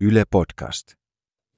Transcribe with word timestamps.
Yle 0.00 0.24
Podcast. 0.24 0.94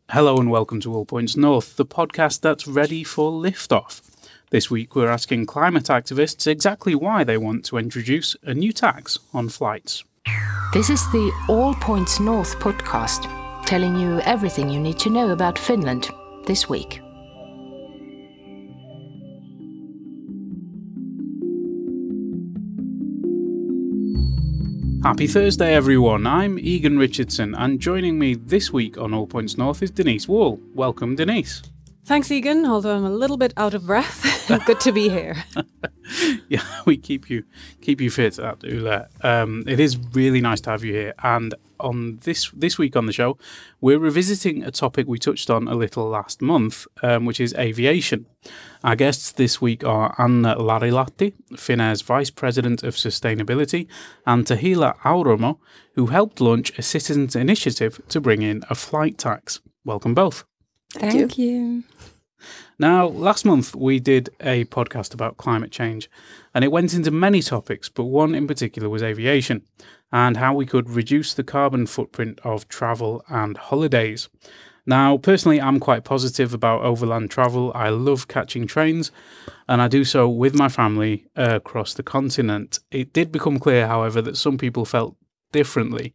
Hello 0.08 0.38
and 0.38 0.50
welcome 0.50 0.80
to 0.80 0.94
All 0.94 1.04
Points 1.04 1.36
North, 1.36 1.76
the 1.76 1.84
podcast 1.84 2.40
that's 2.40 2.66
ready 2.66 3.04
for 3.04 3.30
liftoff. 3.30 4.00
This 4.48 4.70
week 4.70 4.96
we're 4.96 5.10
asking 5.10 5.44
climate 5.44 5.84
activists 5.84 6.46
exactly 6.46 6.94
why 6.94 7.22
they 7.22 7.36
want 7.36 7.66
to 7.66 7.76
introduce 7.76 8.36
a 8.42 8.54
new 8.54 8.72
tax 8.72 9.18
on 9.34 9.50
flights. 9.50 10.04
This 10.72 10.88
is 10.88 11.02
the 11.12 11.30
All 11.50 11.74
Points 11.74 12.18
North 12.18 12.58
podcast, 12.58 13.28
telling 13.66 13.94
you 13.94 14.20
everything 14.20 14.70
you 14.70 14.80
need 14.80 14.98
to 15.00 15.10
know 15.10 15.28
about 15.32 15.58
Finland 15.58 16.08
this 16.46 16.66
week. 16.66 17.02
Happy 25.02 25.26
Thursday, 25.26 25.74
everyone. 25.74 26.26
I'm 26.26 26.58
Egan 26.58 26.98
Richardson, 26.98 27.54
and 27.54 27.80
joining 27.80 28.18
me 28.18 28.34
this 28.34 28.70
week 28.70 28.98
on 28.98 29.14
All 29.14 29.26
Points 29.26 29.56
North 29.56 29.82
is 29.82 29.90
Denise 29.90 30.28
Wall. 30.28 30.60
Welcome, 30.74 31.16
Denise. 31.16 31.62
Thanks, 32.04 32.30
Egan. 32.30 32.66
Although 32.66 32.96
I'm 32.96 33.06
a 33.06 33.10
little 33.10 33.38
bit 33.38 33.54
out 33.56 33.72
of 33.72 33.86
breath, 33.86 34.46
good 34.66 34.78
to 34.80 34.92
be 34.92 35.08
here. 35.08 35.42
yeah, 36.50 36.62
we 36.84 36.98
keep 36.98 37.30
you 37.30 37.44
keep 37.80 37.98
you 38.02 38.10
fit 38.10 38.38
at 38.38 38.62
Yle. 38.62 39.06
Um, 39.22 39.64
it 39.66 39.80
is 39.80 39.96
really 40.12 40.42
nice 40.42 40.60
to 40.62 40.70
have 40.70 40.84
you 40.84 40.92
here. 40.92 41.14
And 41.22 41.54
on 41.80 42.18
this 42.22 42.50
this 42.50 42.78
week 42.78 42.96
on 42.96 43.06
the 43.06 43.12
show, 43.12 43.38
we're 43.80 43.98
revisiting 43.98 44.62
a 44.62 44.70
topic 44.70 45.06
we 45.06 45.18
touched 45.18 45.50
on 45.50 45.68
a 45.68 45.74
little 45.74 46.08
last 46.08 46.42
month, 46.42 46.86
um, 47.02 47.24
which 47.24 47.40
is 47.40 47.54
aviation. 47.54 48.26
Our 48.84 48.96
guests 48.96 49.32
this 49.32 49.60
week 49.60 49.84
are 49.84 50.14
Anna 50.18 50.56
Larilahti, 50.56 51.34
Finnair's 51.52 52.02
Vice 52.02 52.30
President 52.30 52.82
of 52.82 52.94
Sustainability, 52.94 53.86
and 54.26 54.46
Tahila 54.46 54.98
Auromo, 55.00 55.58
who 55.94 56.06
helped 56.06 56.40
launch 56.40 56.78
a 56.78 56.82
citizens' 56.82 57.36
initiative 57.36 58.00
to 58.08 58.20
bring 58.20 58.42
in 58.42 58.62
a 58.70 58.74
flight 58.74 59.18
tax. 59.18 59.60
Welcome 59.84 60.14
both. 60.14 60.44
Thank, 60.92 61.38
you. 61.38 61.84
Now, 62.78 63.06
last 63.06 63.44
month 63.44 63.76
we 63.76 64.00
did 64.00 64.30
a 64.40 64.64
podcast 64.64 65.12
about 65.12 65.36
climate 65.36 65.70
change, 65.70 66.10
and 66.54 66.64
it 66.64 66.72
went 66.72 66.94
into 66.94 67.10
many 67.10 67.42
topics, 67.42 67.88
but 67.88 68.04
one 68.04 68.34
in 68.34 68.46
particular 68.46 68.88
was 68.88 69.02
aviation 69.02 69.62
and 70.12 70.36
how 70.36 70.54
we 70.54 70.66
could 70.66 70.90
reduce 70.90 71.34
the 71.34 71.44
carbon 71.44 71.86
footprint 71.86 72.40
of 72.44 72.68
travel 72.68 73.24
and 73.28 73.56
holidays. 73.56 74.28
Now, 74.86 75.18
personally, 75.18 75.60
I'm 75.60 75.78
quite 75.78 76.04
positive 76.04 76.54
about 76.54 76.82
overland 76.82 77.30
travel. 77.30 77.70
I 77.74 77.90
love 77.90 78.28
catching 78.28 78.66
trains, 78.66 79.12
and 79.68 79.80
I 79.80 79.88
do 79.88 80.04
so 80.04 80.28
with 80.28 80.54
my 80.54 80.68
family 80.68 81.26
uh, 81.36 81.56
across 81.56 81.94
the 81.94 82.02
continent. 82.02 82.80
It 82.90 83.12
did 83.12 83.30
become 83.30 83.58
clear, 83.58 83.86
however, 83.86 84.22
that 84.22 84.36
some 84.36 84.58
people 84.58 84.84
felt 84.84 85.16
differently. 85.52 86.14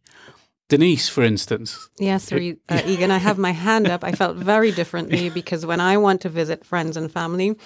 Denise, 0.68 1.08
for 1.08 1.22
instance. 1.22 1.88
Yes, 1.98 2.32
Re- 2.32 2.56
uh, 2.68 2.82
Egan, 2.84 3.12
I 3.12 3.18
have 3.18 3.38
my 3.38 3.52
hand 3.52 3.86
up. 3.86 4.02
I 4.02 4.10
felt 4.12 4.36
very 4.36 4.72
differently 4.72 5.30
because 5.40 5.64
when 5.64 5.80
I 5.80 5.96
want 5.96 6.20
to 6.22 6.28
visit 6.28 6.64
friends 6.64 6.96
and 6.96 7.10
family, 7.10 7.56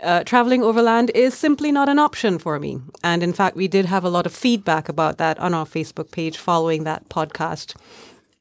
uh, 0.00 0.24
traveling 0.24 0.64
overland 0.64 1.12
is 1.14 1.34
simply 1.34 1.70
not 1.70 1.88
an 1.88 2.00
option 2.00 2.38
for 2.38 2.58
me. 2.58 2.80
And 3.04 3.22
in 3.22 3.32
fact, 3.32 3.56
we 3.56 3.68
did 3.68 3.86
have 3.86 4.02
a 4.02 4.08
lot 4.08 4.26
of 4.26 4.34
feedback 4.34 4.88
about 4.88 5.18
that 5.18 5.38
on 5.38 5.54
our 5.54 5.66
Facebook 5.66 6.10
page 6.10 6.36
following 6.36 6.82
that 6.82 7.08
podcast. 7.08 7.76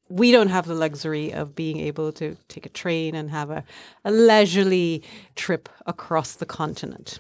We 0.10 0.32
don't 0.32 0.50
have 0.50 0.66
the 0.66 0.74
luxury 0.74 1.32
of 1.32 1.56
being 1.56 1.80
able 1.80 2.12
to 2.14 2.38
take 2.48 2.66
a 2.66 2.70
train 2.70 3.14
and 3.14 3.30
have 3.30 3.52
a, 3.52 3.64
a 4.04 4.12
leisurely 4.12 5.04
trip 5.36 5.70
across 5.86 6.34
the 6.34 6.46
continent. 6.46 7.20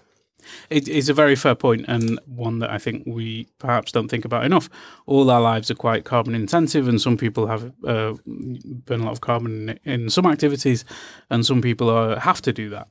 It 0.69 0.87
is 0.87 1.09
a 1.09 1.13
very 1.13 1.35
fair 1.35 1.55
point 1.55 1.85
and 1.87 2.19
one 2.25 2.59
that 2.59 2.69
I 2.69 2.77
think 2.77 3.03
we 3.05 3.47
perhaps 3.59 3.91
don't 3.91 4.07
think 4.07 4.25
about 4.25 4.45
enough. 4.45 4.69
All 5.05 5.29
our 5.29 5.41
lives 5.41 5.71
are 5.71 5.75
quite 5.75 6.05
carbon 6.05 6.35
intensive, 6.35 6.87
and 6.87 7.01
some 7.01 7.17
people 7.17 7.47
have 7.47 7.71
uh, 7.85 8.13
burn 8.25 9.01
a 9.01 9.05
lot 9.05 9.11
of 9.11 9.21
carbon 9.21 9.69
in, 9.69 9.79
in 10.03 10.09
some 10.09 10.25
activities, 10.25 10.85
and 11.29 11.45
some 11.45 11.61
people 11.61 11.89
are, 11.89 12.19
have 12.19 12.41
to 12.43 12.53
do 12.53 12.69
that. 12.69 12.87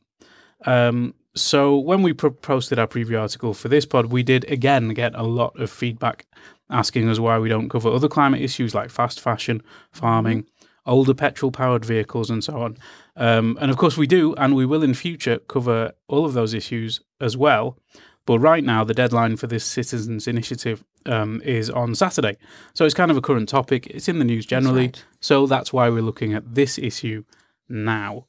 Um, 0.65 1.15
so 1.35 1.77
when 1.77 2.03
we 2.03 2.13
pro- 2.13 2.31
posted 2.31 2.79
our 2.79 2.87
preview 2.87 3.21
article 3.21 3.53
for 3.53 3.69
this 3.69 3.85
pod, 3.85 4.07
we 4.07 4.23
did 4.23 4.51
again 4.51 4.89
get 4.91 5.15
a 5.15 5.23
lot 5.23 5.59
of 5.61 5.71
feedback 5.71 6.27
asking 6.71 7.09
us 7.09 7.19
why 7.19 7.39
we 7.39 7.49
don't 7.49 7.69
cover 7.69 7.91
other 7.91 8.09
climate 8.09 8.41
issues 8.41 8.75
like 8.75 8.91
fast 8.91 9.21
fashion, 9.21 9.63
farming, 9.93 10.47
older 10.85 11.15
petrol 11.15 11.53
powered 11.53 11.85
vehicles, 11.85 12.31
and 12.31 12.43
so 12.43 12.61
on. 12.61 12.77
Um, 13.17 13.57
and 13.61 13.71
of 13.71 13.77
course, 13.77 13.97
we 13.97 14.07
do, 14.07 14.35
and 14.35 14.55
we 14.55 14.67
will 14.67 14.83
in 14.83 14.95
future 14.95 15.39
cover 15.39 15.93
all 16.09 16.25
of 16.25 16.35
those 16.35 16.55
issues 16.55 17.01
as 17.21 17.37
well. 17.37 17.79
But 18.27 18.41
right 18.41 18.65
now, 18.65 18.85
the 18.85 18.95
deadline 18.95 19.37
for 19.37 19.47
this 19.47 19.65
citizens' 19.65 20.27
initiative 20.27 20.85
um, 21.07 21.41
is 21.45 21.71
on 21.71 21.95
Saturday. 21.95 22.37
So 22.75 22.85
it's 22.85 22.95
kind 22.95 23.11
of 23.11 23.17
a 23.17 23.21
current 23.21 23.49
topic. 23.49 23.87
It's 23.87 24.09
in 24.09 24.19
the 24.19 24.25
news 24.25 24.45
generally. 24.45 24.87
right. 24.87 25.05
So 25.21 25.47
that's 25.47 25.73
why 25.73 25.89
we're 25.89 26.03
looking 26.03 26.35
at 26.35 26.55
this 26.55 26.77
issue 26.79 27.25
now. 27.69 28.27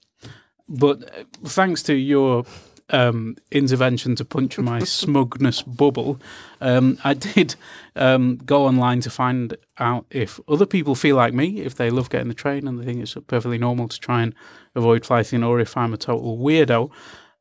But 0.69 1.03
uh, 1.03 1.23
thanks 1.45 1.81
to 1.83 1.95
your 1.95 2.43
um, 2.89 3.35
intervention 3.51 4.15
to 4.15 4.25
puncture 4.25 4.61
my 4.73 4.79
smugness 4.79 5.61
bubble, 5.61 6.19
um, 6.61 6.97
I 7.03 7.13
did 7.13 7.55
um, 7.95 8.37
go 8.37 8.65
online 8.65 9.01
to 9.01 9.09
find 9.09 9.55
out 9.79 10.05
if 10.09 10.39
other 10.47 10.65
people 10.65 10.95
feel 10.95 11.15
like 11.15 11.33
me, 11.33 11.61
if 11.61 11.75
they 11.75 11.89
love 11.89 12.09
getting 12.09 12.29
the 12.29 12.33
train 12.33 12.67
and 12.67 12.79
they 12.79 12.85
think 12.85 13.01
it's 13.01 13.15
perfectly 13.27 13.57
normal 13.57 13.87
to 13.87 13.99
try 13.99 14.21
and 14.21 14.33
avoid 14.75 15.05
flighting, 15.05 15.43
or 15.43 15.59
if 15.59 15.75
I'm 15.75 15.93
a 15.93 15.97
total 15.97 16.37
weirdo. 16.37 16.91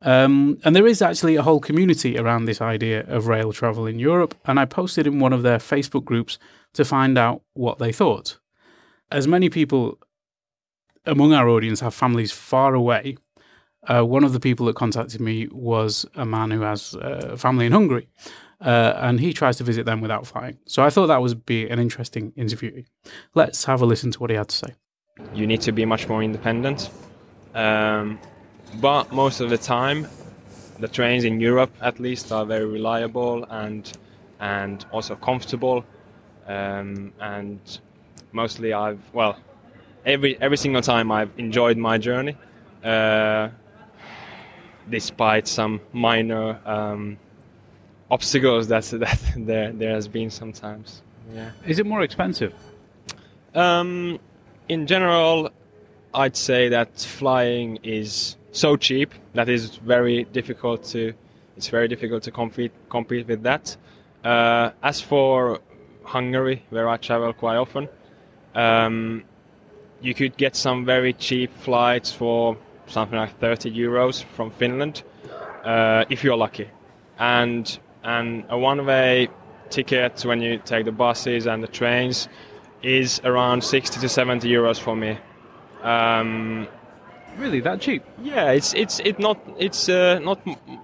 Um, 0.02 0.58
and 0.64 0.76
there 0.76 0.86
is 0.86 1.00
actually 1.00 1.36
a 1.36 1.42
whole 1.42 1.60
community 1.60 2.18
around 2.18 2.44
this 2.44 2.60
idea 2.60 3.04
of 3.08 3.26
rail 3.26 3.52
travel 3.52 3.86
in 3.86 3.98
Europe, 3.98 4.34
and 4.44 4.60
I 4.60 4.64
posted 4.64 5.06
in 5.06 5.20
one 5.20 5.32
of 5.32 5.42
their 5.42 5.58
Facebook 5.58 6.04
groups 6.04 6.38
to 6.74 6.84
find 6.84 7.16
out 7.16 7.42
what 7.54 7.78
they 7.78 7.92
thought. 7.92 8.38
As 9.10 9.26
many 9.26 9.48
people 9.48 9.98
among 11.06 11.32
our 11.32 11.48
audience 11.48 11.80
have 11.80 11.94
families 11.94 12.32
far 12.32 12.74
away, 12.74 13.16
uh, 13.88 14.02
one 14.02 14.24
of 14.24 14.32
the 14.32 14.40
people 14.40 14.66
that 14.66 14.76
contacted 14.76 15.20
me 15.20 15.48
was 15.52 16.06
a 16.14 16.24
man 16.24 16.50
who 16.50 16.60
has 16.60 16.94
uh, 16.94 17.36
family 17.36 17.66
in 17.66 17.72
Hungary, 17.72 18.08
uh, 18.60 18.94
and 18.96 19.20
he 19.20 19.32
tries 19.32 19.56
to 19.58 19.64
visit 19.64 19.86
them 19.86 20.00
without 20.00 20.26
flying. 20.26 20.58
So 20.66 20.82
I 20.82 20.90
thought 20.90 21.06
that 21.08 21.20
would 21.20 21.44
be 21.46 21.68
an 21.68 21.78
interesting 21.78 22.32
interview. 22.36 22.82
Let's 23.34 23.64
have 23.64 23.82
a 23.82 23.86
listen 23.86 24.10
to 24.12 24.18
what 24.18 24.30
he 24.30 24.36
had 24.36 24.48
to 24.48 24.56
say. 24.56 24.74
you 25.34 25.46
need 25.46 25.60
to 25.62 25.72
be 25.72 25.84
much 25.84 26.08
more 26.08 26.22
independent. 26.22 26.90
Um, 27.54 28.18
but 28.80 29.12
most 29.12 29.40
of 29.40 29.50
the 29.50 29.58
time, 29.58 30.06
the 30.78 30.88
trains 30.88 31.24
in 31.24 31.40
Europe, 31.40 31.72
at 31.80 31.98
least, 32.00 32.32
are 32.32 32.44
very 32.44 32.66
reliable 32.66 33.44
and 33.50 33.90
and 34.40 34.84
also 34.92 35.16
comfortable. 35.16 35.84
Um, 36.46 37.12
and 37.20 37.60
mostly, 38.32 38.72
I've 38.72 39.00
well, 39.14 39.38
every 40.04 40.36
every 40.40 40.56
single 40.56 40.82
time 40.82 41.10
I've 41.10 41.30
enjoyed 41.38 41.78
my 41.78 41.98
journey, 41.98 42.36
uh, 42.84 43.48
despite 44.88 45.48
some 45.48 45.80
minor 45.92 46.60
um, 46.64 47.18
obstacles 48.10 48.68
that 48.68 48.84
that 48.92 49.20
there 49.36 49.72
there 49.72 49.94
has 49.94 50.08
been 50.08 50.30
sometimes. 50.30 51.02
Yeah. 51.34 51.50
Is 51.66 51.78
it 51.78 51.86
more 51.86 52.02
expensive? 52.02 52.54
Um, 53.54 54.18
in 54.68 54.86
general, 54.86 55.50
I'd 56.14 56.36
say 56.36 56.68
that 56.68 56.98
flying 57.00 57.78
is 57.82 58.36
so 58.52 58.76
cheap 58.76 59.12
that 59.34 59.48
is 59.48 59.76
very 59.76 60.24
difficult 60.24 60.84
to 60.84 61.12
it's 61.56 61.68
very 61.68 61.88
difficult 61.88 62.22
to 62.24 62.30
compete 62.30 62.72
compete 62.88 63.26
with 63.26 63.42
that. 63.42 63.76
Uh, 64.24 64.70
as 64.82 65.00
for 65.00 65.60
Hungary, 66.04 66.64
where 66.70 66.88
I 66.88 66.96
travel 66.96 67.32
quite 67.32 67.56
often, 67.56 67.88
um, 68.54 69.24
you 70.00 70.14
could 70.14 70.36
get 70.36 70.56
some 70.56 70.84
very 70.84 71.12
cheap 71.12 71.52
flights 71.60 72.12
for 72.12 72.56
something 72.86 73.18
like 73.18 73.38
30 73.40 73.70
euros 73.70 74.24
from 74.24 74.50
Finland 74.50 75.02
uh, 75.64 76.04
if 76.10 76.22
you're 76.24 76.36
lucky, 76.36 76.68
and 77.18 77.78
and 78.04 78.44
a 78.48 78.56
one-way 78.58 79.28
ticket 79.70 80.24
when 80.24 80.40
you 80.40 80.58
take 80.64 80.84
the 80.84 80.92
buses 80.92 81.46
and 81.46 81.62
the 81.62 81.66
trains 81.68 82.28
is 82.82 83.20
around 83.24 83.64
60 83.64 84.00
to 84.00 84.08
70 84.08 84.48
euros 84.48 84.78
for 84.78 84.94
me. 84.94 85.18
Um, 85.82 86.68
Really, 87.38 87.60
that 87.60 87.80
cheap? 87.80 88.02
yeah, 88.22 88.52
it's 88.52 88.72
it's 88.74 88.98
it 89.00 89.18
not 89.18 89.36
it's 89.58 89.88
uh, 89.90 90.18
not 90.20 90.38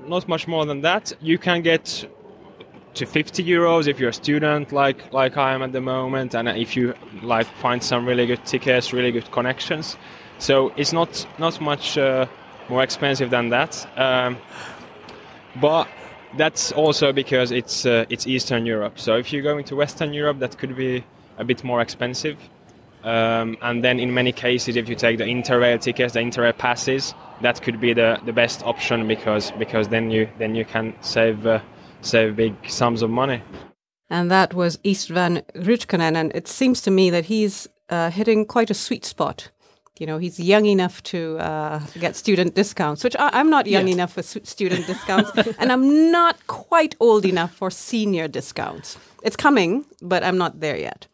not 0.06 0.28
much 0.28 0.46
more 0.46 0.66
than 0.66 0.82
that. 0.82 1.12
You 1.20 1.38
can 1.38 1.62
get 1.62 2.04
to 2.94 3.06
50 3.06 3.42
euros 3.42 3.88
if 3.88 3.98
you're 3.98 4.10
a 4.10 4.12
student, 4.12 4.70
like 4.70 5.10
like 5.14 5.38
I 5.38 5.54
am 5.54 5.62
at 5.62 5.72
the 5.72 5.80
moment, 5.80 6.34
and 6.34 6.46
if 6.48 6.76
you 6.76 6.92
like 7.22 7.46
find 7.46 7.82
some 7.82 8.04
really 8.06 8.26
good 8.26 8.44
tickets, 8.44 8.92
really 8.92 9.12
good 9.12 9.30
connections. 9.30 9.96
So 10.42 10.72
it's 10.76 10.92
not 10.92 11.24
not 11.38 11.60
much 11.60 11.96
uh, 11.96 12.26
more 12.68 12.82
expensive 12.82 13.30
than 13.30 13.50
that. 13.50 13.86
Um, 13.96 14.36
but 15.60 15.86
that's 16.36 16.72
also 16.72 17.12
because 17.12 17.52
it's 17.52 17.86
uh, 17.86 18.06
it's 18.08 18.26
Eastern 18.26 18.66
Europe. 18.66 18.98
So 18.98 19.14
if 19.14 19.32
you're 19.32 19.44
going 19.44 19.64
to 19.66 19.76
Western 19.76 20.12
Europe, 20.12 20.40
that 20.40 20.58
could 20.58 20.76
be 20.76 21.04
a 21.38 21.44
bit 21.44 21.62
more 21.62 21.80
expensive. 21.80 22.36
Um, 23.04 23.56
and 23.62 23.84
then 23.84 24.00
in 24.00 24.14
many 24.14 24.32
cases, 24.32 24.74
if 24.74 24.88
you 24.88 24.96
take 24.96 25.18
the 25.18 25.24
Interrail 25.24 25.80
tickets, 25.80 26.14
the 26.14 26.20
Interrail 26.20 26.58
passes, 26.58 27.14
that 27.42 27.62
could 27.62 27.80
be 27.80 27.92
the, 27.92 28.18
the 28.24 28.32
best 28.32 28.64
option 28.64 29.06
because 29.06 29.52
because 29.52 29.88
then 29.88 30.10
you 30.10 30.28
then 30.38 30.56
you 30.56 30.64
can 30.64 30.92
save 31.02 31.46
uh, 31.46 31.60
save 32.00 32.34
big 32.34 32.54
sums 32.68 33.02
of 33.02 33.10
money. 33.10 33.40
And 34.10 34.28
that 34.32 34.54
was 34.54 34.78
Istvan 34.78 35.44
Rutkanen. 35.54 36.16
And 36.16 36.32
it 36.34 36.48
seems 36.48 36.82
to 36.82 36.90
me 36.90 37.10
that 37.10 37.26
he's 37.26 37.68
uh, 37.90 38.10
hitting 38.10 38.44
quite 38.44 38.70
a 38.70 38.74
sweet 38.74 39.04
spot. 39.04 39.52
You 40.02 40.06
know, 40.06 40.18
he's 40.18 40.40
young 40.40 40.66
enough 40.66 41.00
to 41.14 41.38
uh, 41.38 41.78
get 42.00 42.16
student 42.16 42.56
discounts, 42.56 43.04
which 43.04 43.14
I, 43.20 43.38
am 43.38 43.50
not 43.50 43.68
young 43.68 43.86
enough 43.86 44.14
for 44.14 44.22
student 44.24 44.84
discounts, 44.92 45.30
and 45.60 45.70
I'm 45.70 46.10
not 46.10 46.44
quite 46.48 46.96
old 46.98 47.24
enough 47.24 47.54
for 47.54 47.70
senior 47.70 48.26
discounts. 48.26 48.98
It's 49.22 49.36
coming, 49.36 49.84
but 50.00 50.24
I'm 50.24 50.36
not 50.36 50.58
there 50.58 50.76
yet. 50.76 51.06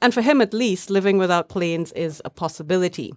And 0.00 0.12
for 0.12 0.22
him, 0.22 0.40
at 0.40 0.52
least, 0.52 0.90
living 0.90 1.18
without 1.18 1.48
planes 1.48 1.92
is 1.92 2.20
a 2.24 2.30
possibility. 2.30 3.14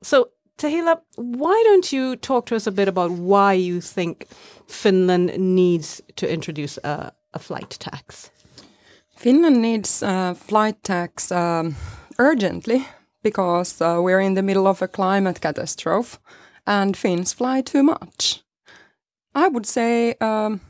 So, 0.00 0.28
Tahila, 0.58 1.00
why 1.16 1.60
don't 1.66 1.92
you 1.92 2.14
talk 2.14 2.46
to 2.46 2.54
us 2.54 2.68
a 2.68 2.70
bit 2.70 2.86
about 2.86 3.10
why 3.10 3.54
you 3.54 3.80
think 3.80 4.28
Finland 4.68 5.36
needs 5.36 6.00
to 6.14 6.32
introduce 6.32 6.78
a, 6.84 7.12
a 7.34 7.40
flight 7.40 7.70
tax? 7.80 8.30
Finland 9.16 9.60
needs 9.60 10.04
a 10.04 10.36
flight 10.36 10.84
tax 10.84 11.32
um, 11.32 11.74
urgently 12.20 12.86
because 13.22 13.80
uh, 13.80 13.98
we're 14.00 14.20
in 14.20 14.34
the 14.34 14.42
middle 14.42 14.66
of 14.66 14.82
a 14.82 14.88
climate 14.88 15.40
catastrophe 15.40 16.18
and 16.66 16.96
Finns 16.96 17.32
fly 17.32 17.60
too 17.60 17.82
much. 17.82 18.42
I 19.34 19.48
would 19.48 19.66
say 19.66 20.14
um, 20.20 20.60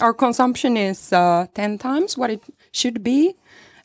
our 0.00 0.14
consumption 0.14 0.76
is 0.76 1.12
uh, 1.12 1.46
10 1.54 1.78
times 1.78 2.16
what 2.16 2.30
it 2.30 2.42
should 2.72 3.02
be, 3.02 3.34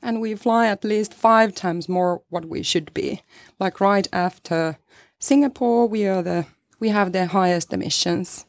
and 0.02 0.22
we 0.22 0.36
fly 0.36 0.68
at 0.68 0.84
least 0.84 1.14
five 1.14 1.54
times 1.56 1.90
more 1.90 2.22
what 2.30 2.46
we 2.46 2.64
should 2.64 2.94
be. 2.94 3.22
Like 3.60 3.82
right 3.82 4.08
after 4.14 4.78
Singapore, 5.20 5.88
we 5.88 6.06
are 6.08 6.22
the 6.22 6.46
we 6.80 6.90
have 6.90 7.12
the 7.12 7.26
highest 7.26 7.74
emissions 7.74 8.46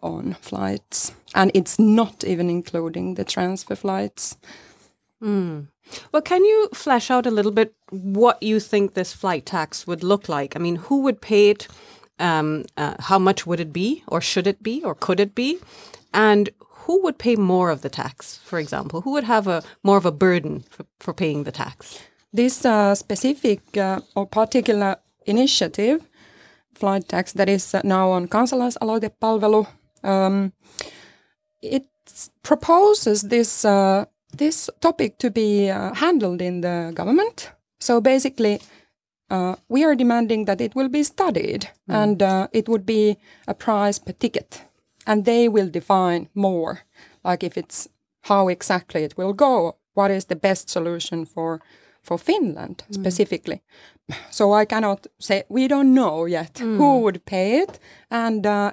on 0.00 0.34
flights, 0.34 1.12
and 1.34 1.50
it's 1.54 1.78
not 1.78 2.22
even 2.22 2.48
including 2.48 3.14
the 3.14 3.24
transfer 3.24 3.74
flights. 3.74 4.36
Well, 6.14 6.22
can 6.22 6.44
you 6.44 6.68
flesh 6.72 7.10
out 7.10 7.26
a 7.26 7.30
little 7.32 7.50
bit 7.50 7.74
what 7.90 8.40
you 8.40 8.60
think 8.60 8.94
this 8.94 9.12
flight 9.12 9.44
tax 9.46 9.84
would 9.84 10.04
look 10.04 10.28
like? 10.28 10.54
I 10.54 10.60
mean, 10.60 10.76
who 10.76 11.00
would 11.00 11.20
pay 11.20 11.50
it? 11.50 11.66
Um, 12.20 12.66
uh, 12.76 12.94
how 13.00 13.18
much 13.18 13.48
would 13.48 13.58
it 13.58 13.72
be, 13.72 14.04
or 14.06 14.20
should 14.20 14.46
it 14.46 14.62
be, 14.62 14.80
or 14.84 14.94
could 14.94 15.18
it 15.18 15.34
be? 15.34 15.58
And 16.12 16.50
who 16.86 17.02
would 17.02 17.18
pay 17.18 17.34
more 17.34 17.68
of 17.68 17.80
the 17.80 17.88
tax, 17.88 18.38
for 18.44 18.60
example? 18.60 19.00
Who 19.00 19.10
would 19.10 19.24
have 19.24 19.48
a 19.48 19.64
more 19.82 19.96
of 19.96 20.06
a 20.06 20.12
burden 20.12 20.62
for, 20.70 20.86
for 21.00 21.12
paying 21.12 21.42
the 21.42 21.50
tax? 21.50 21.98
This 22.32 22.64
uh, 22.64 22.94
specific 22.94 23.76
uh, 23.76 23.98
or 24.14 24.24
particular 24.24 24.98
initiative, 25.26 26.08
flight 26.76 27.08
tax, 27.08 27.32
that 27.32 27.48
is 27.48 27.74
uh, 27.74 27.80
now 27.82 28.12
on 28.12 28.28
kansalaisaloitepalvelu, 28.28 29.66
um, 30.04 30.52
it 31.60 31.86
proposes 32.44 33.22
this 33.22 33.64
uh, 33.64 34.04
this 34.38 34.70
topic 34.80 35.18
to 35.18 35.30
be 35.30 35.70
uh, 35.70 35.94
handled 35.94 36.40
in 36.40 36.60
the 36.60 36.92
government. 36.94 37.50
So 37.80 38.00
basically, 38.00 38.60
uh, 39.30 39.56
we 39.68 39.84
are 39.84 39.94
demanding 39.96 40.44
that 40.46 40.60
it 40.60 40.74
will 40.74 40.88
be 40.88 41.02
studied 41.02 41.70
and 41.88 42.22
uh, 42.22 42.48
it 42.52 42.68
would 42.68 42.84
be 42.86 43.16
a 43.46 43.54
price 43.54 43.98
per 43.98 44.12
ticket, 44.12 44.64
and 45.06 45.24
they 45.24 45.48
will 45.48 45.68
define 45.70 46.28
more, 46.34 46.80
like 47.24 47.46
if 47.46 47.56
it's 47.56 47.88
how 48.22 48.48
exactly 48.48 49.04
it 49.04 49.16
will 49.16 49.32
go, 49.32 49.76
what 49.94 50.10
is 50.10 50.26
the 50.26 50.36
best 50.36 50.70
solution 50.70 51.26
for 51.26 51.60
for 52.02 52.18
Finland 52.18 52.84
specifically. 52.90 53.62
So 54.30 54.52
I 54.52 54.66
cannot 54.66 55.06
say 55.18 55.44
we 55.48 55.68
don't 55.68 55.94
know 55.94 56.26
yet 56.26 56.58
who 56.58 57.00
would 57.00 57.24
pay 57.24 57.62
it, 57.62 57.78
and 58.10 58.46
uh, 58.46 58.72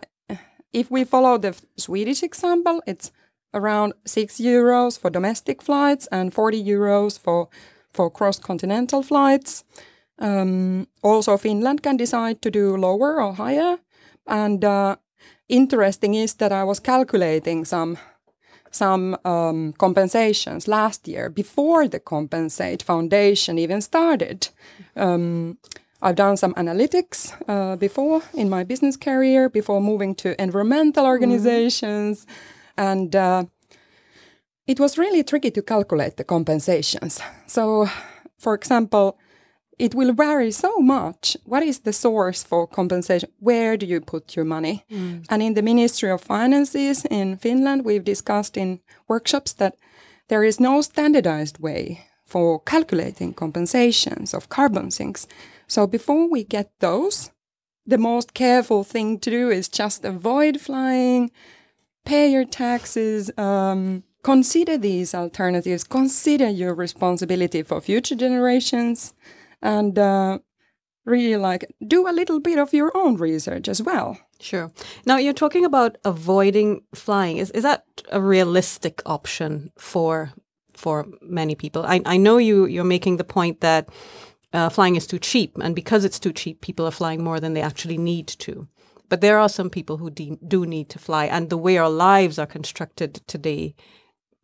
if 0.73 0.91
we 0.91 1.05
follow 1.05 1.37
the 1.37 1.53
Swedish 1.77 2.23
example, 2.23 2.81
it's 2.85 3.11
around 3.53 3.94
six 4.06 4.38
euros 4.38 5.00
for 5.00 5.09
domestic 5.09 5.62
flights 5.62 6.07
and 6.12 6.33
40 6.33 6.63
euros 6.63 7.19
for 7.19 7.50
for 7.94 8.09
cross-continental 8.09 9.03
flights. 9.03 9.65
Um, 10.18 10.88
also, 11.01 11.38
Finland 11.38 11.83
can 11.83 11.98
decide 11.98 12.42
to 12.42 12.50
do 12.50 12.77
lower 12.77 13.21
or 13.21 13.33
higher. 13.33 13.80
And 14.27 14.63
uh, 14.63 14.95
interesting 15.50 16.13
is 16.13 16.36
that 16.36 16.51
I 16.51 16.63
was 16.63 16.80
calculating 16.80 17.65
some 17.65 17.98
some 18.71 19.18
um, 19.25 19.74
compensations 19.74 20.68
last 20.68 21.07
year 21.07 21.30
before 21.30 21.89
the 21.89 22.00
Compensate 22.00 22.83
Foundation 22.83 23.59
even 23.59 23.81
started. 23.81 24.47
Um, 24.95 25.57
I've 26.01 26.15
done 26.15 26.38
some 26.38 26.54
analytics 26.54 27.33
uh, 27.47 27.75
before 27.75 28.21
in 28.33 28.50
my 28.50 28.63
business 28.63 28.97
career, 28.97 29.50
before 29.50 29.81
moving 29.81 30.15
to 30.15 30.42
environmental 30.42 31.06
organizations. 31.06 32.25
And 32.81 33.16
uh, 33.16 33.45
it 34.66 34.80
was 34.80 34.98
really 34.98 35.24
tricky 35.24 35.51
to 35.51 35.62
calculate 35.62 36.16
the 36.18 36.24
compensations. 36.24 37.22
So, 37.45 37.88
for 38.39 38.54
example, 38.56 39.18
it 39.78 39.94
will 39.94 40.13
vary 40.13 40.51
so 40.51 40.80
much. 40.80 41.38
What 41.45 41.63
is 41.63 41.80
the 41.80 41.94
source 41.94 42.44
for 42.44 42.68
compensation? 42.68 43.30
Where 43.39 43.78
do 43.78 43.86
you 43.86 44.01
put 44.01 44.36
your 44.36 44.45
money? 44.45 44.83
And 45.30 45.42
in 45.44 45.54
the 45.54 45.62
Ministry 45.62 46.10
of 46.12 46.22
Finances 46.22 47.06
in 47.06 47.38
Finland, 47.38 47.86
we've 47.86 48.04
discussed 48.04 48.57
in 48.57 48.80
workshops 49.07 49.54
that 49.54 49.75
there 50.28 50.44
is 50.44 50.60
no 50.60 50.81
standardized 50.81 51.57
way 51.60 52.06
for 52.25 52.60
calculating 52.63 53.33
compensations 53.33 54.33
of 54.33 54.50
carbon 54.50 54.92
sinks. 54.92 55.28
So 55.68 55.88
before 55.88 56.28
we 56.30 56.44
get 56.44 56.72
those, 56.80 57.31
the 57.86 57.98
most 57.98 58.33
careful 58.33 58.83
thing 58.83 59.19
to 59.19 59.30
do 59.30 59.51
is 59.51 59.69
just 59.69 60.06
avoid 60.06 60.62
flying, 60.62 61.31
pay 62.06 62.31
your 62.31 62.45
taxes, 62.45 63.31
um, 63.38 64.03
consider 64.24 64.77
these 64.77 65.13
alternatives, 65.15 65.83
consider 65.83 66.50
your 66.50 66.74
responsibility 66.74 67.63
for 67.63 67.81
future 67.81 68.15
generations, 68.15 69.13
and 69.62 69.98
uh, 69.98 70.39
really 71.06 71.38
like 71.38 71.65
do 71.88 72.07
a 72.07 72.13
little 72.13 72.39
bit 72.39 72.59
of 72.59 72.74
your 72.74 72.92
own 72.95 73.18
research 73.18 73.68
as 73.68 73.81
well. 73.81 74.18
Sure. 74.39 74.71
Now 75.06 75.18
you're 75.18 75.33
talking 75.33 75.65
about 75.65 75.98
avoiding 76.03 76.81
flying. 76.94 77.38
Is 77.38 77.51
is 77.51 77.63
that 77.63 77.86
a 78.12 78.21
realistic 78.21 79.01
option 79.06 79.71
for 79.77 80.33
for 80.74 81.06
many 81.21 81.56
people? 81.56 81.83
I 81.86 82.01
I 82.06 82.18
know 82.18 82.38
you 82.38 82.65
you're 82.65 82.83
making 82.83 83.18
the 83.18 83.24
point 83.24 83.62
that 83.62 83.89
uh, 84.54 84.69
flying 84.69 84.95
is 84.95 85.07
too 85.07 85.19
cheap, 85.19 85.57
and 85.62 85.75
because 85.75 86.06
it's 86.06 86.19
too 86.19 86.33
cheap, 86.33 86.62
people 86.62 86.86
are 86.86 86.92
flying 86.92 87.24
more 87.24 87.39
than 87.39 87.54
they 87.54 87.62
actually 87.62 87.97
need 87.97 88.27
to. 88.27 88.68
But 89.11 89.19
there 89.19 89.37
are 89.37 89.49
some 89.49 89.69
people 89.69 89.97
who 89.97 90.09
de- 90.09 90.39
do 90.47 90.65
need 90.65 90.87
to 90.91 90.97
fly, 90.97 91.25
and 91.25 91.49
the 91.49 91.57
way 91.57 91.77
our 91.77 91.89
lives 91.89 92.39
are 92.39 92.45
constructed 92.45 93.15
today 93.27 93.75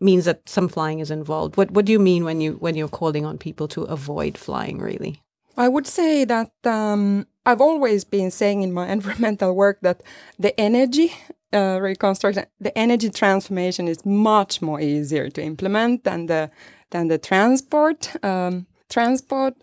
means 0.01 0.25
that 0.25 0.49
some 0.49 0.67
flying 0.67 0.99
is 0.99 1.09
involved. 1.09 1.55
What 1.55 1.71
what 1.71 1.85
do 1.85 1.93
you 1.93 1.99
mean 1.99 2.25
when 2.25 2.41
you 2.41 2.57
when 2.59 2.75
you're 2.75 2.97
calling 2.99 3.25
on 3.25 3.37
people 3.37 3.69
to 3.69 3.83
avoid 3.83 4.37
flying? 4.37 4.79
Really? 4.79 5.21
I 5.55 5.69
would 5.69 5.87
say 5.87 6.25
that 6.25 6.51
um, 6.65 7.27
I've 7.45 7.61
always 7.61 8.03
been 8.03 8.29
saying 8.29 8.61
in 8.61 8.73
my 8.73 8.89
environmental 8.97 9.55
work 9.55 9.77
that 9.83 10.01
the 10.37 10.53
energy 10.59 11.13
uh, 11.53 11.79
reconstruction, 11.81 12.45
the 12.59 12.77
energy 12.77 13.09
transformation 13.09 13.87
is 13.87 14.05
much 14.05 14.61
more 14.61 14.81
easier 14.81 15.29
to 15.29 15.41
implement 15.41 16.03
than 16.03 16.25
the 16.25 16.51
than 16.89 17.07
the 17.07 17.17
transport 17.17 18.13
um, 18.21 18.67
transport 18.89 19.55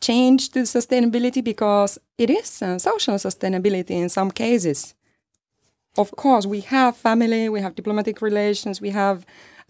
change 0.00 0.50
to 0.50 0.60
sustainability 0.60 1.42
because 1.42 1.98
it 2.18 2.30
is 2.30 2.62
uh, 2.62 2.78
social 2.78 3.14
sustainability 3.14 3.90
in 3.90 4.08
some 4.08 4.30
cases. 4.30 4.94
Of 5.96 6.10
course, 6.12 6.46
we 6.46 6.60
have 6.60 6.96
family, 6.96 7.48
we 7.48 7.60
have 7.60 7.74
diplomatic 7.74 8.22
relations, 8.22 8.80
we 8.80 8.90
have 8.90 9.26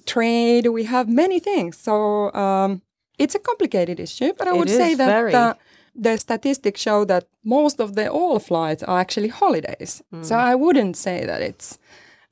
trade, 0.06 0.66
we 0.66 0.84
have 0.84 1.08
many 1.08 1.40
things. 1.40 1.78
So 1.78 2.32
um, 2.34 2.82
it's 3.18 3.34
a 3.34 3.38
complicated 3.38 3.98
issue, 4.00 4.32
but 4.36 4.46
I 4.46 4.52
It 4.54 4.58
would 4.58 4.70
say 4.70 4.94
that 4.94 5.34
uh, 5.34 5.54
the 5.94 6.16
statistics 6.18 6.80
show 6.80 7.04
that 7.06 7.24
most 7.44 7.80
of 7.80 7.94
the 7.94 8.08
all 8.08 8.38
flights 8.38 8.82
are 8.82 8.98
actually 9.00 9.28
holidays. 9.28 10.02
So 10.22 10.34
I 10.36 10.54
wouldn't 10.54 10.96
say 10.96 11.24
that 11.26 11.42
it's 11.42 11.78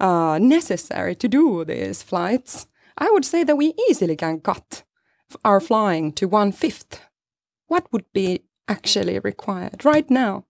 uh, 0.00 0.38
necessary 0.40 1.14
to 1.16 1.28
do 1.28 1.64
these 1.64 2.02
flights. 2.02 2.66
I 2.96 3.10
would 3.10 3.24
say 3.24 3.44
that 3.44 3.56
we 3.56 3.74
easily 3.88 4.16
can 4.16 4.40
cut 4.40 4.84
our 5.44 5.60
flying 5.60 6.12
to 6.12 6.26
one 6.26 6.52
fifth. 6.52 7.00
What 7.68 7.90
would 7.92 8.12
be 8.12 8.42
actually 8.66 9.18
required 9.18 9.84
right 9.84 10.10
now 10.10 10.44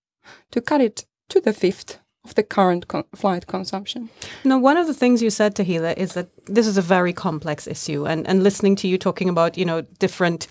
to 0.50 0.60
cut 0.60 0.80
it 0.80 1.06
to 1.28 1.40
the 1.40 1.52
fifth 1.52 1.98
of 2.24 2.34
the 2.34 2.42
current 2.42 2.88
con- 2.88 3.04
flight 3.14 3.46
consumption? 3.46 4.10
Now, 4.44 4.58
one 4.58 4.76
of 4.76 4.86
the 4.86 4.94
things 4.94 5.22
you 5.22 5.30
said, 5.30 5.54
Tahila, 5.54 5.96
is 5.96 6.14
that 6.14 6.28
this 6.46 6.66
is 6.66 6.76
a 6.76 6.82
very 6.82 7.12
complex 7.12 7.66
issue, 7.66 8.06
and 8.06 8.26
and 8.26 8.42
listening 8.42 8.76
to 8.76 8.88
you 8.88 8.98
talking 8.98 9.28
about 9.28 9.58
you 9.58 9.64
know 9.64 9.82
different 9.98 10.46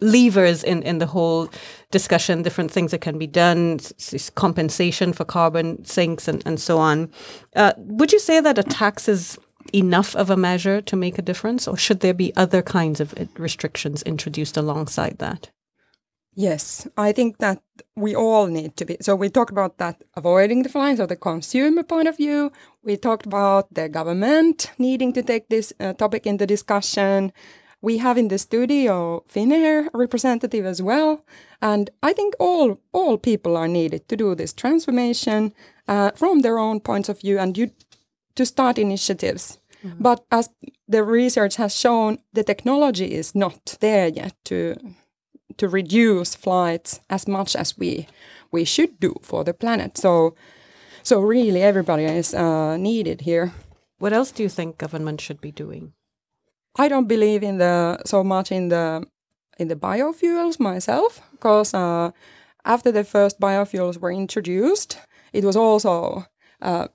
levers 0.00 0.64
in 0.64 0.82
in 0.82 0.98
the 0.98 1.06
whole 1.06 1.48
discussion, 1.90 2.42
different 2.42 2.70
things 2.70 2.90
that 2.90 3.00
can 3.00 3.18
be 3.18 3.26
done, 3.26 3.78
compensation 4.34 5.12
for 5.12 5.24
carbon 5.24 5.84
sinks, 5.84 6.28
and 6.28 6.42
and 6.46 6.60
so 6.60 6.78
on. 6.78 7.10
Uh, 7.54 7.72
would 7.76 8.12
you 8.12 8.20
say 8.20 8.40
that 8.40 8.58
a 8.58 8.62
tax 8.62 9.08
is 9.08 9.38
enough 9.72 10.14
of 10.14 10.30
a 10.30 10.36
measure 10.36 10.80
to 10.80 10.96
make 10.96 11.18
a 11.18 11.22
difference, 11.22 11.68
or 11.68 11.76
should 11.76 12.00
there 12.00 12.14
be 12.14 12.34
other 12.36 12.62
kinds 12.62 13.00
of 13.00 13.12
uh, 13.18 13.24
restrictions 13.36 14.02
introduced 14.02 14.56
alongside 14.56 15.18
that? 15.18 15.50
Yes, 16.38 16.86
I 16.98 17.12
think 17.12 17.38
that 17.38 17.62
we 17.96 18.14
all 18.14 18.46
need 18.46 18.76
to 18.76 18.84
be. 18.84 18.98
So 19.00 19.16
we 19.16 19.30
talked 19.30 19.50
about 19.50 19.78
that 19.78 20.02
avoiding 20.14 20.62
the 20.62 20.68
flying, 20.68 20.98
so 20.98 21.06
the 21.06 21.16
consumer 21.16 21.82
point 21.82 22.08
of 22.08 22.18
view. 22.18 22.52
We 22.84 22.98
talked 22.98 23.24
about 23.24 23.72
the 23.72 23.88
government 23.88 24.70
needing 24.78 25.14
to 25.14 25.22
take 25.22 25.48
this 25.48 25.72
uh, 25.80 25.94
topic 25.94 26.26
into 26.26 26.46
discussion. 26.46 27.32
We 27.80 27.98
have 27.98 28.18
in 28.18 28.28
the 28.28 28.36
studio 28.36 29.24
Finnair 29.32 29.88
representative 29.94 30.66
as 30.66 30.82
well, 30.82 31.24
And 31.62 31.90
I 32.02 32.12
think 32.12 32.34
all 32.38 32.76
all 32.92 33.18
people 33.18 33.56
are 33.56 33.68
needed 33.68 34.08
to 34.08 34.16
do 34.16 34.34
this 34.34 34.52
transformation 34.52 35.52
uh, 35.88 36.10
from 36.14 36.40
their 36.40 36.58
own 36.58 36.80
points 36.80 37.08
of 37.08 37.20
view 37.20 37.38
and 37.38 37.56
you 37.56 37.70
to 38.34 38.44
start 38.44 38.78
initiatives. 38.78 39.58
But 40.00 40.24
as 40.30 40.50
the 40.88 41.02
research 41.04 41.56
has 41.56 41.76
shown, 41.76 42.18
the 42.32 42.42
technology 42.42 43.14
is 43.14 43.34
not 43.34 43.76
there 43.80 44.08
yet 44.08 44.34
to 44.44 44.74
to 45.58 45.68
reduce 45.68 46.34
flights 46.34 47.00
as 47.08 47.26
much 47.28 47.56
as 47.56 47.78
we 47.78 48.06
we 48.52 48.64
should 48.64 48.98
do 49.00 49.14
for 49.22 49.44
the 49.44 49.54
planet. 49.54 49.98
So 49.98 50.34
so 51.02 51.20
really 51.20 51.62
everybody 51.62 52.04
is 52.04 52.34
uh, 52.34 52.76
needed 52.76 53.20
here. 53.22 53.52
What 53.98 54.12
else 54.12 54.32
do 54.32 54.42
you 54.42 54.48
think 54.48 54.78
government 54.78 55.20
should 55.20 55.40
be 55.40 55.52
doing? 55.52 55.92
I 56.78 56.88
don't 56.88 57.08
believe 57.08 57.42
in 57.42 57.58
the 57.58 57.98
so 58.04 58.22
much 58.22 58.52
in 58.52 58.68
the 58.68 59.04
in 59.58 59.68
the 59.68 59.76
biofuels 59.76 60.60
myself 60.60 61.22
because 61.32 61.72
uh, 61.74 62.10
after 62.64 62.92
the 62.92 63.04
first 63.04 63.40
biofuels 63.40 63.98
were 63.98 64.12
introduced, 64.12 64.98
it 65.32 65.44
was 65.44 65.56
also 65.56 66.26
uh, 66.60 66.88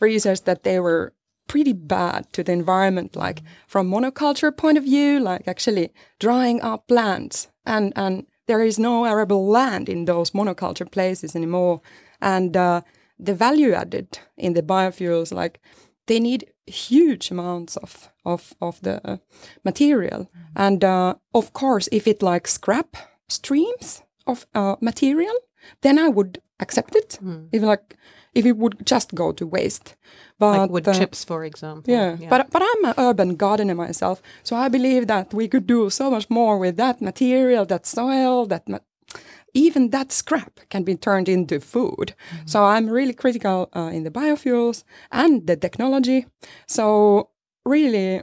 research 0.00 0.42
that 0.42 0.62
they 0.62 0.78
were 0.78 1.12
pretty 1.48 1.72
bad 1.72 2.32
to 2.32 2.42
the 2.42 2.52
environment, 2.52 3.16
like 3.16 3.42
from 3.66 3.90
monoculture 3.90 4.56
point 4.56 4.78
of 4.78 4.84
view, 4.84 5.20
like 5.20 5.48
actually 5.48 5.90
drying 6.18 6.60
up 6.60 6.86
plants, 6.88 7.48
and 7.66 7.92
and 7.96 8.26
there 8.46 8.62
is 8.62 8.78
no 8.78 9.04
arable 9.04 9.46
land 9.46 9.88
in 9.88 10.04
those 10.04 10.30
monoculture 10.32 10.90
places 10.90 11.36
anymore, 11.36 11.80
and 12.20 12.56
uh, 12.56 12.80
the 13.18 13.34
value 13.34 13.72
added 13.72 14.18
in 14.36 14.54
the 14.54 14.62
biofuels, 14.62 15.32
like 15.32 15.60
they 16.06 16.20
need 16.20 16.44
huge 16.66 17.30
amounts 17.30 17.76
of 17.76 18.08
of 18.24 18.54
of 18.60 18.80
the 18.80 19.00
uh, 19.04 19.16
material, 19.64 20.30
and 20.54 20.84
uh, 20.84 21.14
of 21.32 21.52
course, 21.52 21.88
if 21.92 22.06
it 22.06 22.22
like 22.22 22.48
scrap 22.48 22.96
streams 23.28 24.02
of 24.26 24.46
uh, 24.54 24.76
material, 24.80 25.34
then 25.82 25.98
I 25.98 26.08
would 26.08 26.40
accept 26.60 26.94
it. 26.96 27.18
If 27.52 27.62
like 27.62 27.96
if 28.34 28.44
it 28.44 28.56
would 28.56 28.84
just 28.84 29.14
go 29.14 29.32
to 29.32 29.46
waste, 29.46 29.96
but 30.38 30.58
like 30.58 30.70
wood 30.70 30.88
uh, 30.88 30.92
chips, 30.92 31.24
for 31.24 31.44
example. 31.44 31.92
yeah. 32.20 32.28
But 32.28 32.50
but 32.50 32.62
I'm 32.62 32.84
an 32.84 32.94
urban 32.98 33.36
gardener 33.36 33.74
myself, 33.74 34.20
so 34.42 34.56
I 34.56 34.68
believe 34.68 35.06
that 35.06 35.32
we 35.32 35.48
could 35.48 35.66
do 35.66 35.90
so 35.90 36.10
much 36.10 36.28
more 36.28 36.58
with 36.58 36.76
that 36.76 37.00
material, 37.00 37.64
that 37.66 37.86
soil, 37.86 38.46
that 38.46 38.64
even 39.54 39.90
that 39.90 40.12
scrap 40.12 40.60
can 40.68 40.84
be 40.84 40.96
turned 40.96 41.28
into 41.28 41.60
food. 41.60 42.14
So 42.44 42.64
I'm 42.64 42.90
really 42.90 43.14
critical 43.14 43.68
uh, 43.74 43.90
in 43.92 44.02
the 44.04 44.10
biofuels 44.10 44.84
and 45.10 45.46
the 45.46 45.56
technology. 45.56 46.26
So 46.68 47.30
really 47.64 48.20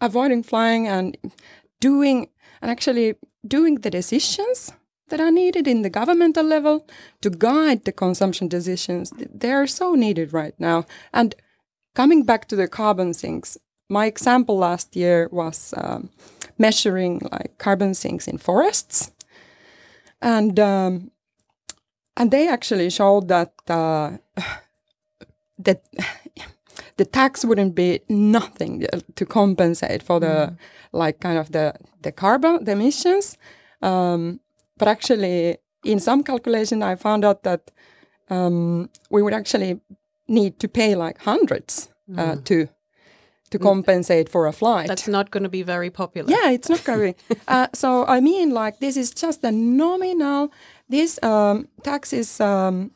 avoiding 0.00 0.42
flying 0.42 0.86
and 0.86 1.16
doing 1.80 2.28
and 2.60 2.70
actually 2.70 3.14
doing 3.46 3.76
the 3.76 3.90
decisions 3.90 4.72
that 5.08 5.20
are 5.20 5.30
needed 5.30 5.66
in 5.68 5.82
the 5.82 5.90
governmental 5.90 6.44
level 6.44 6.86
to 7.20 7.30
guide 7.30 7.84
the 7.84 7.92
consumption 7.92 8.48
decisions. 8.48 9.12
They 9.16 9.52
are 9.52 9.66
so 9.66 9.94
needed 9.94 10.32
right 10.32 10.54
now. 10.58 10.84
And 11.12 11.34
coming 11.94 12.24
back 12.24 12.48
to 12.48 12.56
the 12.56 12.68
carbon 12.68 13.14
sinks, 13.14 13.56
my 13.88 14.06
example 14.06 14.58
last 14.58 14.96
year 14.96 15.28
was 15.30 15.72
um, 15.76 16.10
measuring 16.58 17.20
like 17.30 17.56
carbon 17.58 17.94
sinks 17.94 18.26
in 18.26 18.38
forests, 18.38 19.12
and 20.20 20.58
um, 20.58 21.10
and 22.16 22.30
they 22.30 22.48
actually 22.48 22.90
showed 22.90 23.28
that 23.28 23.52
uh, 23.68 24.16
that 25.58 25.84
the 26.96 27.04
tax 27.04 27.44
wouldn't 27.44 27.74
be 27.74 28.00
nothing 28.08 28.86
to 29.14 29.26
compensate 29.26 30.02
for 30.02 30.18
the 30.18 30.56
like 30.92 31.20
kind 31.20 31.38
of 31.38 31.52
the 31.52 31.74
the 32.02 32.10
carbon 32.10 32.64
the 32.64 32.72
emissions 32.72 33.38
um, 33.82 34.40
but 34.78 34.88
actually 34.88 35.56
in 35.84 36.00
some 36.00 36.22
calculation 36.22 36.82
i 36.82 36.94
found 36.96 37.24
out 37.24 37.42
that 37.42 37.70
um, 38.30 38.88
we 39.10 39.22
would 39.22 39.34
actually 39.34 39.80
need 40.28 40.58
to 40.58 40.68
pay 40.68 40.94
like 40.96 41.18
hundreds 41.22 41.88
uh, 42.18 42.36
to 42.44 42.68
to 43.50 43.58
compensate 43.58 44.28
for 44.28 44.46
a 44.48 44.52
flight 44.52 44.88
That's 44.88 45.06
not 45.08 45.30
going 45.30 45.44
to 45.44 45.48
be 45.48 45.62
very 45.62 45.90
popular. 45.90 46.28
yeah, 46.30 46.50
it's 46.50 46.68
not 46.68 46.82
going. 46.84 47.14
To 47.14 47.34
be. 47.34 47.40
Uh, 47.48 47.68
so 47.72 48.04
I 48.16 48.20
mean, 48.20 48.50
like 48.50 48.80
this 48.80 48.96
is 48.96 49.10
just 49.22 49.44
a 49.44 49.52
nominal. 49.52 50.50
This 50.88 51.18
um, 51.22 51.68
tax 51.82 52.12
is 52.12 52.40
um, 52.40 52.90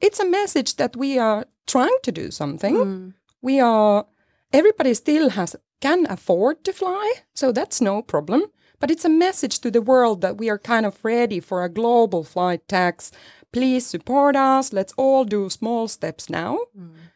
it's 0.00 0.20
a 0.20 0.24
message 0.24 0.76
that 0.76 0.96
we 0.96 1.18
are 1.18 1.44
trying 1.66 1.98
to 2.02 2.12
do 2.12 2.30
something. 2.30 3.12
We 3.42 3.60
are 3.60 4.06
everybody 4.52 4.94
still 4.94 5.28
has 5.30 5.56
can 5.80 6.06
afford 6.08 6.64
to 6.64 6.72
fly, 6.72 7.12
so 7.34 7.52
that's 7.52 7.80
no 7.80 8.02
problem. 8.02 8.42
But 8.80 8.90
it's 8.90 9.04
a 9.04 9.10
message 9.10 9.60
to 9.60 9.70
the 9.70 9.82
world 9.82 10.22
that 10.22 10.38
we 10.38 10.50
are 10.50 10.58
kind 10.58 10.86
of 10.86 11.04
ready 11.04 11.38
for 11.38 11.62
a 11.62 11.68
global 11.68 12.24
flight 12.24 12.66
tax. 12.66 13.12
Please 13.52 13.86
support 13.86 14.36
us. 14.36 14.72
Let's 14.72 14.94
all 14.96 15.24
do 15.24 15.50
small 15.50 15.86
steps 15.86 16.30
now. 16.30 16.58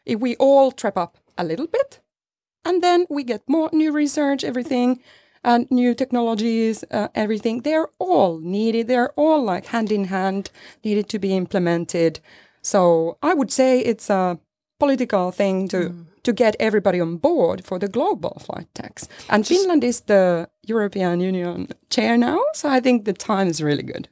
If 0.04 0.20
we 0.20 0.36
all 0.36 0.70
trap 0.72 0.96
up 0.96 1.16
a 1.38 1.44
little 1.44 1.66
bit, 1.66 2.00
and 2.64 2.82
then 2.82 3.06
we 3.08 3.24
get 3.24 3.42
more 3.48 3.70
new 3.72 3.92
research, 3.92 4.44
everything, 4.44 5.00
and 5.42 5.70
new 5.70 5.94
technologies, 5.94 6.84
uh, 6.90 7.08
everything. 7.14 7.60
They're 7.60 7.88
all 7.98 8.38
needed. 8.38 8.88
They're 8.88 9.12
all 9.12 9.42
like 9.42 9.66
hand 9.66 9.92
in 9.92 10.04
hand, 10.04 10.50
needed 10.82 11.08
to 11.10 11.18
be 11.18 11.36
implemented. 11.36 12.20
So 12.62 13.18
I 13.22 13.34
would 13.34 13.52
say 13.52 13.80
it's 13.80 14.08
a 14.08 14.38
political 14.78 15.30
thing 15.30 15.68
to 15.68 15.92
to 16.22 16.32
get 16.32 16.56
everybody 16.58 17.00
on 17.00 17.18
board 17.18 17.64
for 17.64 17.78
the 17.78 17.88
global 17.88 18.40
flight 18.40 18.66
tax. 18.74 19.08
And 19.28 19.46
Finland 19.46 19.84
is 19.84 20.00
the 20.00 20.48
European 20.66 21.20
Union 21.20 21.68
chair 21.90 22.16
now, 22.16 22.40
so 22.54 22.68
I 22.68 22.80
think 22.80 23.04
the 23.04 23.12
time 23.12 23.50
is 23.50 23.60
really 23.60 23.82
good. 23.82 24.08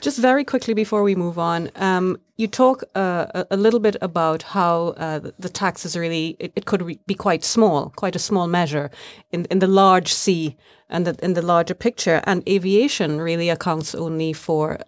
Just 0.00 0.18
very 0.18 0.44
quickly 0.44 0.74
before 0.74 1.02
we 1.02 1.14
move 1.14 1.38
on, 1.38 1.70
um, 1.76 2.16
you 2.36 2.48
talk 2.48 2.82
uh, 2.94 3.26
a, 3.34 3.46
a 3.50 3.56
little 3.56 3.80
bit 3.80 3.96
about 4.00 4.42
how 4.42 4.94
uh, 4.96 5.18
the, 5.18 5.34
the 5.38 5.48
tax 5.48 5.84
is 5.84 5.96
really 5.96 6.36
it, 6.38 6.52
it 6.56 6.64
could 6.64 6.98
be 7.06 7.14
quite 7.14 7.44
small, 7.44 7.92
quite 7.96 8.16
a 8.16 8.20
small 8.20 8.46
measure 8.46 8.90
in 9.30 9.44
in 9.50 9.58
the 9.58 9.66
large 9.66 10.12
sea 10.12 10.56
and 10.88 11.06
the, 11.06 11.24
in 11.24 11.34
the 11.34 11.42
larger 11.42 11.74
picture, 11.74 12.20
and 12.24 12.48
aviation 12.48 13.20
really 13.20 13.50
accounts 13.50 13.94
only 13.94 14.32
for 14.32 14.78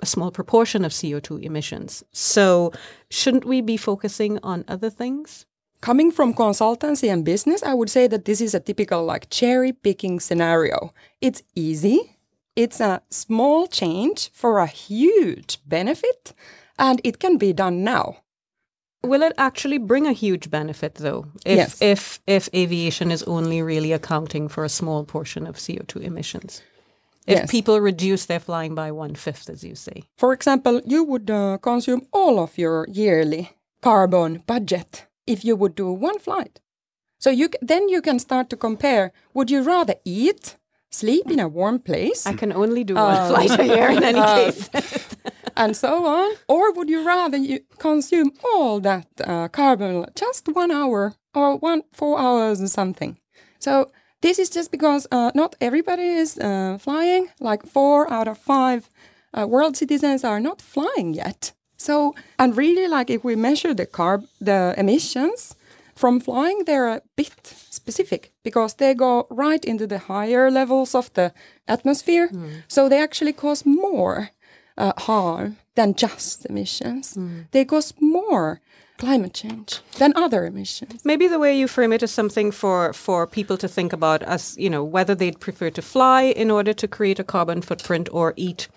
a- 0.00 0.06
small 0.06 0.30
proportion 0.30 0.84
of 0.84 0.92
CO 0.92 1.20
two 1.20 1.36
emissions. 1.38 2.04
So, 2.12 2.72
shouldn't 3.10 3.44
we 3.44 3.60
be 3.60 3.76
focusing 3.76 4.38
on 4.42 4.64
other 4.68 4.90
things? 4.90 5.46
Coming 5.80 6.10
from 6.10 6.34
consultancy 6.34 7.12
and 7.12 7.24
business, 7.24 7.62
I 7.62 7.74
would 7.74 7.90
say 7.90 8.06
that 8.08 8.24
this 8.24 8.40
is 8.40 8.54
a 8.54 8.60
typical 8.60 9.04
like 9.04 9.28
cherry 9.30 9.72
picking 9.72 10.20
scenario. 10.20 10.92
It's 11.20 11.42
easy, 11.54 12.16
it's 12.56 12.80
a 12.80 13.02
small 13.10 13.66
change 13.66 14.30
for 14.32 14.58
a 14.58 14.66
huge 14.66 15.58
benefit, 15.66 16.32
and 16.78 17.00
it 17.04 17.18
can 17.18 17.36
be 17.38 17.52
done 17.52 17.84
now. 17.84 18.16
Will 19.04 19.22
it 19.22 19.34
actually 19.38 19.78
bring 19.78 20.06
a 20.06 20.12
huge 20.12 20.50
benefit 20.50 20.94
though? 20.96 21.26
If 21.44 21.56
Yes. 21.56 21.82
if 21.82 22.20
if 22.26 22.48
aviation 22.54 23.10
is 23.12 23.22
only 23.24 23.62
really 23.62 23.92
accounting 23.92 24.48
for 24.48 24.64
a 24.64 24.68
small 24.68 25.04
portion 25.04 25.46
of 25.46 25.56
CO 25.64 25.84
two 25.86 26.00
emissions? 26.00 26.62
If 27.26 27.38
Yes. 27.38 27.50
people 27.50 27.80
reduce 27.80 28.26
their 28.26 28.40
flying 28.40 28.74
by 28.74 28.92
one 28.92 29.14
fifth, 29.14 29.50
as 29.50 29.64
you 29.64 29.74
say. 29.74 30.04
For 30.16 30.32
example, 30.32 30.80
you 30.84 31.02
would 31.04 31.30
uh, 31.30 31.58
consume 31.58 32.02
all 32.12 32.38
of 32.38 32.56
your 32.58 32.86
yearly 32.88 33.50
carbon 33.80 34.42
budget 34.46 35.06
if 35.26 35.44
you 35.44 35.56
would 35.56 35.74
do 35.74 35.90
one 35.92 36.18
flight. 36.18 36.60
So 37.18 37.30
you 37.30 37.48
then 37.60 37.88
you 37.88 38.00
can 38.02 38.18
start 38.18 38.48
to 38.50 38.56
compare. 38.56 39.10
Would 39.34 39.50
you 39.50 39.62
rather 39.62 39.94
eat, 40.04 40.56
sleep 40.90 41.30
in 41.30 41.40
a 41.40 41.48
warm 41.48 41.78
place, 41.80 42.26
I 42.26 42.34
can 42.34 42.52
only 42.52 42.84
do 42.84 42.94
one 42.94 43.16
flight 43.28 43.58
a 43.58 43.64
year 43.66 43.90
in 43.90 44.04
any 44.04 44.20
case. 44.20 44.70
and 45.56 45.76
so 45.76 46.06
on, 46.06 46.30
or 46.48 46.72
would 46.72 46.88
you 46.88 47.04
rather 47.06 47.38
you 47.38 47.60
consume 47.78 48.30
all 48.44 48.80
that 48.80 49.06
uh, 49.24 49.48
carbon 49.48 50.06
just 50.14 50.48
one 50.48 50.70
hour 50.70 51.14
or 51.34 51.56
one 51.58 51.82
four 51.92 52.18
hours 52.20 52.60
or 52.60 52.68
something? 52.68 53.18
So 53.58 53.90
this 54.26 54.38
is 54.38 54.50
just 54.50 54.70
because 54.70 55.06
uh, 55.12 55.30
not 55.34 55.54
everybody 55.60 56.08
is 56.22 56.38
uh, 56.38 56.78
flying. 56.80 57.28
Like 57.40 57.62
four 57.66 58.12
out 58.12 58.28
of 58.28 58.38
five 58.38 58.80
uh, 59.32 59.46
world 59.46 59.76
citizens 59.76 60.24
are 60.24 60.40
not 60.40 60.60
flying 60.60 61.14
yet. 61.14 61.52
So 61.76 62.14
and 62.38 62.56
really, 62.56 62.88
like 62.88 63.08
if 63.14 63.22
we 63.24 63.36
measure 63.36 63.74
the 63.74 63.86
carb 63.86 64.26
the 64.40 64.74
emissions 64.76 65.54
from 65.94 66.20
flying, 66.20 66.64
they're 66.64 66.88
a 66.96 67.02
bit 67.16 67.54
specific 67.70 68.32
because 68.42 68.74
they 68.74 68.94
go 68.94 69.26
right 69.30 69.64
into 69.64 69.86
the 69.86 69.98
higher 69.98 70.50
levels 70.50 70.94
of 70.94 71.10
the 71.14 71.32
atmosphere. 71.68 72.28
So 72.68 72.88
they 72.88 73.02
actually 73.02 73.32
cause 73.32 73.64
more 73.64 74.30
uh, 74.78 74.92
harm 74.98 75.56
than 75.74 75.94
just 75.94 76.46
emissions. 76.46 77.16
They 77.52 77.64
cause 77.64 77.94
more 78.00 78.60
climate 78.98 79.34
change 79.34 79.80
than 79.98 80.12
other 80.16 80.46
emissions. 80.46 81.04
Maybe 81.04 81.28
the 81.28 81.38
way 81.38 81.56
you 81.58 81.68
frame 81.68 81.92
it 81.92 82.02
is 82.02 82.10
something 82.10 82.50
for 82.50 82.92
for 82.92 83.26
people 83.26 83.56
to 83.58 83.68
think 83.68 83.92
about 83.92 84.22
as 84.22 84.56
you 84.58 84.70
know 84.70 84.84
whether 84.84 85.14
they'd 85.14 85.40
prefer 85.40 85.70
to 85.70 85.82
fly 85.82 86.22
in 86.22 86.50
order 86.50 86.72
to 86.74 86.88
create 86.88 87.18
a 87.18 87.24
carbon 87.24 87.62
footprint 87.62 88.08
or 88.12 88.34
eat. 88.36 88.68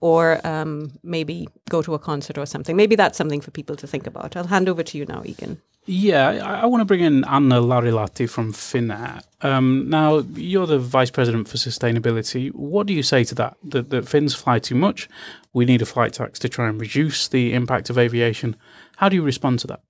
Or 0.00 0.46
um, 0.46 0.92
maybe 1.02 1.48
go 1.70 1.80
to 1.80 1.94
a 1.94 1.98
concert 1.98 2.36
or 2.36 2.44
something. 2.44 2.76
Maybe 2.76 2.96
that's 2.96 3.16
something 3.16 3.40
for 3.40 3.50
people 3.50 3.76
to 3.76 3.86
think 3.86 4.06
about. 4.06 4.36
I'll 4.36 4.46
hand 4.46 4.68
over 4.68 4.82
to 4.82 4.98
you 4.98 5.06
now, 5.06 5.22
Egan. 5.24 5.62
Yeah, 5.86 6.28
I, 6.28 6.62
I 6.62 6.66
want 6.66 6.80
to 6.80 6.84
bring 6.84 7.00
in 7.00 7.24
Anna 7.24 7.60
Larilahti 7.60 8.28
from 8.28 8.52
Finnair. 8.52 9.22
Um, 9.42 9.88
now, 9.88 10.18
you're 10.34 10.66
the 10.66 10.78
Vice 10.78 11.10
President 11.10 11.48
for 11.48 11.56
Sustainability. 11.56 12.52
What 12.52 12.86
do 12.88 12.92
you 12.92 13.04
say 13.04 13.22
to 13.24 13.34
that? 13.36 13.56
that? 13.62 13.90
That 13.90 14.08
Finns 14.08 14.34
fly 14.34 14.58
too 14.58 14.74
much? 14.74 15.08
We 15.52 15.64
need 15.64 15.80
a 15.80 15.86
flight 15.86 16.12
tax 16.12 16.40
to 16.40 16.48
try 16.48 16.68
and 16.68 16.80
reduce 16.80 17.28
the 17.28 17.54
impact 17.54 17.88
of 17.88 17.96
aviation. 17.96 18.56
How 18.96 19.08
do 19.08 19.16
you 19.16 19.22
respond 19.22 19.60
to 19.60 19.66
that? 19.68 19.80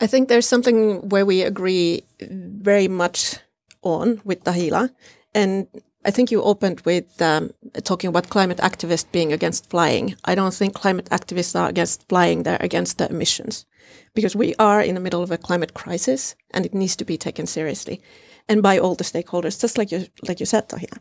I 0.00 0.06
think 0.06 0.28
there's 0.28 0.48
something 0.48 1.08
where 1.08 1.26
we 1.26 1.42
agree 1.42 2.02
very 2.20 2.88
much 2.88 3.36
on 3.82 4.20
with 4.24 4.44
Tahila. 4.44 4.90
And 5.34 5.66
I 6.04 6.10
think 6.10 6.30
you 6.30 6.42
opened 6.42 6.80
with 6.82 7.20
um, 7.20 7.50
talking 7.82 8.08
about 8.08 8.30
climate 8.30 8.58
activists 8.58 9.10
being 9.10 9.32
against 9.32 9.70
flying. 9.70 10.14
I 10.24 10.34
don't 10.34 10.54
think 10.54 10.74
climate 10.74 11.08
activists 11.10 11.58
are 11.58 11.68
against 11.68 12.08
flying, 12.08 12.42
they're 12.44 12.58
against 12.60 12.98
the 12.98 13.08
emissions 13.10 13.66
because 14.14 14.36
we 14.36 14.54
are 14.58 14.80
in 14.82 14.94
the 14.94 15.00
middle 15.00 15.22
of 15.22 15.30
a 15.30 15.38
climate 15.38 15.74
crisis 15.74 16.34
and 16.52 16.64
it 16.64 16.74
needs 16.74 16.96
to 16.96 17.04
be 17.04 17.16
taken 17.16 17.46
seriously 17.46 18.00
and 18.48 18.62
by 18.62 18.78
all 18.78 18.94
the 18.94 19.04
stakeholders, 19.04 19.60
just 19.60 19.78
like 19.78 19.92
you 19.92 20.06
like 20.26 20.40
you 20.40 20.46
said, 20.46 20.68
Tahila. 20.68 20.98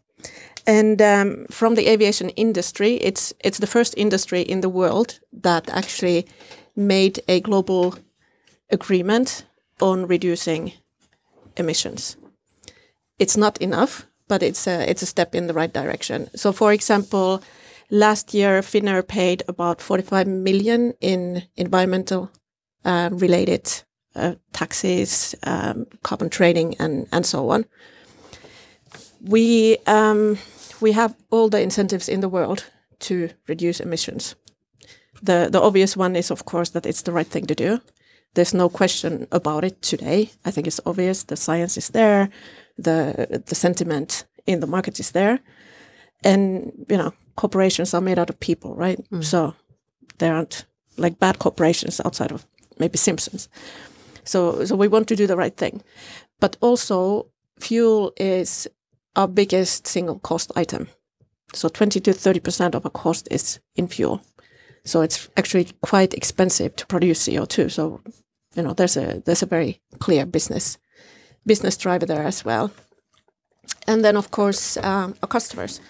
And 0.65 1.01
um, 1.01 1.45
from 1.49 1.75
the 1.75 1.87
aviation 1.87 2.29
industry, 2.31 2.95
it's 2.95 3.33
it's 3.39 3.59
the 3.59 3.67
first 3.67 3.93
industry 3.97 4.41
in 4.41 4.61
the 4.61 4.69
world 4.69 5.19
that 5.31 5.69
actually 5.69 6.27
made 6.77 7.19
a 7.27 7.41
global 7.41 7.95
agreement 8.69 9.45
on 9.81 10.07
reducing 10.07 10.73
emissions. 11.57 12.17
It's 13.19 13.35
not 13.35 13.57
enough, 13.57 14.05
but 14.27 14.43
it's 14.43 14.67
a, 14.67 14.89
it's 14.89 15.01
a 15.01 15.07
step 15.07 15.33
in 15.35 15.47
the 15.47 15.53
right 15.53 15.73
direction. 15.73 16.29
So, 16.35 16.51
for 16.51 16.71
example, 16.71 17.41
last 17.89 18.33
year 18.33 18.61
Finnair 18.61 19.07
paid 19.07 19.43
about 19.47 19.81
45 19.81 20.27
million 20.27 20.93
in 21.01 21.43
environmental 21.55 22.31
uh, 22.85 23.09
related 23.11 23.83
uh, 24.15 24.35
taxes, 24.51 25.35
um, 25.43 25.85
carbon 26.03 26.29
trading, 26.29 26.75
and 26.79 27.07
and 27.11 27.25
so 27.25 27.49
on. 27.49 27.65
We 29.21 29.77
um, 29.85 30.37
we 30.81 30.93
have 30.93 31.15
all 31.29 31.49
the 31.49 31.61
incentives 31.61 32.09
in 32.09 32.21
the 32.21 32.29
world 32.29 32.65
to 32.99 33.29
reduce 33.47 33.79
emissions. 33.79 34.35
The 35.21 35.49
the 35.51 35.61
obvious 35.61 35.97
one 35.97 36.15
is, 36.15 36.31
of 36.31 36.45
course, 36.45 36.71
that 36.71 36.85
it's 36.85 37.01
the 37.01 37.11
right 37.11 37.27
thing 37.27 37.45
to 37.47 37.55
do. 37.55 37.79
There's 38.33 38.53
no 38.53 38.69
question 38.69 39.27
about 39.31 39.63
it 39.63 39.81
today. 39.81 40.29
I 40.45 40.51
think 40.51 40.67
it's 40.67 40.81
obvious. 40.85 41.23
The 41.23 41.35
science 41.35 41.77
is 41.77 41.89
there, 41.89 42.29
the 42.77 43.41
the 43.45 43.55
sentiment 43.55 44.25
in 44.45 44.59
the 44.59 44.67
market 44.67 44.99
is 44.99 45.11
there, 45.11 45.39
and 46.23 46.71
you 46.89 46.97
know, 46.97 47.13
corporations 47.35 47.93
are 47.93 48.01
made 48.01 48.19
out 48.19 48.29
of 48.29 48.39
people, 48.39 48.75
right? 48.75 48.99
Mm. 49.11 49.23
So 49.23 49.53
there 50.17 50.35
aren't 50.35 50.65
like 50.97 51.19
bad 51.19 51.39
corporations 51.39 52.01
outside 52.05 52.31
of 52.31 52.45
maybe 52.79 52.97
Simpsons. 52.97 53.49
So 54.23 54.65
so 54.65 54.75
we 54.75 54.87
want 54.87 55.07
to 55.07 55.15
do 55.15 55.27
the 55.27 55.37
right 55.37 55.57
thing, 55.57 55.81
but 56.39 56.57
also 56.61 57.27
fuel 57.59 58.11
is 58.17 58.67
our 59.15 59.27
biggest 59.27 59.87
single 59.87 60.19
cost 60.19 60.51
item. 60.55 60.87
So 61.53 61.69
20 61.69 61.99
to 62.01 62.13
30 62.13 62.39
percent 62.39 62.75
of 62.75 62.85
our 62.85 62.91
cost 62.91 63.27
is 63.31 63.59
in 63.75 63.87
fuel. 63.87 64.21
So 64.87 65.01
it's 65.01 65.29
actually 65.35 65.67
quite 65.81 66.13
expensive 66.13 66.75
to 66.77 66.85
produce 66.85 67.27
CO2. 67.27 67.69
So, 67.69 68.01
you 68.55 68.63
know, 68.63 68.73
there's 68.73 68.97
a 68.97 69.21
there's 69.25 69.43
a 69.43 69.45
very 69.45 69.81
clear 69.99 70.25
business 70.25 70.77
business 71.45 71.77
driver 71.77 72.05
there 72.05 72.23
as 72.23 72.45
well. 72.45 72.71
And 73.87 74.03
then, 74.03 74.17
of 74.17 74.31
course, 74.31 74.77
um, 74.77 75.15
our 75.21 75.27
customers. 75.27 75.81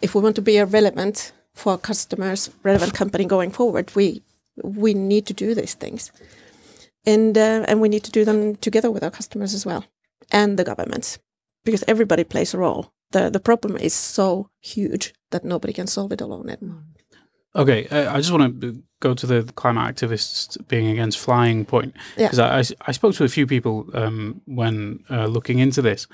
If 0.00 0.14
we 0.14 0.20
want 0.20 0.36
to 0.36 0.42
be 0.42 0.56
a 0.58 0.66
relevant 0.66 1.32
for 1.54 1.72
our 1.72 1.78
customers, 1.78 2.50
relevant 2.62 2.94
company 2.94 3.24
going 3.24 3.50
forward, 3.50 3.94
we 3.94 4.22
we 4.62 4.94
need 4.94 5.26
to 5.26 5.34
do 5.34 5.54
these 5.54 5.74
things, 5.74 6.10
and 7.04 7.36
uh, 7.36 7.64
and 7.68 7.80
we 7.80 7.88
need 7.88 8.04
to 8.04 8.10
do 8.10 8.24
them 8.24 8.56
together 8.56 8.90
with 8.90 9.02
our 9.02 9.10
customers 9.10 9.54
as 9.54 9.66
well, 9.66 9.84
and 10.32 10.58
the 10.58 10.64
governments, 10.64 11.18
because 11.64 11.84
everybody 11.86 12.24
plays 12.24 12.54
a 12.54 12.58
role. 12.58 12.92
the 13.12 13.30
The 13.30 13.40
problem 13.40 13.76
is 13.76 13.94
so 13.94 14.48
huge 14.60 15.12
that 15.30 15.44
nobody 15.44 15.72
can 15.72 15.86
solve 15.86 16.14
it 16.14 16.22
alone 16.22 16.48
anymore. 16.50 16.95
Okay, 17.56 17.88
uh, 17.88 18.12
I 18.12 18.18
just 18.18 18.30
want 18.30 18.60
to 18.60 18.82
go 19.00 19.14
to 19.14 19.26
the 19.26 19.50
climate 19.52 19.94
activists 19.94 20.56
being 20.68 20.88
against 20.88 21.18
flying 21.18 21.64
point 21.64 21.94
because 22.16 22.38
yeah. 22.38 22.54
I, 22.54 22.88
I, 22.88 22.92
spoke 22.92 23.14
to 23.16 23.24
a 23.24 23.28
few 23.28 23.46
people 23.46 23.88
um, 23.94 24.40
when 24.46 25.04
uh, 25.10 25.26
looking 25.26 25.58
into 25.58 25.80
this, 25.80 26.06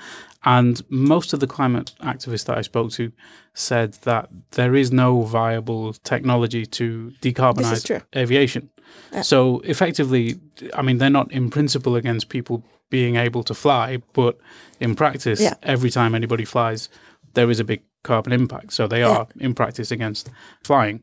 and 0.45 0.83
most 0.89 1.33
of 1.33 1.41
the 1.41 1.47
climate 1.47 1.95
activists 2.01 2.47
that 2.47 2.59
I 2.59 2.63
spoke 2.63 2.93
to 2.93 3.13
said 3.55 3.95
that 4.03 4.29
there 4.53 4.75
is 4.75 4.93
no 4.93 5.23
viable 5.23 5.93
technology 5.93 6.65
to 6.67 7.13
decarbonize 7.21 8.03
aviation. 8.15 8.71
Yeah. 9.13 9.23
So 9.23 9.61
effectively, 9.61 10.41
I 10.75 10.83
mean, 10.83 10.99
they're 10.99 11.11
not 11.11 11.33
in 11.33 11.51
principle 11.51 11.97
against 11.97 12.29
people 12.29 12.65
being 12.89 13.17
able 13.17 13.43
to 13.45 13.55
fly, 13.55 14.03
but 14.13 14.39
in 14.79 14.95
practice, 14.95 15.41
yeah. 15.41 15.55
every 15.63 15.91
time 15.91 16.15
anybody 16.15 16.45
flies, 16.45 16.89
there 17.35 17.51
is 17.51 17.59
a 17.59 17.65
big 17.65 17.83
carbon 18.03 18.33
impact. 18.33 18.73
So 18.73 18.87
they 18.87 19.03
are 19.03 19.27
in 19.39 19.55
practice 19.55 19.91
against 19.91 20.31
flying. 20.63 21.03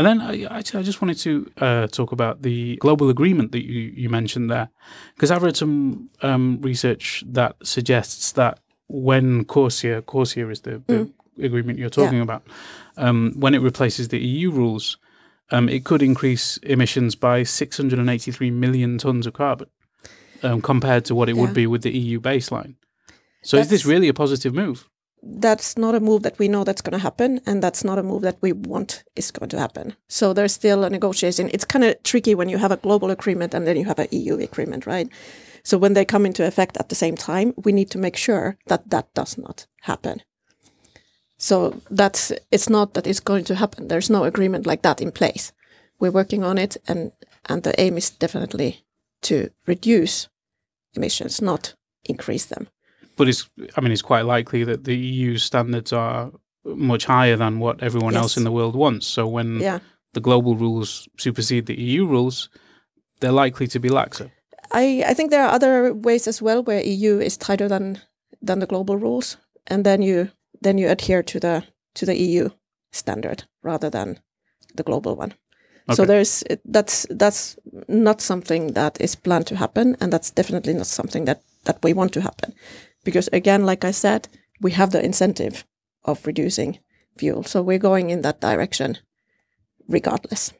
And 0.00 0.06
then 0.06 0.20
I, 0.22 0.56
I 0.56 0.62
just 0.62 1.02
wanted 1.02 1.18
to 1.18 1.52
uh, 1.58 1.86
talk 1.88 2.10
about 2.10 2.40
the 2.40 2.76
global 2.76 3.10
agreement 3.10 3.52
that 3.52 3.66
you, 3.66 3.92
you 3.94 4.08
mentioned 4.08 4.50
there, 4.50 4.70
because 5.14 5.30
I've 5.30 5.42
read 5.42 5.58
some 5.58 6.08
um, 6.22 6.58
research 6.62 7.22
that 7.26 7.56
suggests 7.62 8.32
that 8.32 8.60
when 8.88 9.44
CORSIA, 9.44 10.00
CORSIA 10.00 10.50
is 10.50 10.62
the, 10.62 10.82
the 10.86 10.94
mm. 10.94 11.44
agreement 11.44 11.78
you're 11.78 11.90
talking 11.90 12.16
yeah. 12.16 12.22
about, 12.22 12.44
um, 12.96 13.34
when 13.36 13.54
it 13.54 13.58
replaces 13.58 14.08
the 14.08 14.18
EU 14.18 14.50
rules, 14.50 14.96
um, 15.50 15.68
it 15.68 15.84
could 15.84 16.00
increase 16.00 16.56
emissions 16.62 17.14
by 17.14 17.42
683 17.42 18.50
million 18.52 18.96
tons 18.96 19.26
of 19.26 19.34
carbon 19.34 19.68
um, 20.42 20.62
compared 20.62 21.04
to 21.04 21.14
what 21.14 21.28
it 21.28 21.36
yeah. 21.36 21.42
would 21.42 21.52
be 21.52 21.66
with 21.66 21.82
the 21.82 21.90
EU 21.90 22.18
baseline. 22.20 22.76
So 23.42 23.58
That's, 23.58 23.66
is 23.66 23.70
this 23.70 23.84
really 23.84 24.08
a 24.08 24.14
positive 24.14 24.54
move? 24.54 24.88
That's 25.22 25.76
not 25.76 25.94
a 25.94 26.00
move 26.00 26.22
that 26.22 26.38
we 26.38 26.48
know 26.48 26.64
that's 26.64 26.82
going 26.82 26.98
to 26.98 27.02
happen 27.02 27.40
and 27.46 27.62
that's 27.62 27.84
not 27.84 27.98
a 27.98 28.02
move 28.02 28.22
that 28.22 28.38
we 28.40 28.52
want 28.52 29.04
is 29.16 29.30
going 29.30 29.50
to 29.50 29.58
happen. 29.58 29.94
So 30.08 30.32
there's 30.32 30.52
still 30.52 30.84
a 30.84 30.90
negotiation. 30.90 31.50
It's 31.52 31.64
kind 31.64 31.84
of 31.84 32.02
tricky 32.02 32.34
when 32.34 32.48
you 32.48 32.58
have 32.58 32.72
a 32.72 32.78
global 32.78 33.10
agreement 33.10 33.54
and 33.54 33.66
then 33.66 33.76
you 33.76 33.84
have 33.84 33.98
an 33.98 34.08
eu 34.10 34.38
agreement 34.38 34.86
right? 34.86 35.08
So 35.62 35.76
when 35.76 35.92
they 35.92 36.04
come 36.04 36.24
into 36.24 36.46
effect 36.46 36.76
at 36.78 36.88
the 36.88 36.94
same 36.94 37.16
time 37.16 37.52
we 37.56 37.72
need 37.72 37.90
to 37.90 37.98
make 37.98 38.16
sure 38.16 38.56
that 38.66 38.88
that 38.90 39.12
does 39.14 39.36
not 39.36 39.66
happen. 39.82 40.22
So 41.36 41.80
that's 41.90 42.32
it's 42.50 42.68
not 42.68 42.94
that 42.94 43.06
it's 43.06 43.20
going 43.20 43.44
to 43.44 43.54
happen. 43.54 43.88
There's 43.88 44.10
no 44.10 44.24
agreement 44.24 44.66
like 44.66 44.82
that 44.82 45.00
in 45.00 45.12
place. 45.12 45.52
We're 45.98 46.10
working 46.10 46.44
on 46.44 46.58
it 46.58 46.76
and 46.88 47.12
and 47.46 47.62
the 47.62 47.78
aim 47.80 47.96
is 47.96 48.10
definitely 48.10 48.84
to 49.22 49.50
reduce 49.66 50.28
emissions 50.94 51.40
not 51.42 51.74
increase 52.04 52.46
them 52.46 52.68
but 53.20 53.28
it's 53.28 53.50
I 53.76 53.82
mean 53.82 53.92
it's 53.92 54.08
quite 54.12 54.24
likely 54.24 54.64
that 54.64 54.84
the 54.84 54.96
EU 54.96 55.36
standards 55.36 55.92
are 55.92 56.32
much 56.64 57.04
higher 57.04 57.36
than 57.36 57.58
what 57.58 57.82
everyone 57.82 58.14
yes. 58.14 58.22
else 58.22 58.36
in 58.38 58.44
the 58.44 58.50
world 58.50 58.74
wants. 58.74 59.06
So 59.06 59.28
when 59.28 59.60
yeah. 59.60 59.80
the 60.14 60.20
global 60.20 60.56
rules 60.56 61.06
supersede 61.18 61.66
the 61.66 61.78
EU 61.78 62.06
rules, 62.06 62.48
they're 63.20 63.44
likely 63.44 63.66
to 63.66 63.78
be 63.78 63.90
laxer. 63.90 64.30
I, 64.72 65.04
I 65.06 65.14
think 65.14 65.30
there 65.30 65.44
are 65.44 65.54
other 65.54 65.92
ways 65.92 66.26
as 66.26 66.40
well 66.40 66.62
where 66.62 66.82
EU 66.82 67.18
is 67.18 67.36
tighter 67.36 67.68
than 67.68 67.98
than 68.40 68.60
the 68.60 68.66
global 68.66 68.96
rules, 68.96 69.36
and 69.66 69.84
then 69.84 70.00
you 70.00 70.30
then 70.62 70.78
you 70.78 70.88
adhere 70.88 71.22
to 71.22 71.38
the 71.38 71.64
to 71.96 72.06
the 72.06 72.16
EU 72.16 72.48
standard 72.90 73.44
rather 73.62 73.90
than 73.90 74.18
the 74.76 74.82
global 74.82 75.14
one. 75.14 75.34
Okay. 75.88 75.96
So 75.96 76.06
there's 76.06 76.42
that's 76.64 77.06
that's 77.10 77.58
not 77.86 78.22
something 78.22 78.72
that 78.72 78.98
is 78.98 79.14
planned 79.14 79.46
to 79.48 79.56
happen, 79.56 79.96
and 80.00 80.10
that's 80.10 80.30
definitely 80.30 80.72
not 80.72 80.86
something 80.86 81.26
that 81.26 81.42
that 81.64 81.84
we 81.84 81.92
want 81.92 82.12
to 82.12 82.20
happen 82.20 82.54
because 83.04 83.28
again 83.32 83.64
like 83.64 83.84
i 83.84 83.90
said 83.90 84.28
we 84.60 84.72
have 84.72 84.90
the 84.90 85.04
incentive 85.04 85.64
of 86.04 86.26
reducing 86.26 86.78
fuel. 87.16 87.42
So 87.42 87.62
we're 87.62 87.78
going 87.78 88.10
in 88.10 88.22
that 88.22 88.40
direction 88.40 88.98
regardless. 89.88 90.52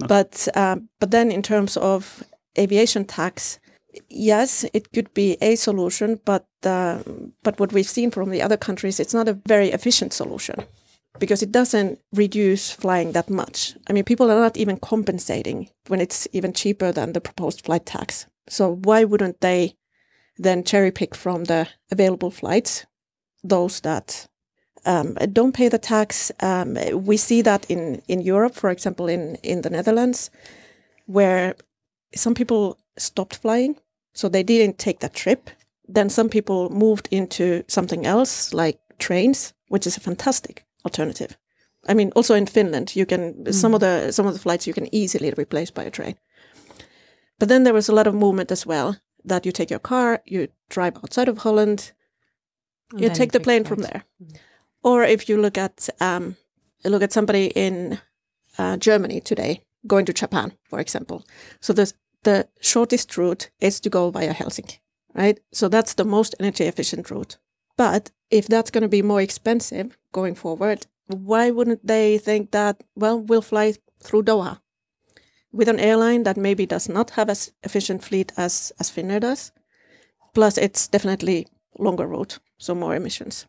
No. 0.00 0.08
but 0.08 0.48
um, 0.56 0.88
but 0.98 1.12
then 1.12 1.30
in 1.30 1.40
terms 1.40 1.76
of 1.76 2.24
aviation 2.58 3.04
tax 3.04 3.60
yes 4.08 4.64
it 4.72 4.92
could 4.92 5.14
be 5.14 5.36
a 5.40 5.54
solution 5.54 6.18
but 6.24 6.46
uh, 6.64 6.98
but 7.44 7.60
what 7.60 7.72
we've 7.72 7.88
seen 7.88 8.10
from 8.10 8.30
the 8.30 8.42
other 8.42 8.56
countries 8.56 8.98
it's 8.98 9.14
not 9.14 9.28
a 9.28 9.38
very 9.46 9.68
efficient 9.70 10.12
solution 10.12 10.56
because 11.20 11.44
it 11.44 11.52
doesn't 11.52 12.00
reduce 12.12 12.72
flying 12.72 13.12
that 13.12 13.30
much. 13.30 13.76
I 13.88 13.92
mean 13.92 14.02
people 14.04 14.32
are 14.32 14.40
not 14.40 14.56
even 14.56 14.78
compensating 14.78 15.68
when 15.86 16.00
it's 16.00 16.26
even 16.32 16.52
cheaper 16.52 16.90
than 16.90 17.12
the 17.12 17.20
proposed 17.20 17.64
flight 17.64 17.86
tax. 17.86 18.26
So 18.48 18.80
why 18.82 19.04
wouldn't 19.04 19.40
they 19.40 19.76
then 20.36 20.64
cherry 20.64 20.90
pick 20.90 21.14
from 21.14 21.44
the 21.44 21.68
available 21.90 22.30
flights 22.30 22.86
those 23.44 23.80
that 23.80 24.26
um, 24.86 25.14
don't 25.32 25.54
pay 25.54 25.68
the 25.68 25.78
tax. 25.78 26.32
Um, 26.40 26.76
we 26.92 27.16
see 27.16 27.42
that 27.42 27.70
in, 27.70 28.02
in 28.08 28.20
Europe, 28.20 28.54
for 28.54 28.70
example, 28.70 29.08
in, 29.08 29.36
in 29.36 29.62
the 29.62 29.70
Netherlands, 29.70 30.30
where 31.06 31.54
some 32.14 32.34
people 32.34 32.78
stopped 32.96 33.36
flying, 33.36 33.76
so 34.12 34.28
they 34.28 34.42
didn't 34.42 34.78
take 34.78 35.00
that 35.00 35.14
trip. 35.14 35.50
Then 35.86 36.08
some 36.08 36.28
people 36.28 36.70
moved 36.70 37.08
into 37.10 37.64
something 37.68 38.06
else, 38.06 38.52
like 38.52 38.78
trains, 38.98 39.52
which 39.68 39.86
is 39.86 39.96
a 39.96 40.00
fantastic 40.00 40.64
alternative. 40.84 41.36
I 41.86 41.94
mean, 41.94 42.12
also 42.16 42.34
in 42.34 42.46
Finland, 42.46 42.96
you 42.96 43.04
can 43.04 43.34
mm. 43.34 43.52
some 43.52 43.74
of 43.74 43.80
the 43.80 44.10
some 44.10 44.26
of 44.26 44.32
the 44.32 44.40
flights 44.40 44.66
you 44.66 44.72
can 44.72 44.88
easily 44.94 45.32
replace 45.36 45.70
by 45.70 45.84
a 45.84 45.90
train. 45.90 46.14
But 47.38 47.48
then 47.48 47.64
there 47.64 47.74
was 47.74 47.88
a 47.88 47.94
lot 47.94 48.06
of 48.06 48.14
movement 48.14 48.50
as 48.50 48.66
well 48.66 48.96
that 49.24 49.46
you 49.46 49.52
take 49.52 49.70
your 49.70 49.80
car, 49.80 50.20
you 50.26 50.48
drive 50.68 50.96
outside 50.96 51.28
of 51.28 51.38
Holland, 51.38 51.92
And 52.92 53.00
you 53.00 53.08
take 53.10 53.32
the 53.32 53.40
plane 53.40 53.64
flights. 53.64 53.68
from 53.68 53.82
there. 53.82 54.04
Or 54.82 55.02
if 55.02 55.28
you 55.28 55.40
look 55.40 55.58
at 55.58 55.88
um, 56.00 56.36
look 56.84 57.02
at 57.02 57.12
somebody 57.12 57.46
in 57.54 57.98
uh, 58.58 58.76
Germany 58.76 59.20
today 59.20 59.60
going 59.86 60.06
to 60.06 60.12
Japan, 60.12 60.52
for 60.70 60.80
example. 60.80 61.24
So 61.60 61.72
the 61.72 61.92
the 62.22 62.48
shortest 62.60 63.16
route 63.16 63.50
is 63.60 63.80
to 63.80 63.90
go 63.90 64.10
via 64.10 64.34
Helsinki, 64.34 64.78
right? 65.14 65.40
So 65.52 65.68
that's 65.68 65.94
the 65.94 66.04
most 66.04 66.34
energy 66.40 66.64
efficient 66.64 67.10
route. 67.10 67.38
But 67.76 68.10
if 68.30 68.46
that's 68.46 68.70
going 68.70 68.82
to 68.82 68.88
be 68.96 69.02
more 69.02 69.22
expensive 69.22 69.96
going 70.12 70.34
forward, 70.36 70.86
why 71.06 71.50
wouldn't 71.50 71.86
they 71.86 72.18
think 72.18 72.50
that 72.50 72.82
well 72.94 73.20
we'll 73.20 73.42
fly 73.42 73.74
through 74.02 74.22
Doha 74.24 74.58
with 75.54 75.68
an 75.68 75.80
airline 75.80 76.24
that 76.24 76.36
maybe 76.36 76.66
does 76.66 76.88
not 76.88 77.10
have 77.10 77.30
as 77.30 77.52
efficient 77.62 78.02
fleet 78.02 78.32
as 78.36 78.72
as 78.80 78.90
Finnair 78.90 79.20
does? 79.20 79.52
Plus, 80.32 80.58
it's 80.58 80.88
definitely 80.88 81.46
longer 81.78 82.06
route, 82.06 82.40
so 82.58 82.74
more 82.74 82.96
emissions. 82.96 83.46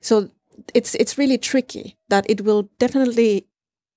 So 0.00 0.30
it's 0.74 0.94
it's 0.94 1.18
really 1.18 1.38
tricky 1.38 1.96
that 2.08 2.30
it 2.30 2.40
will 2.40 2.70
definitely 2.78 3.46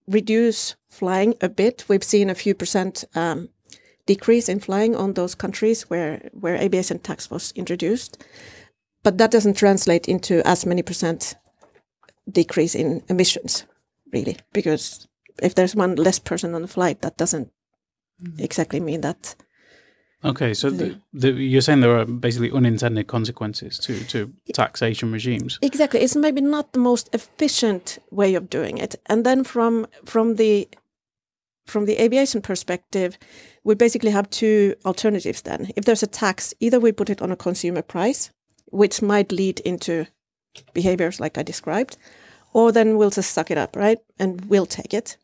reduce 0.07 0.75
flying 0.89 1.35
a 1.41 1.49
bit. 1.49 1.85
We've 1.87 2.03
seen 2.03 2.29
a 2.29 2.35
few 2.35 2.55
percent 2.55 3.05
um, 3.15 3.49
decrease 4.05 4.49
in 4.49 4.59
flying 4.59 4.95
on 4.95 5.13
those 5.13 5.35
countries 5.35 5.89
where 5.89 6.29
where 6.33 6.55
aviation 6.55 6.99
tax 6.99 7.29
was 7.29 7.53
introduced, 7.55 8.23
but 9.03 9.17
that 9.17 9.31
doesn't 9.31 9.57
translate 9.57 10.09
into 10.09 10.41
as 10.47 10.65
many 10.65 10.81
percent 10.81 11.35
decrease 12.31 12.75
in 12.75 13.03
emissions, 13.09 13.65
really, 14.11 14.37
because 14.53 15.07
if 15.41 15.55
there's 15.55 15.75
one 15.75 15.95
less 15.95 16.19
person 16.19 16.55
on 16.55 16.61
the 16.61 16.67
flight, 16.67 17.01
that 17.01 17.17
doesn't 17.17 17.51
mm-hmm. 18.21 18.43
exactly 18.43 18.79
mean 18.79 19.01
that. 19.01 19.35
Okay, 20.23 20.53
so 20.53 20.69
the, 20.69 20.99
the, 21.13 21.31
you're 21.31 21.61
saying 21.61 21.79
there 21.79 21.97
are 21.97 22.05
basically 22.05 22.51
unintended 22.51 23.07
consequences 23.07 23.79
to, 23.79 24.03
to 24.05 24.33
taxation 24.53 25.13
regimes. 25.13 25.57
Exactly, 25.61 26.01
it's 26.01 26.15
maybe 26.15 26.41
not 26.41 26.73
the 26.73 26.79
most 26.79 27.09
efficient 27.13 27.99
way 28.11 28.35
of 28.35 28.49
doing 28.49 28.77
it. 28.77 28.95
And 29.05 29.25
then 29.25 29.45
from 29.45 29.87
from 30.03 30.35
the 30.35 30.67
from 31.65 31.85
the 31.85 32.01
aviation 32.01 32.41
perspective, 32.41 33.17
we 33.63 33.75
basically 33.75 34.11
have 34.11 34.29
two 34.29 34.75
alternatives. 34.85 35.43
Then, 35.43 35.71
if 35.77 35.85
there's 35.85 36.03
a 36.03 36.07
tax, 36.07 36.53
either 36.59 36.79
we 36.79 36.91
put 36.91 37.09
it 37.09 37.21
on 37.21 37.31
a 37.31 37.37
consumer 37.37 37.81
price, 37.81 38.31
which 38.65 39.01
might 39.01 39.31
lead 39.31 39.61
into 39.61 40.05
behaviors 40.73 41.21
like 41.21 41.37
I 41.37 41.43
described, 41.43 41.97
or 42.51 42.73
then 42.73 42.97
we'll 42.97 43.09
just 43.09 43.31
suck 43.31 43.51
it 43.51 43.57
up, 43.57 43.77
right, 43.77 43.99
and 44.17 44.45
we'll 44.45 44.65
take 44.65 44.93
it. 44.93 45.17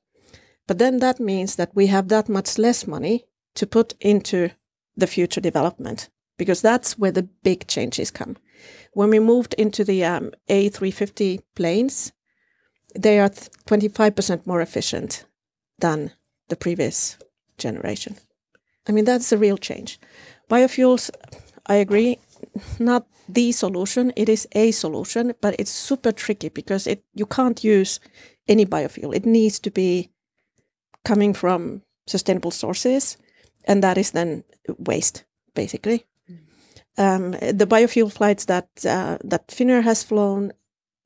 But 0.68 0.80
then 0.80 1.00
that 1.00 1.20
means 1.20 1.56
that 1.56 1.76
we 1.76 1.88
have 1.88 2.08
that 2.08 2.30
much 2.30 2.58
less 2.58 2.88
money 2.88 3.26
to 3.56 3.68
put 3.68 3.94
into 4.00 4.50
the 4.98 5.08
future 5.08 5.42
development 5.42 6.10
because 6.38 6.62
that's 6.62 6.98
where 6.98 7.12
the 7.12 7.24
big 7.44 7.68
changes 7.68 8.12
come. 8.12 8.38
When 8.94 9.10
we 9.10 9.20
moved 9.20 9.54
into 9.56 9.84
the 9.84 10.04
um, 10.04 10.32
A350 10.50 11.42
planes, 11.56 12.12
they 12.96 13.20
are 13.20 13.30
25% 13.30 14.48
more 14.48 14.62
efficient 14.62 15.26
than 15.80 16.12
the 16.50 16.56
previous 16.56 17.18
generation. 17.58 18.16
I 18.88 18.92
mean, 18.92 19.06
that's 19.06 19.32
a 19.32 19.38
real 19.38 19.58
change. 19.58 20.00
Biofuels, 20.50 21.10
I 21.66 21.76
agree, 21.76 22.20
not 22.80 23.08
the 23.28 23.52
solution. 23.52 24.14
It 24.16 24.30
is 24.30 24.48
a 24.54 24.72
solution, 24.72 25.34
but 25.42 25.56
it's 25.60 25.72
super 25.72 26.12
tricky 26.12 26.50
because 26.50 26.86
it 26.86 27.04
you 27.14 27.26
can't 27.26 27.64
use 27.64 28.00
any 28.48 28.66
biofuel. 28.66 29.16
It 29.16 29.26
needs 29.26 29.60
to 29.60 29.72
be 29.72 30.12
coming 31.06 31.34
from 31.34 31.82
sustainable 32.08 32.52
sources, 32.52 33.18
and 33.66 33.82
that 33.84 33.98
is 33.98 34.12
then 34.12 34.44
waste, 34.78 35.24
basically. 35.54 36.06
Um, 36.98 37.32
the 37.32 37.68
biofuel 37.68 38.12
flights 38.12 38.46
that 38.46 38.70
uh, 38.86 39.18
that 39.24 39.48
Finnair 39.48 39.84
has 39.84 40.04
flown 40.04 40.54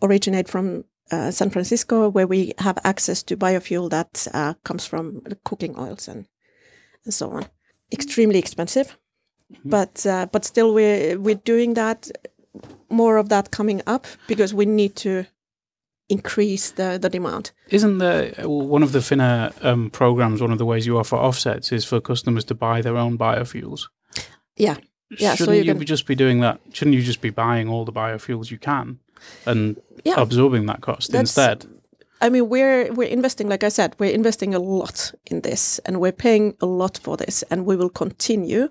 originate 0.01 0.47
from 0.47 0.85
uh, 1.11 1.31
San 1.31 1.49
Francisco, 1.49 2.09
where 2.09 2.27
we 2.27 2.53
have 2.59 2.77
access 2.83 3.23
to 3.23 3.37
biofuel 3.37 3.89
that 3.89 4.27
uh, 4.33 4.53
comes 4.63 4.85
from 4.85 5.21
cooking 5.43 5.77
oils 5.77 6.07
and, 6.07 6.27
and 7.05 7.13
so 7.13 7.31
on. 7.31 7.45
Extremely 7.91 8.37
expensive, 8.37 8.97
but 9.65 10.05
uh, 10.05 10.27
but 10.31 10.45
still 10.45 10.73
we're 10.73 11.19
we're 11.19 11.41
doing 11.43 11.73
that. 11.73 12.09
More 12.91 13.17
of 13.17 13.29
that 13.29 13.51
coming 13.51 13.81
up 13.87 14.05
because 14.27 14.53
we 14.53 14.65
need 14.65 14.95
to 14.97 15.25
increase 16.09 16.71
the, 16.71 16.97
the 17.01 17.09
demand. 17.09 17.51
Isn't 17.69 17.99
there 17.99 18.31
one 18.43 18.83
of 18.83 18.91
the 18.91 18.99
Finnair 18.99 19.53
um, 19.63 19.89
programs? 19.89 20.41
One 20.41 20.51
of 20.51 20.57
the 20.57 20.65
ways 20.65 20.85
you 20.85 20.97
offer 20.97 21.15
offsets 21.15 21.71
is 21.71 21.85
for 21.85 22.01
customers 22.01 22.43
to 22.45 22.55
buy 22.55 22.81
their 22.81 22.97
own 22.97 23.17
biofuels. 23.17 23.87
Yeah. 24.55 24.77
Yeah, 25.17 25.35
Shouldn't 25.35 25.57
you 25.57 25.63
you 25.63 25.73
can- 25.75 25.85
just 25.85 26.05
be 26.05 26.15
doing 26.15 26.41
that? 26.41 26.59
Shouldn't 26.73 26.95
you 26.95 27.01
just 27.01 27.21
be 27.21 27.29
buying 27.31 27.67
all 27.69 27.85
the 27.85 27.91
biofuels 27.93 28.51
you 28.51 28.57
can 28.59 28.99
and 29.45 29.77
Yeah. 30.03 30.21
absorbing 30.21 30.65
that 30.67 30.81
cost 30.81 31.13
instead? 31.13 31.65
I 32.21 32.29
mean, 32.29 32.49
we're 32.49 32.91
we're 32.93 33.07
investing, 33.13 33.47
like 33.49 33.63
I 33.63 33.69
said, 33.69 33.95
we're 33.97 34.13
investing 34.13 34.53
a 34.53 34.59
lot 34.59 35.13
in 35.31 35.41
this, 35.41 35.79
and 35.85 35.99
we're 36.01 36.11
paying 36.11 36.53
a 36.61 36.65
lot 36.65 36.99
for 37.01 37.17
this, 37.17 37.43
and 37.49 37.65
we 37.65 37.75
will 37.77 37.89
continue. 37.89 38.67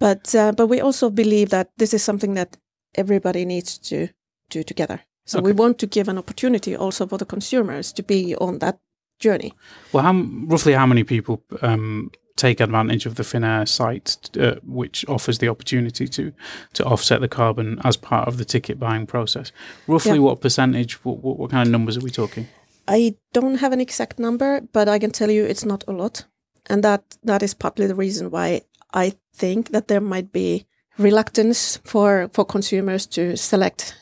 But 0.00 0.34
uh, 0.34 0.52
but 0.52 0.66
we 0.68 0.80
also 0.82 1.10
believe 1.10 1.48
that 1.50 1.68
this 1.76 1.94
is 1.94 2.02
something 2.04 2.34
that 2.34 2.56
everybody 2.94 3.44
needs 3.44 3.78
to 3.90 4.08
do 4.50 4.62
together. 4.64 5.00
So 5.24 5.40
we 5.40 5.52
want 5.52 5.78
to 5.78 5.86
give 5.86 6.08
an 6.10 6.18
opportunity 6.18 6.76
also 6.76 7.06
for 7.06 7.18
the 7.18 7.24
consumers 7.26 7.92
to 7.92 8.02
be 8.02 8.34
on 8.36 8.58
that 8.58 8.78
journey. 9.20 9.52
Well, 9.92 10.02
how 10.04 10.12
roughly 10.46 10.72
how 10.72 10.86
many 10.86 11.04
people 11.04 11.42
um, 11.62 12.10
take 12.36 12.60
advantage 12.60 13.06
of 13.06 13.14
the 13.14 13.22
Finnair 13.22 13.66
site, 13.68 14.30
uh, 14.36 14.56
which 14.64 15.04
offers 15.08 15.38
the 15.38 15.48
opportunity 15.48 16.08
to 16.08 16.32
to 16.72 16.84
offset 16.84 17.20
the 17.20 17.28
carbon 17.28 17.78
as 17.84 17.96
part 17.96 18.28
of 18.28 18.36
the 18.36 18.44
ticket 18.44 18.78
buying 18.78 19.06
process? 19.06 19.52
Roughly, 19.86 20.12
Yeah. 20.14 20.24
what 20.24 20.40
percentage? 20.40 21.04
What, 21.04 21.18
what, 21.22 21.38
what 21.38 21.50
kind 21.50 21.66
of 21.68 21.72
numbers 21.72 21.96
are 21.96 22.04
we 22.04 22.10
talking? 22.10 22.46
I 22.88 23.14
don't 23.32 23.60
have 23.60 23.72
an 23.72 23.80
exact 23.80 24.18
number, 24.18 24.60
but 24.72 24.88
I 24.88 24.98
can 24.98 25.10
tell 25.10 25.30
you 25.30 25.44
it's 25.44 25.64
not 25.64 25.84
a 25.86 25.92
lot, 25.92 26.26
and 26.68 26.82
that 26.82 27.02
that 27.26 27.42
is 27.42 27.54
partly 27.54 27.86
the 27.86 27.94
reason 27.94 28.30
why 28.30 28.62
I 28.92 29.12
think 29.36 29.70
that 29.70 29.86
there 29.86 30.00
might 30.00 30.32
be 30.32 30.66
reluctance 30.98 31.80
for 31.84 32.28
for 32.32 32.44
consumers 32.44 33.06
to 33.06 33.36
select 33.36 33.94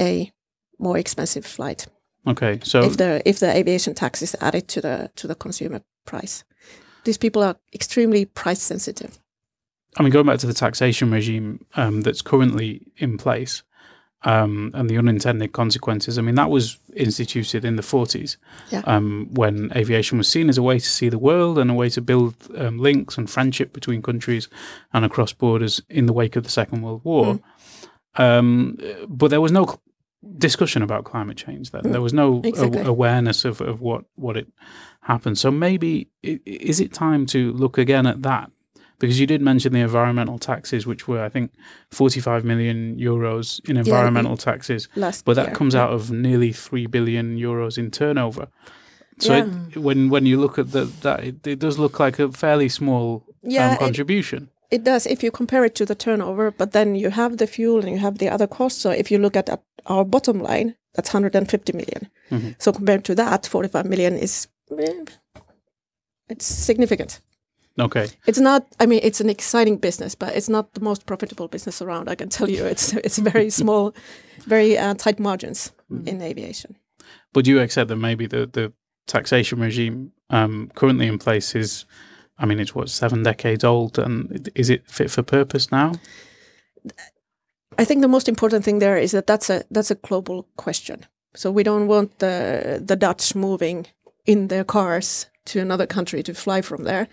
a 0.00 0.30
more 0.78 0.98
expensive 0.98 1.44
flight 1.46 1.86
Okay, 2.26 2.60
so 2.62 2.82
if 2.82 2.96
the 2.96 3.22
if 3.24 3.38
the 3.38 3.50
aviation 3.56 3.94
tax 3.94 4.22
is 4.22 4.36
added 4.40 4.68
to 4.68 4.80
the 4.80 5.10
to 5.16 5.26
the 5.26 5.34
consumer 5.34 5.80
price. 6.04 6.44
These 7.04 7.18
people 7.18 7.42
are 7.42 7.56
extremely 7.72 8.26
price 8.26 8.60
sensitive. 8.60 9.18
I 9.96 10.02
mean, 10.02 10.12
going 10.12 10.26
back 10.26 10.38
to 10.40 10.46
the 10.46 10.52
taxation 10.52 11.10
regime 11.10 11.64
um, 11.74 12.02
that's 12.02 12.20
currently 12.20 12.82
in 12.98 13.16
place 13.16 13.62
um, 14.24 14.72
and 14.74 14.90
the 14.90 14.98
unintended 14.98 15.52
consequences, 15.52 16.18
I 16.18 16.22
mean, 16.22 16.34
that 16.34 16.50
was 16.50 16.78
instituted 16.94 17.64
in 17.64 17.76
the 17.76 17.82
40s 17.82 18.36
Yeah. 18.70 18.82
um, 18.84 19.28
when 19.32 19.72
aviation 19.74 20.18
was 20.18 20.28
seen 20.28 20.48
as 20.50 20.58
a 20.58 20.62
way 20.62 20.78
to 20.78 20.86
see 20.86 21.08
the 21.08 21.18
world 21.18 21.58
and 21.58 21.70
a 21.70 21.74
way 21.74 21.88
to 21.90 22.02
build 22.02 22.34
um, 22.56 22.78
links 22.78 23.16
and 23.16 23.30
friendship 23.30 23.72
between 23.72 24.02
countries 24.02 24.48
and 24.92 25.04
across 25.04 25.32
borders 25.32 25.80
in 25.88 26.06
the 26.06 26.12
wake 26.12 26.36
of 26.36 26.42
the 26.44 26.50
Second 26.50 26.82
World 26.82 27.02
War. 27.04 27.40
Um, 28.16 28.76
but 29.08 29.28
there 29.28 29.40
was 29.40 29.52
no 29.52 29.80
discussion 30.36 30.82
about 30.82 31.04
climate 31.04 31.36
change 31.36 31.70
then. 31.70 31.82
There 31.92 32.00
was 32.02 32.12
no 32.12 32.42
a- 32.44 32.82
awareness 32.86 33.44
of, 33.44 33.60
of 33.60 33.80
what, 33.80 34.04
what 34.16 34.36
it 34.36 34.48
happened. 35.02 35.38
So 35.38 35.50
maybe 35.50 36.08
is 36.22 36.80
it 36.80 36.92
time 36.92 37.26
to 37.26 37.52
look 37.52 37.78
again 37.78 38.06
at 38.06 38.22
that? 38.22 38.50
Because 38.98 39.20
you 39.20 39.28
did 39.28 39.40
mention 39.40 39.72
the 39.72 39.78
environmental 39.78 40.40
taxes, 40.40 40.84
which 40.84 41.06
were, 41.06 41.22
I 41.22 41.28
think, 41.28 41.52
45 41.92 42.44
million 42.44 42.96
euros 42.98 43.60
in 43.70 43.76
environmental 43.76 44.36
taxes, 44.36 44.88
Last 44.96 45.24
but 45.24 45.34
that 45.34 45.46
year. 45.48 45.54
comes 45.54 45.76
out 45.76 45.92
of 45.92 46.10
nearly 46.10 46.52
3 46.52 46.86
billion 46.88 47.38
euros 47.38 47.78
in 47.78 47.92
turnover. 47.92 48.48
So 49.20 49.36
Yeah. 49.36 49.44
it, 49.70 49.76
when 49.78 50.10
when 50.10 50.26
you 50.26 50.40
look 50.40 50.58
at 50.58 50.72
the, 50.72 50.86
that, 51.02 51.22
it, 51.22 51.46
it 51.46 51.58
does 51.60 51.78
look 51.78 52.00
like 52.00 52.18
a 52.18 52.32
fairly 52.32 52.68
small 52.68 53.24
Yeah, 53.44 53.70
um, 53.72 53.78
contribution. 53.78 54.50
It 54.70 54.84
does 54.84 55.06
if 55.06 55.22
you 55.22 55.30
compare 55.30 55.64
it 55.64 55.74
to 55.76 55.86
the 55.86 55.94
turnover, 55.94 56.50
but 56.50 56.72
then 56.72 56.94
you 56.94 57.10
have 57.10 57.36
the 57.36 57.46
fuel 57.46 57.80
and 57.80 57.88
you 57.90 57.98
have 57.98 58.18
the 58.18 58.28
other 58.28 58.46
costs. 58.46 58.80
So 58.80 58.90
if 58.90 59.10
you 59.10 59.18
look 59.18 59.36
at 59.36 59.48
our 59.86 60.04
bottom 60.04 60.40
line, 60.40 60.74
that's 60.94 61.14
150 61.14 61.72
million. 61.72 62.10
Mhm. 62.30 62.54
So 62.58 62.72
compared 62.72 63.04
to 63.04 63.14
that, 63.14 63.46
45 63.46 63.86
million 63.86 64.16
is 64.18 64.48
eh, 64.78 65.04
it's 66.28 66.44
significant. 66.44 67.20
Okay. 67.80 68.08
It's 68.26 68.40
not. 68.40 68.66
I 68.80 68.86
mean, 68.86 69.00
it's 69.02 69.20
an 69.20 69.30
exciting 69.30 69.78
business, 69.78 70.16
but 70.16 70.34
it's 70.36 70.48
not 70.48 70.74
the 70.74 70.80
most 70.80 71.06
profitable 71.06 71.48
business 71.48 71.80
around. 71.80 72.08
I 72.08 72.16
can 72.16 72.28
tell 72.28 72.50
you, 72.50 72.66
it's 72.66 72.92
it's 73.04 73.18
very 73.18 73.50
small, 73.62 73.94
very 74.46 74.76
uh, 74.76 74.94
tight 74.94 75.18
margins 75.20 75.72
in 76.06 76.20
aviation. 76.20 76.76
But 77.32 77.44
do 77.44 77.50
you 77.50 77.60
accept 77.60 77.88
that 77.88 77.96
maybe 77.96 78.26
the, 78.26 78.46
the 78.46 78.72
taxation 79.06 79.60
regime 79.60 80.12
um, 80.30 80.70
currently 80.74 81.06
in 81.06 81.18
place 81.18 81.54
is, 81.54 81.86
I 82.38 82.46
mean, 82.46 82.60
it's 82.60 82.74
what, 82.74 82.88
seven 82.88 83.22
decades 83.22 83.64
old, 83.64 83.98
and 83.98 84.48
is 84.54 84.70
it 84.70 84.86
fit 84.86 85.10
for 85.10 85.22
purpose 85.22 85.72
now? 85.72 85.92
I 87.78 87.84
think 87.84 88.02
the 88.02 88.08
most 88.08 88.28
important 88.28 88.64
thing 88.64 88.78
there 88.78 88.96
is 88.96 89.12
that 89.12 89.26
that's 89.26 89.50
a 89.50 89.64
that's 89.70 89.90
a 89.90 89.96
global 89.96 90.48
question. 90.56 91.06
So 91.34 91.50
we 91.50 91.62
don't 91.62 91.88
want 91.88 92.18
the 92.18 92.82
the 92.84 92.96
Dutch 92.96 93.34
moving 93.34 93.86
in 94.24 94.48
their 94.48 94.64
cars 94.64 95.26
to 95.46 95.60
another 95.60 95.86
country 95.86 96.22
to 96.22 96.34
fly 96.34 96.62
from 96.62 96.84
there. 96.84 97.08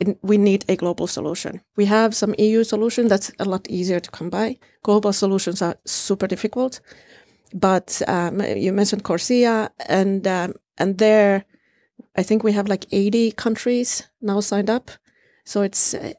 it, 0.00 0.18
we 0.22 0.38
need 0.38 0.64
a 0.68 0.76
global 0.76 1.06
solution. 1.06 1.60
We 1.76 1.86
have 1.86 2.14
some 2.14 2.34
EU 2.38 2.64
solution 2.64 3.08
that's 3.08 3.30
a 3.38 3.44
lot 3.44 3.68
easier 3.68 4.00
to 4.00 4.10
come 4.10 4.30
by. 4.30 4.58
Global 4.82 5.12
solutions 5.12 5.62
are 5.62 5.76
super 5.84 6.26
difficult. 6.26 6.80
But 7.52 8.02
um, 8.08 8.40
you 8.40 8.72
mentioned 8.72 9.04
Corsia, 9.04 9.70
and 9.86 10.26
um, 10.26 10.54
and 10.76 10.98
there, 10.98 11.44
I 12.18 12.22
think 12.22 12.44
we 12.44 12.52
have 12.52 12.68
like 12.68 12.86
80 12.92 13.32
countries 13.32 14.08
now 14.20 14.40
signed 14.40 14.70
up. 14.70 14.90
So 15.44 15.62
it's 15.62 15.94
uh, 15.94 16.12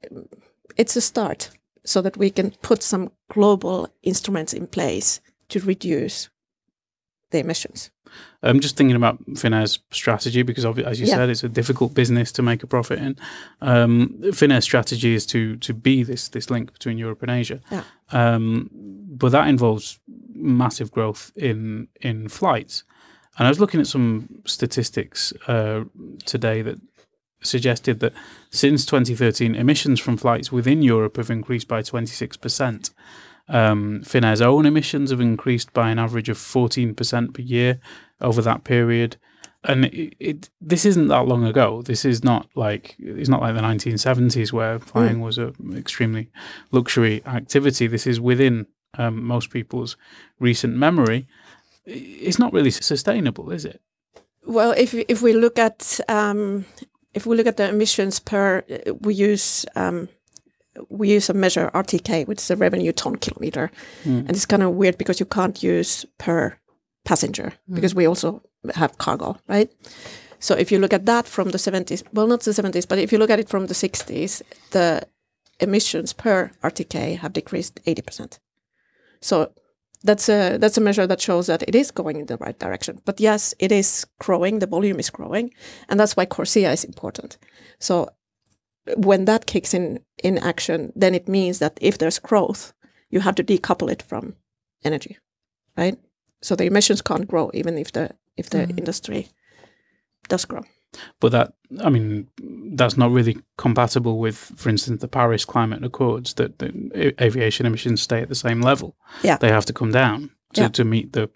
it's 0.78 0.96
a 0.98 1.02
start, 1.02 1.50
so 1.84 2.02
that 2.02 2.18
we 2.18 2.30
can 2.30 2.52
put 2.62 2.84
some 2.84 3.10
global 3.34 3.88
instruments 4.04 4.54
in 4.54 4.68
place 4.68 5.20
to 5.50 5.60
reduce 5.60 6.30
the 7.32 7.40
emissions. 7.40 7.92
I'm 8.44 8.60
just 8.60 8.78
thinking 8.78 8.96
about 8.96 9.18
Finnair's 9.34 9.80
strategy 9.92 10.44
because, 10.44 10.64
as 10.66 11.00
you 11.00 11.08
Yeah. 11.08 11.16
said, 11.16 11.30
it's 11.30 11.44
a 11.44 11.50
difficult 11.50 11.94
business 11.94 12.32
to 12.34 12.42
make 12.44 12.64
a 12.64 12.68
profit 12.68 13.00
in. 13.00 13.16
Um, 13.62 14.10
Finnair's 14.32 14.64
strategy 14.64 15.16
is 15.16 15.26
to 15.26 15.56
to 15.58 15.74
be 15.74 16.04
this 16.04 16.30
this 16.30 16.50
link 16.50 16.72
between 16.74 17.00
Europe 17.00 17.24
and 17.24 17.32
Asia, 17.32 17.60
Yeah. 17.72 17.84
um, 18.12 18.70
but 19.18 19.32
that 19.32 19.48
involves 19.48 20.00
massive 20.36 20.92
growth 20.92 21.32
in 21.36 21.88
in 22.02 22.30
flights. 22.30 22.84
And 23.38 23.48
I 23.48 23.50
was 23.50 23.60
looking 23.60 23.80
at 23.80 23.88
some 23.88 24.42
statistics 24.46 25.34
uh, 25.48 25.84
today 26.26 26.62
that 26.62 26.80
suggested 27.42 28.00
that 28.00 28.14
since 28.50 28.86
2013, 28.86 29.56
emissions 29.56 30.00
from 30.00 30.18
flights 30.18 30.52
within 30.52 30.82
Europe 30.82 31.18
have 31.18 31.30
increased 31.30 31.68
by 31.68 31.82
26 31.82 32.38
percent. 32.38 32.92
Um, 33.48 34.02
Finnair's 34.04 34.42
own 34.42 34.66
emissions 34.66 35.12
have 35.12 35.22
increased 35.22 35.72
by 35.74 35.92
an 35.92 36.00
average 36.00 36.30
of 36.30 36.38
14% 36.38 37.34
per 37.34 37.42
year 37.42 37.80
over 38.20 38.42
that 38.42 38.64
period. 38.64 39.18
And 39.64 39.86
it, 39.86 40.16
it, 40.20 40.50
this 40.62 40.86
isn't 40.86 41.08
that 41.08 41.28
long 41.28 41.46
ago. 41.46 41.82
This 41.82 42.06
is 42.06 42.24
not 42.24 42.48
like 42.56 42.96
it's 43.00 43.30
not 43.30 43.42
like 43.42 43.56
the 43.56 43.62
1970s 43.62 44.52
where 44.52 44.80
flying 44.80 45.22
was 45.22 45.38
an 45.38 45.56
extremely 45.76 46.30
luxury 46.72 47.24
activity. 47.26 47.88
This 47.88 48.06
is 48.06 48.20
within 48.20 48.68
um, 48.98 49.24
most 49.24 49.50
people's 49.50 49.98
recent 50.40 50.76
memory. 50.76 51.28
It's 51.86 52.40
not 52.40 52.54
really 52.54 52.72
sustainable, 52.72 53.52
is 53.52 53.66
it? 53.66 53.82
Well, 54.48 54.72
if 54.78 54.94
we- 54.94 55.06
if 55.08 55.22
we 55.22 55.34
look 55.34 55.58
at 55.60 56.00
um, 56.10 56.66
if 57.14 57.26
we 57.26 57.36
look 57.36 57.48
at 57.48 57.58
the 57.58 57.70
emissions 57.70 58.20
per, 58.20 58.64
we 59.02 59.14
use 59.14 59.66
um, 59.76 60.08
we 60.90 61.16
use 61.16 61.30
a 61.30 61.34
measure 61.34 61.72
RTK, 61.74 62.26
which 62.28 62.40
is 62.42 62.52
a 62.52 62.56
revenue 62.56 62.92
ton 62.92 63.16
kilometer, 63.16 63.72
and 64.04 64.30
it's 64.30 64.46
kind 64.46 64.64
of 64.64 64.74
weird 64.76 64.98
because 64.98 65.20
you 65.20 65.26
can't 65.26 65.64
use 65.64 66.06
per 66.18 66.58
passenger 67.06 67.54
because 67.74 67.96
we 67.96 68.06
also 68.08 68.42
have 68.74 68.98
cargo, 68.98 69.38
right? 69.48 69.70
So 70.40 70.54
if 70.56 70.72
you 70.72 70.80
look 70.80 70.94
at 70.94 71.06
that 71.06 71.28
from 71.28 71.50
the 71.52 71.58
70s, 71.58 72.04
well, 72.14 72.28
not 72.28 72.42
the 72.42 72.52
70s, 72.52 72.88
but 72.88 73.00
if 73.00 73.12
you 73.12 73.18
look 73.20 73.30
at 73.30 73.40
it 73.40 73.50
from 73.50 73.68
the 73.68 73.74
60s, 73.74 74.42
the 74.72 75.08
emissions 75.60 76.14
per 76.14 76.52
RTK 76.62 77.18
have 77.20 77.32
decreased 77.34 77.80
80%. 77.86 78.40
So 79.22 79.52
that's 80.06 80.30
a 80.30 80.58
that's 80.58 80.78
a 80.78 80.82
measure 80.82 81.08
that 81.08 81.22
shows 81.22 81.48
that 81.48 81.64
it 81.68 81.76
is 81.76 81.92
going 81.92 82.20
in 82.20 82.28
the 82.28 82.38
right 82.38 82.58
direction. 82.60 83.02
But 83.06 83.20
yes, 83.20 83.54
it 83.60 83.72
is 83.72 84.06
growing. 84.20 84.60
The 84.60 84.68
volume 84.68 85.00
is 85.00 85.10
growing, 85.10 85.54
and 85.90 86.00
that's 86.00 86.16
why 86.16 86.26
Corsia 86.26 86.72
is 86.72 86.84
important. 86.84 87.38
So 87.80 88.10
when 88.96 89.26
that 89.26 89.46
kicks 89.46 89.74
in 89.74 90.00
in 90.24 90.38
action, 90.38 90.92
then 90.96 91.16
it 91.16 91.28
means 91.28 91.60
that 91.60 91.78
if 91.82 91.98
there's 91.98 92.20
growth, 92.20 92.74
you 93.10 93.22
have 93.22 93.36
to 93.36 93.44
decouple 93.44 93.92
it 93.92 94.02
from 94.02 94.36
energy, 94.84 95.18
right? 95.78 95.98
So 96.42 96.56
the 96.56 96.66
emissions 96.66 97.02
can't 97.02 97.28
grow 97.28 97.52
even 97.54 97.78
if 97.78 97.92
the 97.92 98.12
if 98.38 98.50
the 98.50 98.60
mm-hmm. 98.60 98.78
industry 98.78 99.28
does 100.30 100.46
grow. 100.46 100.64
But 101.20 101.32
that, 101.32 101.54
I 101.84 101.90
mean, 101.90 102.28
that's 102.78 102.98
not 102.98 103.12
really 103.12 103.38
compatible 103.58 104.20
with, 104.20 104.36
for 104.56 104.70
instance, 104.70 105.02
the 105.02 105.08
Paris 105.08 105.46
Climate 105.46 105.84
Accords 105.84 106.34
that, 106.36 106.62
a- 106.96 107.24
aviation 107.24 107.66
emissions 107.66 108.02
stay 108.02 108.22
at 108.22 108.30
the 108.30 108.36
same 108.36 108.62
level. 108.62 108.96
Yeah. 109.24 109.38
They 109.38 109.50
have 109.50 109.66
to 109.66 109.74
come 109.74 109.92
down 109.92 110.30
to, 110.54 110.62
Yeah. 110.62 110.70
to 110.70 110.84
meet 110.84 111.12
the 111.14 111.30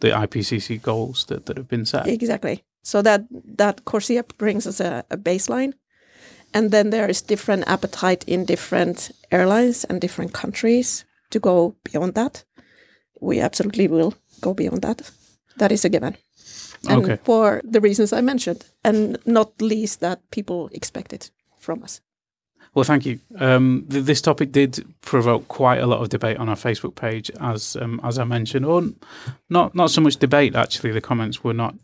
the 0.00 0.10
IPCC 0.10 0.82
goals 0.82 1.24
that, 1.26 1.46
that 1.46 1.56
have 1.56 1.68
been 1.68 1.86
set. 1.86 2.06
Exactly. 2.06 2.62
So 2.82 3.02
that 3.02 3.20
that 3.58 3.84
Corsia 3.84 4.24
brings 4.38 4.66
us 4.66 4.80
a, 4.80 5.04
a 5.10 5.16
baseline, 5.16 5.72
and 6.52 6.70
then 6.70 6.90
there 6.90 7.08
is 7.10 7.22
different 7.22 7.64
appetite 7.66 8.24
in 8.26 8.44
different 8.44 9.10
airlines 9.30 9.84
and 9.84 10.00
different 10.00 10.32
countries 10.32 11.04
to 11.30 11.38
go 11.40 11.74
beyond 11.84 12.14
that. 12.14 12.44
We 13.20 13.40
absolutely 13.40 13.88
will 13.88 14.12
go 14.40 14.54
beyond 14.54 14.82
that. 14.82 15.10
That 15.58 15.72
is 15.72 15.84
a 15.84 15.88
given. 15.88 16.16
And 16.88 17.02
Okay. 17.04 17.18
for 17.24 17.60
the 17.64 17.80
reasons 17.80 18.12
I 18.12 18.20
mentioned, 18.20 18.64
and 18.84 19.18
not 19.26 19.60
least 19.60 20.00
that 20.00 20.18
people 20.30 20.68
expect 20.72 21.12
it 21.12 21.30
from 21.58 21.82
us. 21.82 22.00
Well, 22.74 22.84
thank 22.84 23.06
you. 23.06 23.20
Um, 23.38 23.86
th- 23.90 24.04
this 24.04 24.20
topic 24.20 24.50
did 24.52 24.84
provoke 25.00 25.46
quite 25.48 25.80
a 25.80 25.86
lot 25.86 26.00
of 26.02 26.08
debate 26.08 26.38
on 26.38 26.48
our 26.48 26.56
Facebook 26.56 26.94
page, 26.96 27.30
as 27.40 27.76
um, 27.76 28.00
as 28.02 28.18
I 28.18 28.24
mentioned, 28.24 28.66
or 28.66 28.82
not 29.48 29.74
not 29.74 29.90
so 29.90 30.00
much 30.00 30.16
debate. 30.18 30.56
Actually, 30.56 30.92
the 30.92 31.00
comments 31.00 31.44
were 31.44 31.54
not 31.54 31.74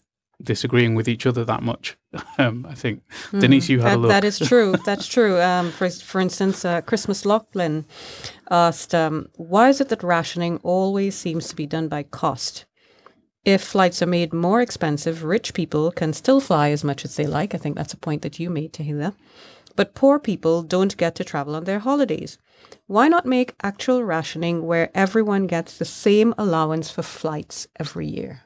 disagreeing 0.43 0.97
with 0.97 1.07
each 1.09 1.27
other 1.27 1.45
that 1.45 1.63
much. 1.63 1.97
Um, 2.39 2.67
I 2.71 2.75
think 2.75 3.03
Denise, 3.39 3.69
you 3.69 3.81
had 3.81 3.93
a 3.93 3.97
look. 3.99 4.11
that 4.11 4.25
is 4.25 4.39
true. 4.39 4.75
That's 4.85 5.07
true. 5.07 5.39
Um, 5.41 5.71
for 5.71 5.91
for 5.91 6.21
instance, 6.21 6.65
uh, 6.65 6.81
Christmas 6.81 7.25
Lachlan 7.25 7.85
asked, 8.51 8.95
um, 8.95 9.29
"Why 9.37 9.69
is 9.69 9.81
it 9.81 9.89
that 9.91 10.03
rationing 10.03 10.59
always 10.65 11.15
seems 11.15 11.49
to 11.49 11.57
be 11.57 11.67
done 11.67 11.89
by 11.89 12.03
cost? 12.03 12.65
If 13.45 13.63
flights 13.63 14.03
are 14.03 14.07
made 14.07 14.33
more 14.35 14.61
expensive, 14.61 15.25
rich 15.25 15.55
people 15.55 15.91
can 15.91 16.13
still 16.13 16.41
fly 16.41 16.71
as 16.71 16.85
much 16.85 17.05
as 17.05 17.17
they 17.17 17.27
like. 17.27 17.55
I 17.55 17.59
think 17.59 17.77
that's 17.77 17.95
a 17.95 17.99
point 17.99 18.23
that 18.23 18.39
you 18.39 18.51
made, 18.51 18.75
Tahila. 18.75 19.15
But 19.77 19.95
poor 19.95 20.19
people 20.19 20.63
don't 20.63 20.97
get 20.97 21.15
to 21.15 21.25
travel 21.25 21.55
on 21.57 21.65
their 21.65 21.79
holidays. 21.79 22.39
Why 22.87 23.09
not 23.09 23.25
make 23.25 23.55
actual 23.63 24.05
rationing 24.05 24.67
where 24.67 24.91
everyone 24.95 25.47
gets 25.47 25.79
the 25.79 25.87
same 25.87 26.35
allowance 26.37 26.91
for 26.91 27.03
flights 27.03 27.67
every 27.79 28.07
year?" 28.07 28.43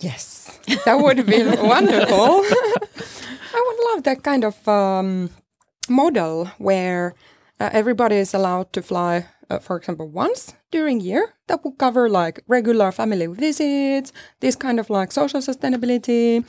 Yes, 0.00 0.60
that 0.84 1.00
would 1.00 1.24
be 1.24 1.42
wonderful. 1.72 2.42
I 3.54 3.64
would 3.66 3.94
love 3.94 4.02
that 4.04 4.22
kind 4.22 4.44
of 4.44 4.68
um, 4.68 5.30
model 5.88 6.50
where 6.58 7.14
uh, 7.58 7.70
everybody 7.72 8.16
is 8.16 8.34
allowed 8.34 8.72
to 8.74 8.82
fly, 8.82 9.26
uh, 9.50 9.58
for 9.58 9.76
example, 9.76 10.08
once 10.08 10.54
during 10.70 11.00
year. 11.00 11.34
That 11.48 11.64
would 11.64 11.78
cover 11.78 12.08
like 12.08 12.42
regular 12.48 12.92
family 12.92 13.26
visits, 13.26 14.12
this 14.40 14.56
kind 14.56 14.80
of 14.80 14.90
like 14.90 15.12
social 15.12 15.40
sustainability, 15.40 16.44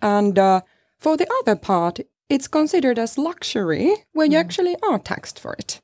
and 0.00 0.38
uh, 0.38 0.60
for 0.98 1.16
the 1.16 1.28
other 1.40 1.56
part, 1.56 2.00
it's 2.28 2.48
considered 2.48 2.98
as 2.98 3.18
luxury 3.18 3.94
where 4.12 4.26
you 4.26 4.36
actually 4.38 4.76
are 4.82 4.98
taxed 4.98 5.38
for 5.38 5.54
it. 5.54 5.80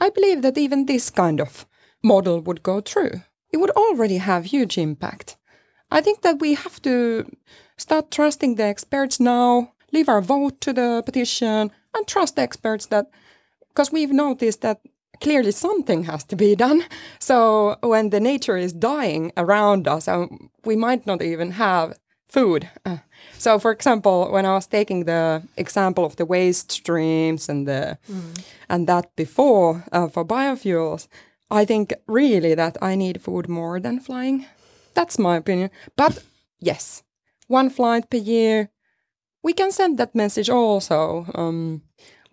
I 0.00 0.10
believe 0.10 0.42
that 0.42 0.58
even 0.58 0.86
this 0.86 1.10
kind 1.10 1.40
of 1.40 1.66
model 2.02 2.40
would 2.40 2.62
go 2.62 2.80
through. 2.80 3.22
It 3.52 3.58
would 3.58 3.70
already 3.70 4.18
have 4.18 4.46
huge 4.46 4.76
impact. 4.78 5.36
I 5.90 6.00
think 6.00 6.22
that 6.22 6.40
we 6.40 6.54
have 6.54 6.82
to 6.82 7.24
start 7.76 8.10
trusting 8.10 8.56
the 8.56 8.64
experts 8.64 9.20
now, 9.20 9.72
leave 9.92 10.08
our 10.08 10.20
vote 10.20 10.60
to 10.62 10.72
the 10.72 11.02
petition, 11.04 11.70
and 11.94 12.06
trust 12.06 12.34
the 12.36 12.42
experts 12.42 12.86
that, 12.86 13.06
because 13.68 13.92
we've 13.92 14.12
noticed 14.12 14.60
that 14.62 14.80
clearly 15.20 15.52
something 15.52 16.04
has 16.04 16.24
to 16.24 16.36
be 16.36 16.54
done. 16.54 16.84
So 17.18 17.76
when 17.82 18.10
the 18.10 18.20
nature 18.20 18.56
is 18.56 18.72
dying 18.72 19.32
around 19.36 19.88
us, 19.88 20.08
um, 20.08 20.50
we 20.64 20.76
might 20.76 21.06
not 21.06 21.22
even 21.22 21.52
have 21.52 21.98
food. 22.26 22.68
Uh, 22.84 22.98
so, 23.38 23.58
for 23.58 23.70
example, 23.70 24.30
when 24.30 24.46
I 24.46 24.52
was 24.54 24.66
taking 24.66 25.04
the 25.04 25.42
example 25.56 26.04
of 26.04 26.16
the 26.16 26.26
waste 26.26 26.72
streams 26.72 27.48
and 27.48 27.66
the 27.66 27.98
and 28.68 28.86
that 28.86 29.14
before 29.16 29.84
uh, 29.92 30.08
for 30.08 30.24
biofuels, 30.24 31.08
I 31.50 31.64
think 31.64 31.92
really 32.06 32.54
that 32.54 32.76
I 32.82 32.96
need 32.96 33.20
food 33.20 33.48
more 33.48 33.80
than 33.80 34.00
flying. 34.00 34.46
That's 34.94 35.18
my 35.18 35.36
opinion. 35.36 35.70
But 35.96 36.22
yes, 36.60 37.02
one 37.48 37.70
flight 37.70 38.10
per 38.10 38.18
year. 38.18 38.70
We 39.42 39.52
can 39.52 39.72
send 39.72 39.98
that 39.98 40.14
message 40.14 40.48
also 40.48 41.26
um, 41.34 41.82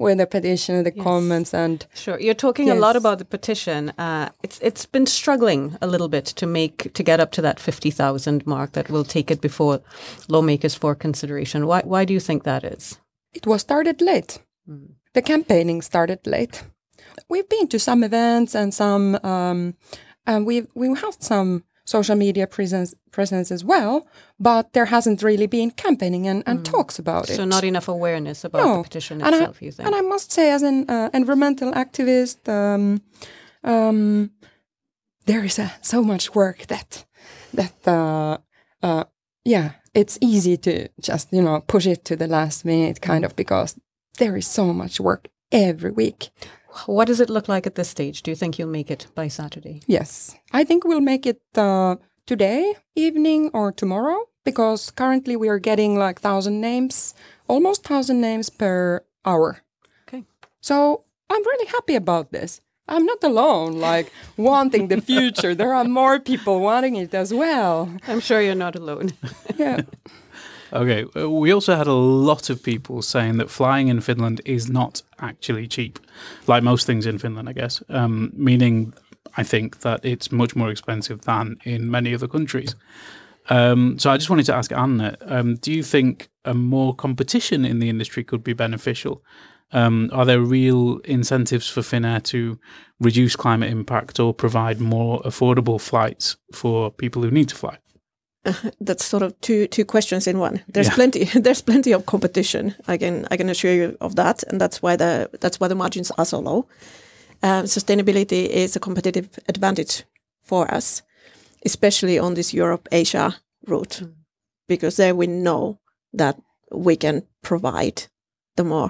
with 0.01 0.17
the 0.17 0.27
petition, 0.27 0.75
and 0.75 0.85
the 0.85 0.91
comments, 0.91 1.53
and 1.53 1.85
Sure, 1.93 2.19
you're 2.19 2.33
talking 2.33 2.69
a 2.69 2.75
lot 2.75 2.95
about 2.95 3.17
the 3.19 3.25
petition. 3.25 3.89
Uh, 3.97 4.29
it's 4.43 4.59
it's 4.61 4.85
been 4.85 5.05
struggling 5.05 5.77
a 5.81 5.87
little 5.87 6.09
bit 6.09 6.25
to 6.35 6.45
make 6.47 6.93
to 6.93 7.03
get 7.03 7.19
up 7.19 7.31
to 7.31 7.41
that 7.41 7.59
fifty 7.59 7.91
thousand 7.91 8.45
mark 8.45 8.71
that 8.71 8.89
will 8.89 9.05
take 9.05 9.31
it 9.31 9.41
before 9.41 9.81
lawmakers 10.27 10.75
for 10.75 10.95
consideration. 10.95 11.67
Why 11.67 11.81
why 11.85 12.05
do 12.05 12.13
you 12.13 12.19
think 12.19 12.43
that 12.43 12.63
is? 12.63 12.99
it 13.33 13.47
was 13.47 13.61
started 13.61 14.01
late. 14.01 14.39
The 15.13 15.21
campaigning 15.21 15.81
started 15.81 16.25
late. 16.25 16.63
We've 17.29 17.47
been 17.49 17.67
to 17.69 17.79
some 17.79 18.03
events 18.03 18.55
and 18.55 18.73
some, 18.73 19.17
um, 19.23 19.75
and 20.25 20.45
we've 20.45 20.67
we 20.75 20.87
had 20.87 21.21
some 21.23 21.63
social 21.97 22.15
media 22.15 22.45
presence 22.47 22.95
presence 23.11 23.53
as 23.55 23.63
well, 23.63 24.07
but 24.39 24.63
there 24.73 24.89
hasn't 24.95 25.19
really 25.21 25.47
been 25.47 25.71
campaigning 25.71 26.27
and, 26.27 26.43
and 26.47 26.65
talks 26.65 26.99
about 26.99 27.29
it. 27.29 27.35
So 27.35 27.45
not 27.45 27.63
enough 27.63 27.87
awareness 27.87 28.43
about 28.43 28.77
the 28.77 28.83
petition 28.83 29.21
and 29.21 29.35
itself. 29.35 29.57
I, 29.61 29.65
you 29.65 29.71
think? 29.71 29.85
And 29.87 29.95
I 29.95 30.01
must 30.01 30.31
say, 30.31 30.51
as 30.51 30.63
an 30.63 30.89
uh, 30.89 31.09
environmental 31.13 31.71
activist, 31.73 32.39
um, 32.47 33.01
um, 33.63 34.31
there 35.25 35.43
is 35.43 35.59
uh, 35.59 35.69
so 35.81 36.01
much 36.01 36.33
work 36.35 36.59
that 36.67 37.05
that 37.53 37.75
uh, 37.87 38.37
uh, 38.81 39.03
yeah, 39.43 39.67
it's 39.93 40.17
easy 40.21 40.57
to 40.57 40.87
just 40.99 41.33
you 41.33 41.41
know 41.41 41.61
push 41.67 41.85
it 41.87 42.05
to 42.05 42.15
the 42.15 42.27
last 42.27 42.65
minute, 42.65 43.01
kind 43.01 43.25
of 43.25 43.35
because 43.35 43.79
there 44.17 44.37
is 44.37 44.47
so 44.47 44.73
much 44.73 44.99
work 44.99 45.27
every 45.51 45.91
week. 45.91 46.29
What 46.85 47.05
does 47.05 47.19
it 47.19 47.29
look 47.29 47.47
like 47.47 47.67
at 47.67 47.75
this 47.75 47.89
stage? 47.89 48.21
Do 48.21 48.31
you 48.31 48.35
think 48.35 48.57
you'll 48.57 48.69
make 48.69 48.89
it 48.89 49.07
by 49.13 49.27
Saturday? 49.27 49.81
Yes, 49.87 50.35
I 50.53 50.63
think 50.63 50.85
we'll 50.85 51.01
make 51.01 51.25
it 51.25 51.41
uh, 51.55 51.97
today 52.25 52.75
evening 52.95 53.51
or 53.53 53.71
tomorrow 53.71 54.29
because 54.45 54.89
currently 54.91 55.35
we 55.35 55.49
are 55.49 55.59
getting 55.59 55.97
like 55.97 56.21
thousand 56.21 56.61
names, 56.61 57.13
almost 57.47 57.83
thousand 57.83 58.21
names 58.21 58.49
per 58.49 59.03
hour. 59.25 59.63
Okay. 60.07 60.23
So 60.61 61.03
I'm 61.29 61.43
really 61.45 61.67
happy 61.67 61.95
about 61.95 62.31
this. 62.31 62.61
I'm 62.87 63.05
not 63.05 63.23
alone, 63.23 63.79
like 63.79 64.11
wanting 64.37 64.87
the 64.87 65.01
future. 65.01 65.55
There 65.55 65.73
are 65.73 65.83
more 65.85 66.19
people 66.19 66.59
wanting 66.59 66.95
it 66.95 67.13
as 67.13 67.33
well. 67.33 67.89
I'm 68.07 68.19
sure 68.19 68.41
you're 68.41 68.55
not 68.55 68.75
alone. 68.75 69.11
Yeah. 69.57 69.81
Okay, 70.73 71.05
uh, 71.15 71.29
we 71.29 71.51
also 71.51 71.75
had 71.75 71.87
a 71.87 71.93
lot 71.93 72.49
of 72.49 72.63
people 72.63 73.01
saying 73.01 73.37
that 73.37 73.49
flying 73.49 73.89
in 73.89 73.99
Finland 73.99 74.41
is 74.45 74.69
not 74.69 75.03
actually 75.19 75.67
cheap, 75.67 75.99
like 76.47 76.63
most 76.63 76.85
things 76.85 77.05
in 77.05 77.17
Finland, 77.17 77.49
I 77.49 77.53
guess. 77.53 77.83
Um, 77.89 78.31
meaning, 78.33 78.93
I 79.35 79.43
think 79.43 79.81
that 79.81 80.05
it's 80.05 80.31
much 80.31 80.55
more 80.55 80.71
expensive 80.71 81.21
than 81.21 81.57
in 81.65 81.91
many 81.91 82.13
other 82.13 82.27
countries. 82.27 82.75
Um, 83.49 83.99
so 83.99 84.11
I 84.11 84.17
just 84.17 84.29
wanted 84.29 84.45
to 84.45 84.55
ask 84.55 84.71
Anne, 84.71 85.17
um, 85.21 85.55
do 85.55 85.73
you 85.73 85.83
think 85.83 86.29
a 86.45 86.53
more 86.53 86.95
competition 86.95 87.65
in 87.65 87.79
the 87.79 87.89
industry 87.89 88.23
could 88.23 88.43
be 88.43 88.53
beneficial? 88.53 89.23
Um, 89.73 90.09
are 90.13 90.25
there 90.25 90.41
real 90.41 90.99
incentives 90.99 91.67
for 91.67 91.81
Finnair 91.81 92.23
to 92.23 92.59
reduce 92.99 93.35
climate 93.35 93.71
impact 93.71 94.19
or 94.19 94.33
provide 94.33 94.79
more 94.79 95.21
affordable 95.21 95.79
flights 95.79 96.37
for 96.53 96.91
people 96.91 97.23
who 97.23 97.31
need 97.31 97.49
to 97.49 97.55
fly? 97.55 97.77
that's 98.85 99.05
sort 99.05 99.23
of 99.23 99.39
two 99.41 99.67
two 99.67 99.85
questions 99.85 100.27
in 100.27 100.39
one. 100.39 100.61
There's 100.73 100.87
Yeah. 100.87 100.95
plenty 100.95 101.23
there's 101.43 101.61
plenty 101.61 101.93
of 101.93 102.05
competition. 102.05 102.73
I 102.87 102.97
can 102.97 103.25
I 103.31 103.37
can 103.37 103.49
assure 103.49 103.73
you 103.73 103.97
of 103.99 104.15
that, 104.15 104.43
and 104.43 104.59
that's 104.61 104.81
why 104.81 104.95
the 104.97 105.29
that's 105.39 105.59
why 105.59 105.67
the 105.69 105.75
margins 105.75 106.11
are 106.17 106.25
so 106.25 106.39
low. 106.39 106.65
Um, 107.43 107.65
sustainability 107.65 108.47
is 108.49 108.75
a 108.75 108.79
competitive 108.79 109.27
advantage 109.47 110.03
for 110.43 110.73
us, 110.75 111.01
especially 111.65 112.19
on 112.19 112.33
this 112.35 112.53
Europe 112.53 112.87
Asia 112.91 113.35
route, 113.67 114.03
because 114.67 114.95
there 114.97 115.15
we 115.15 115.27
know 115.27 115.79
that 116.17 116.35
we 116.71 116.95
can 116.95 117.23
provide 117.41 118.07
the 118.55 118.63
more 118.63 118.89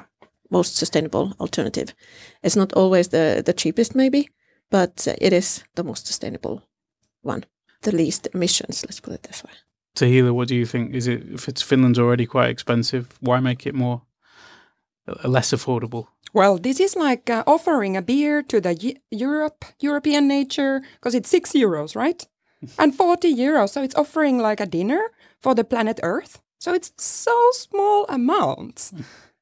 most 0.50 0.76
sustainable 0.76 1.34
alternative. 1.40 1.94
It's 2.44 2.56
not 2.58 2.74
always 2.74 3.08
the 3.10 3.42
the 3.46 3.54
cheapest, 3.54 3.96
maybe, 3.96 4.30
but 4.70 5.08
it 5.22 5.34
is 5.34 5.64
the 5.76 5.84
most 5.84 6.08
sustainable 6.08 6.62
one, 7.26 7.44
the 7.82 7.96
least 7.96 8.28
emissions. 8.34 8.84
Let's 8.84 9.00
put 9.00 9.14
it 9.14 9.24
this 9.24 9.44
way. 9.44 9.52
Tahila, 9.96 10.32
what 10.32 10.48
do 10.48 10.56
you 10.56 10.66
think? 10.66 10.94
Is 10.94 11.08
it 11.08 11.24
if 11.34 11.48
it's 11.48 11.62
Finland's 11.62 12.00
already 12.00 12.26
quite 12.26 12.50
expensive, 12.50 13.06
why 13.20 13.40
make 13.40 13.68
it 13.68 13.76
more 13.76 14.02
uh, 15.08 15.28
less 15.28 15.52
affordable? 15.52 16.08
Well, 16.34 16.58
this 16.58 16.80
is 16.80 16.96
like 16.96 17.30
uh, 17.30 17.44
offering 17.46 17.98
a 17.98 18.02
beer 18.02 18.42
to 18.44 18.62
the 18.62 18.74
Eu- 18.74 19.00
Europe 19.12 19.66
European 19.82 20.28
nature 20.28 20.82
because 20.96 21.14
it's 21.14 21.30
six 21.30 21.52
euros, 21.52 21.96
right? 21.96 22.26
and 22.80 22.96
forty 22.96 23.36
euros, 23.36 23.70
so 23.70 23.84
it's 23.84 23.96
offering 23.96 24.38
like 24.38 24.62
a 24.62 24.66
dinner 24.66 25.12
for 25.42 25.56
the 25.56 25.64
planet 25.64 26.00
Earth. 26.04 26.42
So 26.60 26.74
it's 26.74 26.94
so 26.98 27.36
small 27.54 28.06
amounts. 28.08 28.94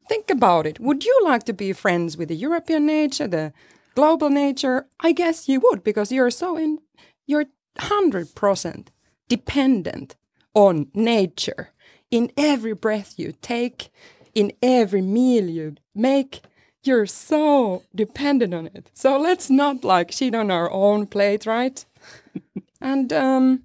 Think 0.07 0.31
about 0.31 0.65
it. 0.65 0.79
Would 0.79 1.03
you 1.03 1.19
like 1.23 1.43
to 1.43 1.53
be 1.53 1.73
friends 1.73 2.17
with 2.17 2.29
the 2.29 2.35
European 2.35 2.85
nature, 2.85 3.27
the 3.27 3.51
global 3.93 4.29
nature? 4.29 4.87
I 5.01 5.11
guess 5.11 5.49
you 5.49 5.59
would 5.59 5.83
because 5.83 6.11
you're 6.11 6.31
so 6.31 6.57
in. 6.57 6.79
You're 7.27 7.45
hundred 7.77 8.35
percent 8.35 8.91
dependent 9.27 10.15
on 10.53 10.87
nature 10.93 11.69
in 12.11 12.31
every 12.35 12.73
breath 12.73 13.13
you 13.17 13.33
take, 13.41 13.89
in 14.33 14.51
every 14.61 15.01
meal 15.01 15.47
you 15.47 15.75
make. 15.93 16.41
You're 16.83 17.05
so 17.05 17.83
dependent 17.93 18.53
on 18.53 18.67
it. 18.67 18.89
So 18.93 19.19
let's 19.19 19.49
not 19.49 19.83
like 19.83 20.11
shit 20.11 20.33
on 20.33 20.49
our 20.49 20.71
own 20.71 21.07
plate, 21.07 21.45
right? 21.45 21.85
and 22.81 23.11
um, 23.13 23.63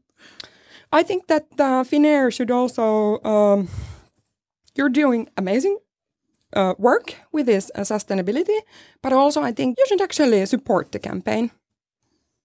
I 0.92 1.02
think 1.02 1.28
that 1.28 1.46
uh, 1.58 1.84
Finnair 1.84 2.32
should 2.32 2.50
also. 2.50 3.22
Um, 3.22 3.68
you're 4.74 4.88
doing 4.88 5.28
amazing 5.36 5.78
uh, 6.52 6.74
work 6.78 7.14
with 7.32 7.46
this 7.46 7.70
uh, 7.74 7.80
sustainability, 7.80 8.58
but 9.02 9.12
also 9.12 9.42
I 9.42 9.52
think 9.52 9.78
you 9.78 9.86
should 9.88 10.00
actually 10.00 10.44
support 10.46 10.92
the 10.92 10.98
campaign. 10.98 11.50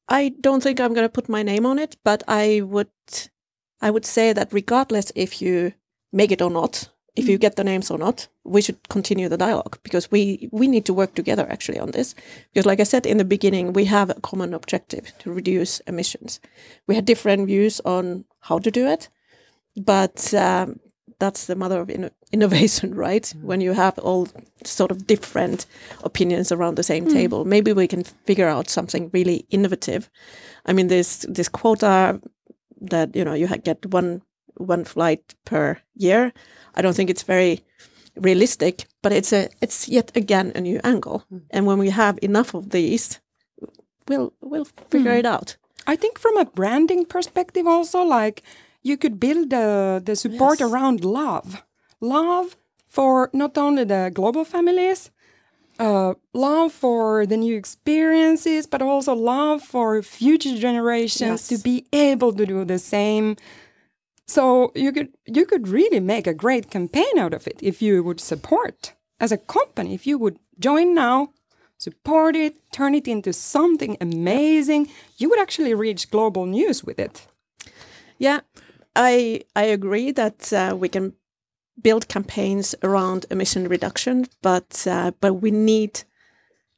I 0.09 0.29
don't 0.41 0.63
think 0.63 0.79
I'm 0.79 0.93
going 0.93 1.05
to 1.05 1.09
put 1.13 1.29
my 1.29 1.43
name 1.43 1.65
on 1.65 1.79
it, 1.79 1.95
but 2.03 2.23
I 2.27 2.61
would 2.61 2.89
I 3.81 3.91
would 3.91 4.05
say 4.05 4.33
that 4.33 4.51
regardless 4.51 5.11
if 5.15 5.41
you 5.41 5.73
make 6.11 6.31
it 6.31 6.41
or 6.41 6.49
not, 6.49 6.89
if 7.15 7.27
you 7.27 7.37
get 7.37 7.55
the 7.55 7.63
names 7.63 7.91
or 7.91 7.97
not, 7.97 8.27
we 8.43 8.61
should 8.61 8.89
continue 8.89 9.29
the 9.29 9.37
dialogue 9.37 9.77
because 9.83 10.11
we 10.11 10.49
we 10.51 10.67
need 10.67 10.85
to 10.85 10.93
work 10.93 11.13
together 11.13 11.45
actually 11.49 11.79
on 11.79 11.91
this. 11.91 12.15
Because 12.51 12.65
like 12.65 12.79
I 12.79 12.83
said 12.85 13.05
in 13.05 13.17
the 13.17 13.25
beginning, 13.25 13.73
we 13.73 13.85
have 13.85 14.09
a 14.09 14.21
common 14.21 14.53
objective 14.53 15.11
to 15.19 15.31
reduce 15.31 15.79
emissions. 15.81 16.39
We 16.87 16.95
had 16.95 17.05
different 17.05 17.47
views 17.47 17.79
on 17.85 18.25
how 18.39 18.59
to 18.59 18.71
do 18.71 18.87
it, 18.87 19.09
but 19.75 20.33
um, 20.33 20.79
that's 21.19 21.45
the 21.45 21.55
mother 21.55 21.81
of 21.81 21.89
inno- 21.89 22.11
innovation, 22.31 22.95
right? 23.07 23.23
Mm. 23.23 23.43
When 23.43 23.61
you 23.61 23.73
have 23.73 23.99
all 23.99 24.27
sort 24.63 24.91
of 24.91 25.05
different 25.05 25.65
opinions 26.03 26.51
around 26.51 26.75
the 26.75 26.83
same 26.83 27.05
mm. 27.05 27.13
table, 27.13 27.45
maybe 27.45 27.73
we 27.73 27.87
can 27.87 28.03
figure 28.03 28.47
out 28.47 28.69
something 28.69 29.09
really 29.13 29.45
innovative. 29.49 30.09
I 30.65 30.73
mean, 30.73 30.87
this 30.87 31.25
this 31.29 31.49
quota 31.49 32.19
that 32.81 33.15
you 33.15 33.25
know 33.25 33.33
you 33.33 33.47
get 33.47 33.85
one 33.93 34.21
one 34.57 34.85
flight 34.85 35.35
per 35.45 35.77
year. 35.95 36.33
I 36.75 36.81
don't 36.81 36.95
think 36.95 37.09
it's 37.09 37.23
very 37.23 37.61
realistic, 38.15 38.85
but 39.01 39.11
it's 39.11 39.33
a 39.33 39.49
it's 39.61 39.87
yet 39.87 40.11
again 40.15 40.51
a 40.55 40.61
new 40.61 40.79
angle. 40.83 41.23
Mm. 41.31 41.41
And 41.51 41.65
when 41.65 41.79
we 41.79 41.89
have 41.89 42.17
enough 42.21 42.53
of 42.53 42.69
these, 42.69 43.19
we'll 44.07 44.33
we'll 44.41 44.67
figure 44.89 45.13
it 45.13 45.25
out. 45.25 45.57
I 45.87 45.95
think 45.95 46.19
from 46.19 46.37
a 46.37 46.45
branding 46.45 47.05
perspective, 47.05 47.65
also 47.67 48.03
like 48.03 48.43
you 48.81 48.97
could 48.97 49.19
build 49.19 49.53
uh, 49.53 49.99
the 50.03 50.15
support 50.15 50.59
Yes. 50.59 50.69
around 50.69 51.03
love, 51.03 51.63
love 52.01 52.55
for 52.87 53.29
not 53.33 53.57
only 53.57 53.83
the 53.83 54.11
global 54.13 54.45
families, 54.45 55.11
uh, 55.79 56.13
love 56.33 56.73
for 56.73 57.25
the 57.25 57.37
new 57.37 57.55
experiences, 57.55 58.67
but 58.67 58.81
also 58.81 59.13
love 59.13 59.61
for 59.61 60.01
future 60.01 60.57
generations 60.57 61.47
to 61.47 61.57
be 61.57 61.85
able 61.93 62.33
to 62.33 62.45
do 62.45 62.65
the 62.65 62.79
same. 62.79 63.35
So 64.27 64.71
you 64.75 64.91
could 64.91 65.09
you 65.25 65.45
could 65.45 65.67
really 65.67 65.99
make 65.99 66.27
a 66.27 66.33
great 66.33 66.69
campaign 66.69 67.17
out 67.17 67.33
of 67.33 67.47
it 67.47 67.59
if 67.61 67.81
you 67.81 68.03
would 68.03 68.19
support 68.19 68.93
as 69.19 69.31
a 69.31 69.37
company. 69.37 69.93
If 69.93 70.05
you 70.05 70.17
would 70.19 70.37
join 70.59 70.93
now, 70.93 71.29
support 71.77 72.35
it, 72.35 72.53
turn 72.71 72.93
it 72.93 73.07
into 73.07 73.33
something 73.33 73.97
amazing, 74.01 74.89
you 75.17 75.29
would 75.29 75.39
actually 75.39 75.73
reach 75.73 76.11
global 76.11 76.45
news 76.45 76.83
with 76.83 76.99
it. 76.99 77.25
Yeah, 78.19 78.41
I 78.95 79.41
I 79.55 79.63
agree 79.63 80.11
that 80.11 80.51
uh, 80.53 80.75
we 80.75 80.89
can 80.89 81.13
build 81.81 82.07
campaigns 82.07 82.75
around 82.83 83.25
emission 83.29 83.67
reduction, 83.67 84.25
but 84.41 84.85
uh, 84.87 85.11
but 85.19 85.35
we 85.35 85.51
need 85.51 86.03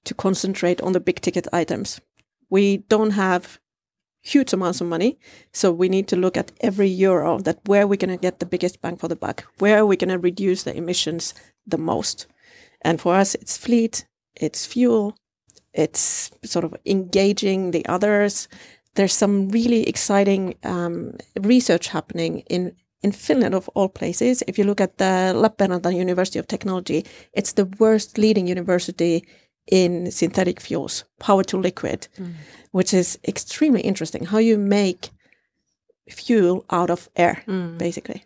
to 0.03 0.13
concentrate 0.13 0.81
on 0.81 0.93
the 0.93 0.99
big 0.99 1.21
ticket 1.21 1.47
items. 1.53 2.01
We 2.49 2.77
don't 2.77 3.11
have 3.11 3.59
huge 4.21 4.53
amounts 4.53 4.81
of 4.81 4.87
money, 4.87 5.19
so 5.51 5.71
we 5.71 5.89
need 5.89 6.07
to 6.07 6.15
look 6.15 6.37
at 6.37 6.51
every 6.61 6.87
euro 6.87 7.39
that 7.39 7.59
where 7.65 7.87
we're 7.87 7.95
going 7.95 8.17
to 8.17 8.21
get 8.21 8.39
the 8.39 8.45
biggest 8.45 8.81
bang 8.81 8.97
for 8.97 9.07
the 9.07 9.15
buck, 9.15 9.45
where 9.59 9.79
are 9.79 9.85
we 9.85 9.97
going 9.97 10.09
to 10.09 10.19
reduce 10.19 10.63
the 10.63 10.75
emissions 10.75 11.33
the 11.65 11.77
most. 11.77 12.27
And 12.81 12.99
for 12.99 13.15
us, 13.15 13.35
it's 13.35 13.57
fleet, 13.57 14.05
it's 14.35 14.65
fuel, 14.65 15.15
it's 15.73 16.31
sort 16.43 16.65
of 16.65 16.75
engaging 16.85 17.71
the 17.71 17.85
others. 17.85 18.47
There's 18.95 19.13
some 19.13 19.49
really 19.49 19.87
exciting 19.87 20.55
um, 20.63 21.13
research 21.39 21.87
happening 21.89 22.43
in 22.49 22.75
in 23.03 23.11
Finland 23.11 23.55
of 23.55 23.69
all 23.73 23.89
places. 23.89 24.43
If 24.47 24.57
you 24.57 24.65
look 24.65 24.81
at 24.81 24.97
the 24.97 25.33
Lappeenranta 25.35 25.91
University 25.91 26.39
of 26.39 26.45
Technology, 26.45 27.03
it's 27.33 27.53
the 27.53 27.65
worst 27.79 28.17
leading 28.17 28.47
university 28.47 29.23
in 29.65 30.11
synthetic 30.11 30.59
fuels, 30.59 31.05
power 31.19 31.43
to 31.43 31.57
liquid, 31.57 32.07
which 32.71 32.93
is 32.93 33.17
extremely 33.27 33.81
interesting. 33.81 34.25
How 34.25 34.39
you 34.39 34.57
make 34.57 35.09
fuel 36.09 36.63
out 36.69 36.89
of 36.89 37.09
air, 37.15 37.43
basically. 37.77 38.23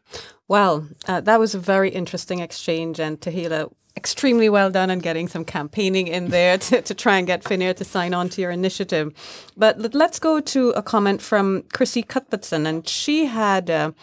Well, 0.47 0.87
uh, 1.07 1.21
that 1.21 1.39
was 1.39 1.55
a 1.55 1.59
very 1.59 1.89
interesting 1.89 2.39
exchange, 2.39 2.99
and 2.99 3.19
Tahila, 3.19 3.71
extremely 3.95 4.49
well 4.49 4.69
done 4.69 4.91
on 4.91 4.99
getting 4.99 5.27
some 5.27 5.45
campaigning 5.45 6.07
in 6.07 6.29
there 6.29 6.57
to, 6.57 6.81
to 6.81 6.93
try 6.93 7.17
and 7.17 7.27
get 7.27 7.43
Finnair 7.43 7.75
to 7.75 7.83
sign 7.85 8.13
on 8.13 8.29
to 8.29 8.41
your 8.41 8.51
initiative. 8.51 9.13
But 9.55 9.79
let- 9.79 9.95
let's 9.95 10.19
go 10.19 10.39
to 10.39 10.69
a 10.71 10.83
comment 10.83 11.21
from 11.21 11.63
Chrissy 11.73 12.03
Cuthbertson, 12.03 12.65
and 12.67 12.87
she 12.87 13.25
had 13.25 13.69
a 13.69 13.93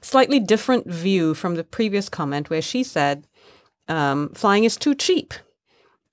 slightly 0.00 0.38
different 0.40 0.86
view 0.86 1.34
from 1.34 1.54
the 1.54 1.64
previous 1.64 2.08
comment, 2.08 2.50
where 2.50 2.62
she 2.62 2.82
said 2.82 3.26
um, 3.88 4.30
flying 4.34 4.64
is 4.64 4.76
too 4.76 4.94
cheap. 4.94 5.34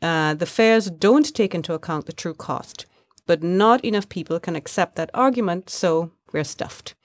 Uh, 0.01 0.33
the 0.33 0.45
fares 0.45 0.89
don't 0.89 1.33
take 1.33 1.55
into 1.55 1.73
account 1.73 2.05
the 2.05 2.13
true 2.13 2.33
cost, 2.33 2.85
but 3.25 3.43
not 3.43 3.83
enough 3.83 4.07
people 4.07 4.39
can 4.39 4.55
accept 4.55 4.95
that 4.95 5.09
argument, 5.13 5.69
so 5.69 6.11
we're 6.31 6.43
stuffed. 6.43 6.95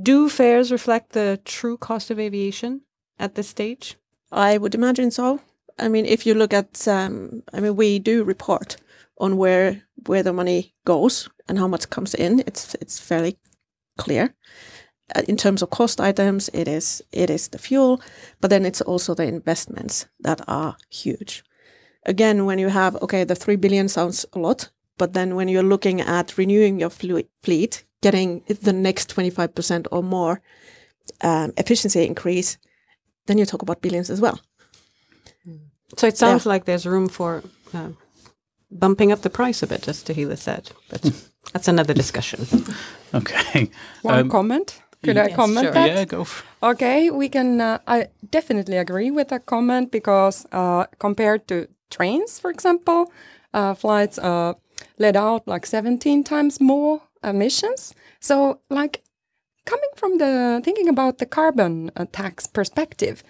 Do 0.00 0.28
fares 0.28 0.72
reflect 0.72 1.12
the 1.12 1.40
true 1.44 1.76
cost 1.76 2.10
of 2.10 2.18
aviation 2.18 2.82
at 3.18 3.34
this 3.34 3.48
stage? 3.48 3.96
I 4.32 4.58
would 4.58 4.74
imagine 4.74 5.10
so. 5.10 5.40
I 5.80 5.88
mean, 5.88 6.06
if 6.06 6.26
you 6.26 6.34
look 6.34 6.52
at, 6.52 6.86
um, 6.88 7.42
I 7.52 7.60
mean, 7.60 7.76
we 7.76 7.98
do 7.98 8.24
report 8.24 8.76
on 9.18 9.36
where 9.36 9.82
where 10.06 10.22
the 10.22 10.32
money 10.32 10.74
goes 10.84 11.28
and 11.48 11.58
how 11.58 11.68
much 11.68 11.90
comes 11.90 12.14
in. 12.14 12.40
It's 12.46 12.74
it's 12.80 12.98
fairly 12.98 13.38
clear. 13.96 14.34
Uh, 15.16 15.22
in 15.28 15.36
terms 15.36 15.62
of 15.62 15.70
cost 15.70 16.00
items, 16.00 16.50
it 16.52 16.68
is 16.68 17.02
it 17.12 17.30
is 17.30 17.48
the 17.48 17.58
fuel, 17.58 18.00
but 18.40 18.50
then 18.50 18.64
it's 18.64 18.80
also 18.80 19.14
the 19.14 19.24
investments 19.24 20.06
that 20.20 20.40
are 20.46 20.76
huge. 20.88 21.42
Again, 22.06 22.46
when 22.46 22.58
you 22.58 22.70
have 22.70 22.96
okay, 23.02 23.24
the 23.24 23.34
three 23.34 23.56
billion 23.56 23.88
sounds 23.88 24.26
a 24.32 24.38
lot, 24.38 24.70
but 24.98 25.12
then 25.12 25.34
when 25.34 25.48
you're 25.48 25.68
looking 25.68 26.00
at 26.00 26.38
renewing 26.38 26.80
your 26.80 26.90
fleet, 26.90 27.84
getting 28.00 28.42
the 28.46 28.72
next 28.72 29.08
twenty 29.08 29.30
five 29.30 29.54
percent 29.54 29.86
or 29.90 30.02
more 30.02 30.40
um, 31.22 31.52
efficiency 31.56 32.06
increase, 32.06 32.58
then 33.26 33.38
you 33.38 33.46
talk 33.46 33.62
about 33.62 33.82
billions 33.82 34.10
as 34.10 34.20
well. 34.20 34.40
So 35.96 36.06
it 36.06 36.16
sounds 36.18 36.46
like 36.46 36.64
there's 36.64 36.86
room 36.86 37.08
for 37.08 37.42
uh, 37.74 37.88
bumping 38.70 39.12
up 39.12 39.20
the 39.22 39.30
price 39.30 39.62
a 39.62 39.66
bit, 39.66 39.88
as 39.88 40.02
Tahila 40.02 40.36
said. 40.38 40.70
But 40.88 41.02
that's 41.52 41.68
another 41.68 41.94
discussion. 41.94 42.46
Okay. 43.12 43.68
One 44.02 44.18
Um, 44.20 44.28
comment. 44.30 44.82
Could 45.02 45.16
I 45.18 45.32
comment 45.34 45.64
sure. 45.64 45.72
that? 45.72 45.86
yeah, 45.88 46.04
go 46.04 46.24
for 46.24 46.44
Okay, 46.62 47.10
we 47.10 47.28
can. 47.28 47.60
Uh, 47.60 47.78
I 47.88 48.06
definitely 48.30 48.76
agree 48.76 49.10
with 49.10 49.28
that 49.28 49.46
comment 49.46 49.90
because 49.90 50.46
uh, 50.52 50.84
compared 50.98 51.48
to 51.48 51.66
trains, 51.90 52.38
for 52.38 52.50
example, 52.50 53.10
uh, 53.52 53.74
flights 53.74 54.18
uh, 54.18 54.52
let 54.98 55.16
out 55.16 55.48
like 55.48 55.66
17 55.66 56.22
times 56.22 56.60
more 56.60 57.00
emissions. 57.24 57.94
So, 58.20 58.60
like, 58.70 59.02
coming 59.66 59.90
from 59.96 60.18
the 60.18 60.60
thinking 60.64 60.88
about 60.88 61.18
the 61.18 61.26
carbon 61.26 61.90
uh, 61.96 62.04
tax 62.12 62.46
perspective, 62.46 63.24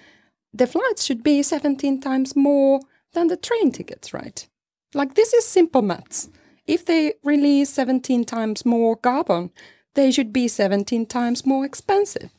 the 0.53 0.67
flights 0.67 1.05
should 1.05 1.23
be 1.23 1.43
17 1.43 2.01
times 2.01 2.37
more 2.37 2.81
than 3.13 3.29
the 3.29 3.37
train 3.37 3.73
tickets, 3.73 4.13
right? 4.13 4.47
Like, 4.95 5.15
this 5.15 5.33
is 5.33 5.45
simple 5.47 5.83
maths. 5.83 6.29
If 6.67 6.85
they 6.85 7.15
release 7.25 7.71
17 7.71 8.25
times 8.25 8.65
more 8.65 8.97
carbon, 8.97 9.51
they 9.95 10.11
should 10.11 10.33
be 10.33 10.49
17 10.49 11.07
times 11.07 11.47
more 11.47 11.65
expensive 11.65 12.31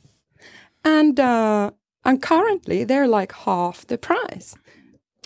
and 0.84 1.20
uh, 1.20 1.72
and 2.04 2.22
currently 2.22 2.84
they're 2.84 3.08
like 3.08 3.32
half 3.32 3.86
the 3.88 3.98
price. 3.98 4.56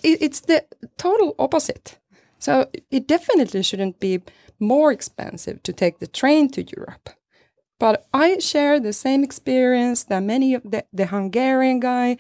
It, 0.04 0.22
it's 0.22 0.42
the 0.42 0.66
total 0.98 1.36
opposite. 1.40 2.00
So 2.40 2.70
it 2.92 3.08
definitely 3.08 3.64
shouldn't 3.64 4.00
be 4.00 4.22
more 4.60 4.92
expensive 4.92 5.64
to 5.64 5.74
take 5.74 6.00
the 6.00 6.08
train 6.08 6.50
to 6.52 6.64
Europe. 6.64 7.10
But 7.80 8.06
I 8.14 8.40
share 8.40 8.80
the 8.80 8.94
same 8.94 9.24
experience 9.24 10.04
that 10.06 10.22
many 10.22 10.54
of 10.54 10.64
the, 10.64 10.86
the 10.94 11.08
Hungarian 11.08 11.80
guy 11.80 12.18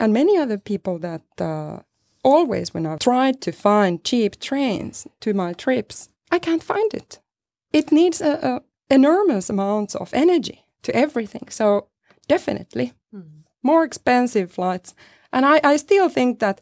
and 0.00 0.12
many 0.12 0.36
other 0.36 0.58
people 0.58 0.98
that 0.98 1.22
uh, 1.38 1.80
always 2.24 2.74
when 2.74 2.86
I've 2.86 2.98
tried 2.98 3.40
to 3.42 3.52
find 3.52 4.02
cheap 4.02 4.40
trains 4.40 5.06
to 5.20 5.34
my 5.34 5.52
trips, 5.52 6.08
I 6.32 6.38
can't 6.38 6.62
find 6.62 6.92
it. 6.94 7.20
It 7.72 7.92
needs 7.92 8.20
a, 8.20 8.32
a 8.32 8.62
enormous 8.94 9.50
amounts 9.50 9.94
of 9.94 10.12
energy 10.12 10.64
to 10.82 10.94
everything. 10.94 11.46
So 11.50 11.86
definitely 12.26 12.92
more 13.62 13.84
expensive 13.84 14.50
flights. 14.52 14.94
And 15.32 15.46
I, 15.46 15.60
I 15.62 15.76
still 15.76 16.08
think 16.08 16.38
that 16.40 16.60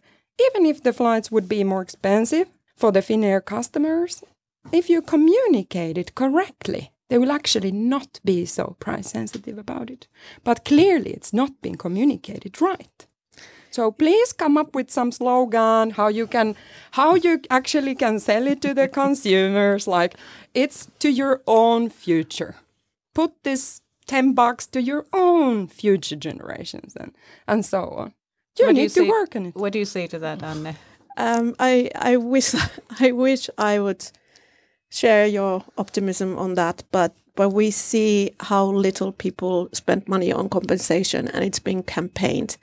even 0.48 0.66
if 0.66 0.82
the 0.82 0.92
flights 0.92 1.30
would 1.30 1.48
be 1.48 1.64
more 1.64 1.82
expensive 1.82 2.48
for 2.76 2.92
the 2.92 3.00
Finnair 3.00 3.44
customers, 3.44 4.22
if 4.72 4.90
you 4.90 5.02
communicate 5.02 5.98
it 5.98 6.14
correctly, 6.14 6.92
they 7.08 7.18
will 7.18 7.32
actually 7.32 7.72
not 7.72 8.20
be 8.24 8.44
so 8.44 8.76
price 8.78 9.10
sensitive 9.10 9.58
about 9.58 9.90
it. 9.90 10.08
But 10.44 10.64
clearly, 10.64 11.10
it's 11.10 11.32
not 11.32 11.62
being 11.62 11.76
communicated 11.76 12.60
right. 12.60 13.06
So 13.70 13.90
please 13.92 14.32
come 14.32 14.56
up 14.56 14.74
with 14.74 14.90
some 14.90 15.12
slogan 15.12 15.90
how 15.90 16.08
you 16.08 16.26
can 16.26 16.56
how 16.92 17.14
you 17.14 17.40
actually 17.50 17.94
can 17.94 18.18
sell 18.18 18.46
it 18.46 18.60
to 18.62 18.74
the 18.74 18.88
consumers 19.02 19.86
like 19.86 20.14
it's 20.54 20.88
to 20.98 21.08
your 21.10 21.42
own 21.46 21.90
future. 21.90 22.54
Put 23.14 23.32
this 23.44 23.80
10 24.06 24.32
bucks 24.34 24.66
to 24.68 24.80
your 24.80 25.04
own 25.12 25.68
future 25.68 26.16
generations 26.16 26.96
and 26.96 27.12
and 27.46 27.64
so 27.64 27.80
on. 27.88 28.14
You 28.58 28.66
What 28.66 28.74
do 28.74 28.80
need 28.82 28.88
to 28.90 29.00
say- 29.02 29.08
work 29.08 29.36
on 29.36 29.46
it. 29.46 29.54
What 29.54 29.72
do 29.72 29.78
you 29.78 29.84
say 29.84 30.06
to 30.08 30.18
that, 30.18 30.42
Anne? 30.42 30.76
Um, 31.16 31.54
I 31.58 31.90
I 31.94 32.16
wish 32.16 32.54
I 33.00 33.12
wish 33.12 33.50
I 33.58 33.78
would 33.78 34.04
share 34.90 35.26
your 35.26 35.64
optimism 35.76 36.38
on 36.38 36.54
that, 36.54 36.84
but 36.90 37.14
but 37.34 37.50
we 37.50 37.70
see 37.70 38.32
how 38.40 38.64
little 38.64 39.12
people 39.12 39.68
spend 39.72 40.08
money 40.08 40.32
on 40.32 40.48
compensation, 40.48 41.28
and 41.28 41.44
it's 41.44 41.60
being 41.60 41.84
campaigned 41.84 42.56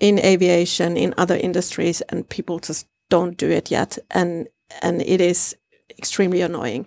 in 0.00 0.18
aviation, 0.18 0.96
in 0.96 1.14
other 1.16 1.36
industries, 1.36 2.00
and 2.08 2.28
people 2.28 2.58
just 2.58 2.88
don't 3.08 3.36
do 3.36 3.48
it 3.50 3.70
yet, 3.70 3.98
and 4.10 4.48
and 4.82 5.02
it 5.02 5.20
is 5.20 5.56
extremely 5.98 6.40
annoying. 6.40 6.86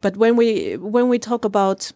But 0.00 0.16
when 0.16 0.36
we 0.36 0.76
when 0.76 1.08
we 1.08 1.18
talk 1.18 1.44
about 1.44 1.92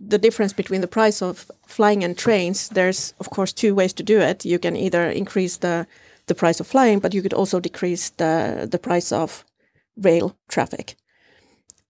the 0.00 0.18
difference 0.18 0.52
between 0.52 0.80
the 0.80 0.88
price 0.88 1.22
of 1.22 1.50
flying 1.66 2.04
and 2.04 2.16
trains, 2.16 2.68
there's 2.68 3.14
of 3.20 3.30
course 3.30 3.52
two 3.52 3.74
ways 3.74 3.92
to 3.94 4.02
do 4.02 4.18
it. 4.20 4.44
You 4.44 4.58
can 4.58 4.76
either 4.76 5.10
increase 5.10 5.58
the 5.58 5.86
the 6.26 6.34
price 6.34 6.60
of 6.60 6.66
flying, 6.66 7.00
but 7.00 7.14
you 7.14 7.22
could 7.22 7.34
also 7.34 7.60
decrease 7.60 8.10
the 8.10 8.66
the 8.70 8.78
price 8.78 9.12
of 9.12 9.44
rail 9.96 10.36
traffic. 10.48 10.96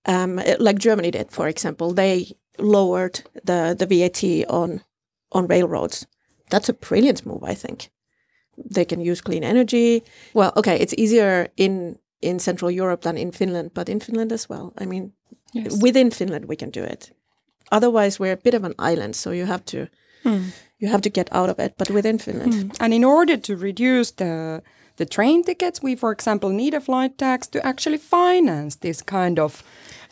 Um, 0.06 0.40
like 0.58 0.78
Germany 0.78 1.10
did, 1.10 1.30
for 1.30 1.48
example, 1.48 1.92
they 1.94 2.32
lowered 2.58 3.20
the 3.44 3.74
the 3.78 3.86
VAT 3.86 4.22
on 4.48 4.80
on 5.32 5.46
railroads. 5.46 6.06
That's 6.50 6.68
a 6.68 6.72
brilliant 6.88 7.24
move, 7.26 7.44
I 7.52 7.54
think. 7.54 7.90
They 8.74 8.84
can 8.84 9.00
use 9.00 9.20
clean 9.22 9.44
energy. 9.44 10.02
Well, 10.34 10.52
okay, 10.56 10.76
it's 10.80 10.94
easier 10.96 11.48
in 11.56 11.98
in 12.20 12.38
Central 12.40 12.70
Europe 12.70 13.02
than 13.02 13.16
in 13.18 13.32
Finland, 13.32 13.70
but 13.74 13.88
in 13.88 14.00
Finland 14.00 14.32
as 14.32 14.48
well. 14.48 14.72
I 14.82 14.86
mean, 14.86 15.12
Yes. 15.54 15.82
within 15.82 16.10
Finland 16.10 16.44
we 16.48 16.56
can 16.56 16.70
do 16.70 16.82
it. 16.84 17.12
Otherwise, 17.72 18.18
we're 18.18 18.32
a 18.32 18.42
bit 18.42 18.54
of 18.54 18.64
an 18.64 18.74
island, 18.92 19.14
so 19.16 19.30
you 19.30 19.46
have 19.46 19.62
to 19.64 19.86
you 20.80 20.88
have 20.90 21.00
to 21.02 21.10
get 21.10 21.28
out 21.32 21.48
of 21.50 21.58
it. 21.58 21.72
But 21.76 21.90
within 21.90 22.18
Finland, 22.18 22.76
And 22.80 22.92
in 22.92 23.04
order 23.04 23.36
to 23.40 23.56
reduce 23.56 24.14
the 24.14 24.62
the 24.98 25.06
train 25.06 25.42
tickets, 25.44 25.82
we 25.82 25.96
for 25.96 26.10
example 26.12 26.50
need 26.50 26.74
a 26.74 26.80
flight 26.80 27.16
tax 27.18 27.46
to 27.48 27.58
actually 27.66 27.98
finance 27.98 28.76
this 28.76 29.02
kind 29.02 29.38
of 29.38 29.62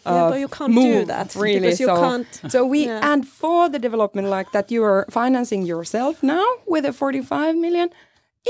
uh, 0.06 0.12
Yeah, 0.14 0.28
but 0.30 0.38
you 0.40 0.48
can't 0.48 0.74
do 0.74 1.04
that 1.04 1.34
really. 1.34 1.60
because 1.60 1.80
you 1.80 1.86
so, 1.86 1.96
can't- 2.00 2.40
so 2.52 2.58
we 2.74 2.78
Yeah. 2.86 3.12
and 3.12 3.26
for 3.40 3.68
the 3.68 3.78
development 3.78 4.28
like 4.36 4.48
that, 4.52 4.70
you 4.70 4.84
are 4.84 5.04
financing 5.10 5.62
yourself 5.66 6.22
now 6.22 6.46
with 6.72 6.84
a 6.86 6.92
forty-five 6.92 7.54
million. 7.56 7.88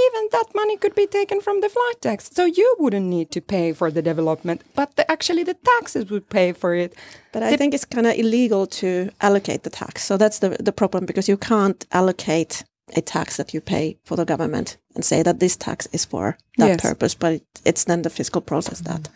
Even 0.07 0.29
that 0.33 0.49
money 0.55 0.77
could 0.77 0.95
be 0.95 1.07
taken 1.07 1.41
from 1.41 1.61
the 1.63 1.71
flight 1.71 1.99
tax, 2.03 2.29
so 2.39 2.45
you 2.45 2.69
wouldn't 2.79 3.07
need 3.07 3.31
to 3.31 3.41
pay 3.41 3.73
for 3.73 3.91
the 3.91 4.03
development, 4.03 4.61
but 4.75 4.89
the, 4.97 5.11
actually 5.11 5.43
the 5.45 5.57
taxes 5.73 6.05
would 6.11 6.29
pay 6.29 6.53
for 6.53 6.75
it. 6.75 6.93
But 7.33 7.43
I 7.43 7.57
think 7.57 7.73
it's 7.75 7.87
kind 7.87 8.07
of 8.07 8.13
illegal 8.23 8.67
to 8.81 8.89
allocate 9.21 9.63
the 9.63 9.71
tax. 9.71 10.05
So 10.05 10.17
that's 10.19 10.39
the 10.41 10.49
the 10.69 10.73
problem 10.73 11.07
because 11.07 11.27
you 11.33 11.39
can't 11.39 11.81
allocate 11.93 12.65
a 12.95 13.01
tax 13.01 13.37
that 13.37 13.53
you 13.53 13.61
pay 13.61 13.99
for 14.05 14.17
the 14.17 14.25
government 14.25 14.77
and 14.95 15.05
say 15.05 15.23
that 15.23 15.41
this 15.41 15.57
tax 15.57 15.89
is 15.93 16.05
for 16.05 16.37
that 16.59 16.69
Yes. 16.69 16.81
purpose. 16.81 17.15
But 17.15 17.33
it, 17.33 17.43
it's 17.65 17.85
then 17.85 18.03
the 18.03 18.11
fiscal 18.11 18.41
process 18.41 18.81
that 18.83 19.09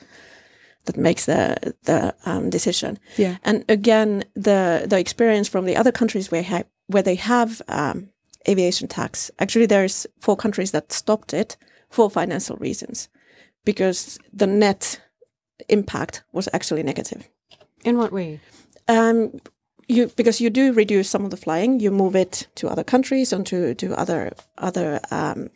that 0.86 0.96
makes 0.96 1.26
the 1.26 1.74
the 1.84 2.14
um, 2.24 2.50
decision. 2.50 2.98
Yeah. 3.16 3.36
And 3.44 3.64
again, 3.68 4.24
the 4.34 4.86
the 4.88 4.98
experience 4.98 5.48
from 5.50 5.66
the 5.66 5.76
other 5.76 5.92
countries 5.92 6.30
where 6.30 6.42
ha- 6.42 6.64
where 6.86 7.02
they 7.04 7.16
have 7.16 7.62
um, 7.68 8.08
aviation 8.48 8.88
tax. 8.88 9.30
Actually, 9.38 9.66
there's 9.66 10.06
four 10.20 10.36
countries 10.36 10.70
that 10.70 10.92
stopped 10.92 11.32
it 11.34 11.56
for 11.90 12.10
financial 12.10 12.56
reasons 12.56 13.08
because 13.64 14.18
the 14.32 14.46
net 14.46 15.00
impact 15.68 16.22
was 16.32 16.48
actually 16.52 16.82
negative. 16.82 17.28
In 17.84 17.96
what 17.98 18.12
way? 18.12 18.40
Um, 18.88 19.40
you 19.90 20.06
because 20.16 20.40
you 20.40 20.50
do 20.50 20.72
reduce 20.72 21.10
some 21.10 21.24
of 21.24 21.30
the 21.30 21.36
flying, 21.36 21.80
you 21.80 21.90
move 21.90 22.16
it 22.16 22.48
to 22.54 22.68
other 22.68 22.84
countries 22.84 23.32
and 23.32 23.46
to 23.46 23.74
to 23.74 23.94
other 23.98 24.32
other 24.58 25.00
um, 25.10 25.50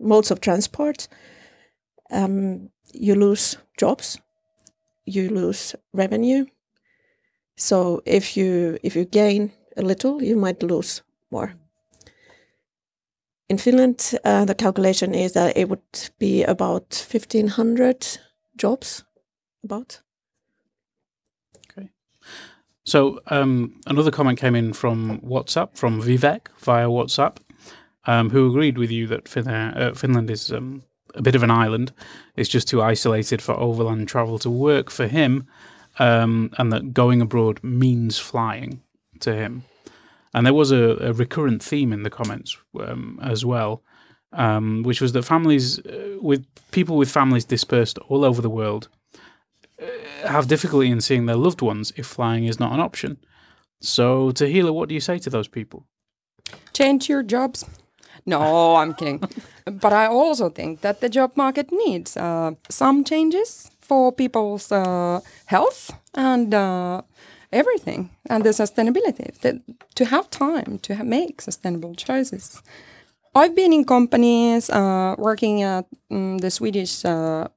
modes 0.00 0.30
of 0.30 0.40
transport. 0.40 1.08
Um, 2.10 2.70
you 2.92 3.14
lose 3.14 3.56
jobs, 3.80 4.18
you 5.04 5.28
lose 5.28 5.74
revenue. 5.92 6.46
So 7.56 8.02
if 8.04 8.36
you 8.36 8.78
if 8.82 8.96
you 8.96 9.04
gain 9.04 9.52
a 9.76 9.82
little, 9.82 10.22
you 10.22 10.36
might 10.36 10.62
lose 10.62 11.02
more. 11.30 11.54
In 13.48 13.58
Finland, 13.58 14.14
uh, 14.24 14.44
the 14.44 14.54
calculation 14.54 15.14
is 15.14 15.32
that 15.32 15.56
it 15.56 15.68
would 15.68 16.10
be 16.18 16.44
about 16.44 16.94
fifteen 16.94 17.48
hundred 17.48 18.20
jobs, 18.56 19.04
about. 19.64 20.05
So 22.86 23.20
um, 23.26 23.74
another 23.86 24.12
comment 24.12 24.38
came 24.38 24.54
in 24.54 24.72
from 24.72 25.20
WhatsApp 25.20 25.76
from 25.76 26.00
Vivek 26.00 26.48
via 26.58 26.86
WhatsApp, 26.86 27.38
um, 28.06 28.30
who 28.30 28.48
agreed 28.48 28.78
with 28.78 28.92
you 28.92 29.08
that 29.08 29.36
uh, 29.36 29.92
Finland 29.92 30.30
is 30.30 30.52
um, 30.52 30.84
a 31.14 31.20
bit 31.20 31.34
of 31.34 31.42
an 31.42 31.50
island. 31.50 31.92
It's 32.36 32.48
just 32.48 32.68
too 32.68 32.80
isolated 32.80 33.42
for 33.42 33.54
overland 33.54 34.08
travel 34.08 34.38
to 34.38 34.50
work 34.50 34.90
for 34.90 35.08
him, 35.08 35.48
um, 35.98 36.52
and 36.58 36.72
that 36.72 36.94
going 36.94 37.20
abroad 37.20 37.58
means 37.64 38.18
flying 38.18 38.82
to 39.18 39.34
him. 39.34 39.64
And 40.32 40.46
there 40.46 40.54
was 40.54 40.70
a, 40.70 40.96
a 41.00 41.12
recurrent 41.12 41.64
theme 41.64 41.92
in 41.92 42.04
the 42.04 42.10
comments 42.10 42.56
um, 42.78 43.18
as 43.20 43.44
well, 43.44 43.82
um, 44.32 44.84
which 44.84 45.00
was 45.00 45.10
that 45.12 45.24
families 45.24 45.84
uh, 45.86 46.18
with 46.20 46.46
people 46.70 46.96
with 46.96 47.10
families 47.10 47.44
dispersed 47.44 47.98
all 48.08 48.24
over 48.24 48.40
the 48.40 48.50
world 48.50 48.88
have 50.24 50.48
difficulty 50.48 50.90
in 50.90 51.00
seeing 51.00 51.26
their 51.26 51.36
loved 51.36 51.62
ones 51.62 51.92
if 51.96 52.06
flying 52.06 52.44
is 52.44 52.58
not 52.58 52.72
an 52.72 52.80
option. 52.80 53.18
So, 53.80 54.32
Tahila, 54.32 54.72
what 54.72 54.88
do 54.88 54.94
you 54.94 55.00
say 55.00 55.18
to 55.18 55.30
those 55.30 55.48
people? 55.48 55.86
Change 56.72 57.08
your 57.08 57.22
jobs. 57.22 57.64
No, 58.24 58.76
I'm 58.80 58.94
kidding. 58.94 59.22
but 59.64 59.92
I 59.92 60.06
also 60.06 60.48
think 60.50 60.80
that 60.80 61.00
the 61.00 61.08
job 61.08 61.36
market 61.36 61.70
needs 61.72 62.16
uh, 62.16 62.52
some 62.70 63.04
changes 63.04 63.70
for 63.80 64.12
people's 64.12 64.72
uh, 64.72 65.20
health 65.46 65.92
and 66.14 66.54
uh, 66.54 67.02
everything, 67.52 68.10
and 68.28 68.44
the 68.44 68.50
sustainability. 68.50 69.38
The, 69.40 69.60
to 69.94 70.04
have 70.06 70.28
time 70.30 70.78
to 70.82 70.96
ha- 70.96 71.04
make 71.04 71.40
sustainable 71.40 71.94
choices. 71.94 72.62
I've 73.34 73.54
been 73.54 73.72
in 73.72 73.84
companies 73.84 74.70
uh, 74.70 75.14
working 75.18 75.62
at 75.62 75.84
mm, 76.10 76.40
the 76.40 76.50
Swedish 76.50 77.04
uh, 77.04 77.48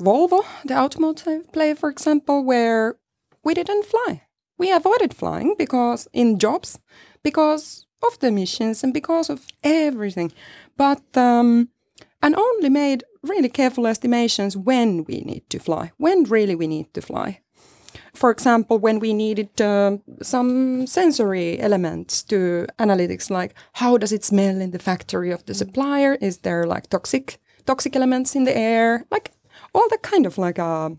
Volvo, 0.00 0.44
the 0.64 0.78
automotive 0.78 1.52
player, 1.52 1.74
for 1.74 1.90
example, 1.90 2.42
where 2.42 2.96
we 3.44 3.54
didn't 3.54 3.84
fly. 3.84 4.22
We 4.58 4.72
avoided 4.72 5.14
flying 5.14 5.54
because 5.58 6.08
in 6.12 6.38
jobs, 6.38 6.78
because 7.22 7.86
of 8.02 8.18
the 8.18 8.28
emissions 8.28 8.82
and 8.82 8.94
because 8.94 9.30
of 9.30 9.46
everything. 9.62 10.32
But 10.76 11.16
um, 11.16 11.68
and 12.22 12.34
only 12.34 12.68
made 12.68 13.04
really 13.22 13.48
careful 13.48 13.86
estimations 13.86 14.56
when 14.56 15.04
we 15.04 15.20
need 15.20 15.48
to 15.50 15.58
fly, 15.58 15.92
when 15.98 16.24
really 16.24 16.54
we 16.54 16.66
need 16.66 16.92
to 16.94 17.02
fly. 17.02 17.40
For 18.14 18.30
example, 18.30 18.78
when 18.78 18.98
we 18.98 19.12
needed 19.14 19.60
uh, 19.60 19.98
some 20.22 20.86
sensory 20.86 21.60
elements 21.60 22.22
to 22.24 22.66
analytics, 22.78 23.30
like 23.30 23.54
how 23.74 23.98
does 23.98 24.12
it 24.12 24.24
smell 24.24 24.60
in 24.60 24.70
the 24.70 24.78
factory 24.78 25.30
of 25.30 25.44
the 25.46 25.54
supplier? 25.54 26.14
Is 26.20 26.38
there 26.38 26.66
like 26.66 26.88
toxic 26.88 27.38
toxic 27.66 27.94
elements 27.94 28.34
in 28.34 28.44
the 28.44 28.56
air? 28.56 29.04
Like 29.10 29.32
all 29.72 29.88
the 29.88 29.98
kind 29.98 30.26
of 30.26 30.38
like 30.38 30.58
uh, 30.58 30.90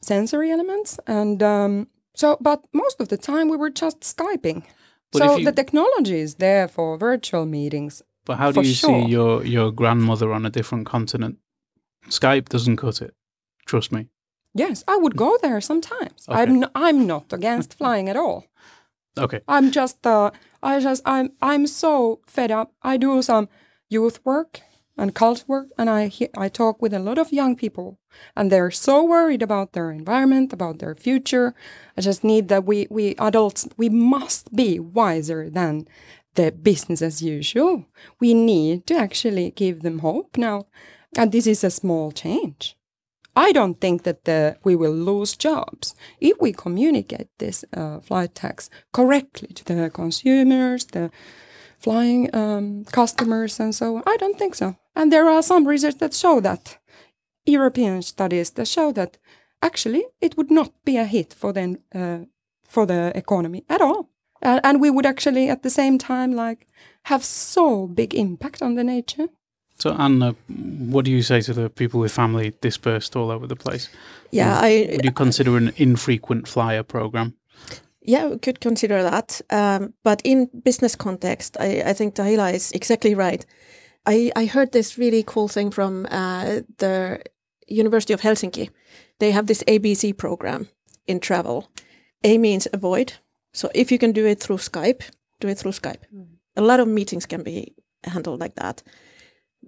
sensory 0.00 0.50
elements. 0.50 0.98
And 1.06 1.42
um, 1.42 1.88
so, 2.14 2.36
but 2.40 2.64
most 2.72 3.00
of 3.00 3.08
the 3.08 3.16
time 3.16 3.48
we 3.48 3.56
were 3.56 3.70
just 3.70 4.00
skyping. 4.00 4.64
But 5.12 5.18
so 5.18 5.36
you- 5.36 5.44
the 5.44 5.52
technology 5.52 6.18
is 6.18 6.36
there 6.36 6.68
for 6.68 6.96
virtual 6.98 7.46
meetings. 7.46 8.02
But 8.26 8.38
how 8.38 8.52
do 8.52 8.62
you 8.62 8.72
sure. 8.74 9.02
see 9.02 9.10
your, 9.10 9.44
your 9.44 9.70
grandmother 9.70 10.32
on 10.32 10.46
a 10.46 10.50
different 10.50 10.86
continent? 10.86 11.36
Skype 12.08 12.48
doesn't 12.48 12.76
cut 12.76 13.02
it. 13.02 13.14
Trust 13.66 13.92
me. 13.92 14.08
Yes, 14.54 14.82
I 14.88 14.96
would 14.96 15.16
go 15.16 15.36
there 15.42 15.60
sometimes. 15.60 16.26
Okay. 16.28 16.40
I'm 16.40 16.62
n- 16.62 16.70
I'm 16.74 17.06
not 17.06 17.32
against 17.32 17.74
flying 17.78 18.08
at 18.08 18.16
all. 18.16 18.46
Okay. 19.18 19.40
I'm 19.46 19.70
just 19.70 20.06
uh, 20.06 20.30
I 20.62 20.80
just 20.80 21.02
I'm 21.04 21.32
I'm 21.42 21.66
so 21.66 22.20
fed 22.26 22.50
up. 22.50 22.72
I 22.82 22.96
do 22.96 23.20
some 23.22 23.48
youth 23.90 24.20
work 24.24 24.60
and 24.96 25.14
cult 25.14 25.44
work, 25.48 25.68
and 25.76 25.90
I 25.90 26.10
I 26.36 26.48
talk 26.48 26.80
with 26.80 26.94
a 26.94 26.98
lot 26.98 27.18
of 27.18 27.32
young 27.32 27.56
people, 27.56 27.98
and 28.36 28.50
they're 28.50 28.70
so 28.70 29.04
worried 29.04 29.42
about 29.42 29.72
their 29.72 29.90
environment, 29.90 30.52
about 30.52 30.78
their 30.78 30.94
future. 30.94 31.54
I 31.96 32.00
just 32.00 32.24
need 32.24 32.48
that 32.48 32.64
we 32.64 32.86
we 32.90 33.14
adults 33.18 33.68
we 33.76 33.88
must 33.88 34.54
be 34.54 34.78
wiser 34.78 35.50
than 35.50 35.88
the 36.34 36.52
business 36.52 37.02
as 37.02 37.22
usual. 37.22 37.86
We 38.20 38.34
need 38.34 38.86
to 38.86 38.94
actually 38.96 39.50
give 39.50 39.82
them 39.82 40.00
hope 40.00 40.36
now, 40.36 40.66
and 41.16 41.32
this 41.32 41.46
is 41.46 41.64
a 41.64 41.70
small 41.70 42.12
change. 42.12 42.76
I 43.36 43.52
don't 43.52 43.80
think 43.80 44.04
that 44.04 44.24
the, 44.24 44.56
we 44.62 44.76
will 44.76 44.92
lose 44.92 45.36
jobs 45.36 45.96
if 46.20 46.40
we 46.40 46.52
communicate 46.52 47.28
this 47.38 47.64
uh, 47.72 47.98
flight 48.00 48.34
tax 48.34 48.70
correctly 48.92 49.48
to 49.54 49.64
the 49.64 49.90
consumers, 49.90 50.84
the 50.84 51.10
flying 51.80 52.34
um, 52.34 52.84
customers, 52.84 53.58
and 53.58 53.74
so 53.74 53.96
on. 53.96 54.02
I 54.06 54.16
don't 54.18 54.38
think 54.38 54.54
so. 54.54 54.76
And 54.96 55.12
there 55.12 55.28
are 55.28 55.42
some 55.42 55.66
research 55.68 55.98
that 55.98 56.14
show 56.14 56.40
that 56.40 56.78
European 57.46 58.02
studies 58.02 58.50
that 58.50 58.68
show 58.68 58.92
that 58.92 59.18
actually 59.60 60.04
it 60.20 60.36
would 60.36 60.50
not 60.50 60.72
be 60.84 60.96
a 60.96 61.04
hit 61.04 61.34
for 61.34 61.52
the 61.52 61.78
uh, 61.94 62.24
for 62.68 62.86
the 62.86 63.12
economy 63.14 63.64
at 63.68 63.80
all, 63.80 64.08
uh, 64.42 64.60
and 64.64 64.80
we 64.80 64.90
would 64.90 65.06
actually 65.06 65.50
at 65.50 65.62
the 65.62 65.70
same 65.70 65.98
time 65.98 66.32
like 66.32 66.66
have 67.02 67.24
so 67.24 67.86
big 67.86 68.14
impact 68.14 68.62
on 68.62 68.74
the 68.74 68.84
nature. 68.84 69.28
So, 69.76 69.90
Anna, 69.90 70.34
what 70.88 71.04
do 71.04 71.10
you 71.10 71.22
say 71.22 71.40
to 71.40 71.52
the 71.52 71.68
people 71.68 72.00
with 72.00 72.12
family 72.12 72.54
dispersed 72.60 73.16
all 73.16 73.30
over 73.30 73.46
the 73.46 73.56
place? 73.56 73.88
Yeah, 74.30 74.58
I 74.62 74.88
Would 74.92 75.04
you 75.04 75.12
consider 75.12 75.56
an 75.56 75.72
infrequent 75.76 76.48
flyer 76.48 76.84
program? 76.84 77.34
Yeah, 78.00 78.28
we 78.28 78.38
could 78.38 78.60
consider 78.60 79.02
that. 79.02 79.40
Um, 79.50 79.94
but 80.02 80.20
in 80.24 80.48
business 80.62 80.94
context, 80.94 81.56
I, 81.58 81.82
I 81.86 81.92
think 81.92 82.14
Tahila 82.14 82.52
is 82.52 82.70
exactly 82.72 83.14
right. 83.14 83.44
I, 84.06 84.30
I 84.36 84.46
heard 84.46 84.72
this 84.72 84.98
really 84.98 85.22
cool 85.22 85.48
thing 85.48 85.70
from 85.70 86.06
uh, 86.10 86.60
the 86.78 87.22
University 87.66 88.12
of 88.12 88.20
Helsinki. 88.20 88.70
They 89.18 89.30
have 89.30 89.46
this 89.46 89.62
ABC 89.64 90.16
program 90.16 90.68
in 91.06 91.20
travel. 91.20 91.70
A 92.22 92.38
means 92.38 92.68
avoid. 92.72 93.14
So 93.52 93.70
if 93.74 93.90
you 93.92 93.98
can 93.98 94.12
do 94.12 94.26
it 94.26 94.40
through 94.40 94.56
Skype, 94.56 95.02
do 95.40 95.48
it 95.48 95.58
through 95.58 95.72
Skype. 95.72 96.02
A 96.56 96.62
lot 96.62 96.80
of 96.80 96.88
meetings 96.88 97.26
can 97.26 97.42
be 97.42 97.74
handled 98.04 98.40
like 98.40 98.56
that. 98.56 98.82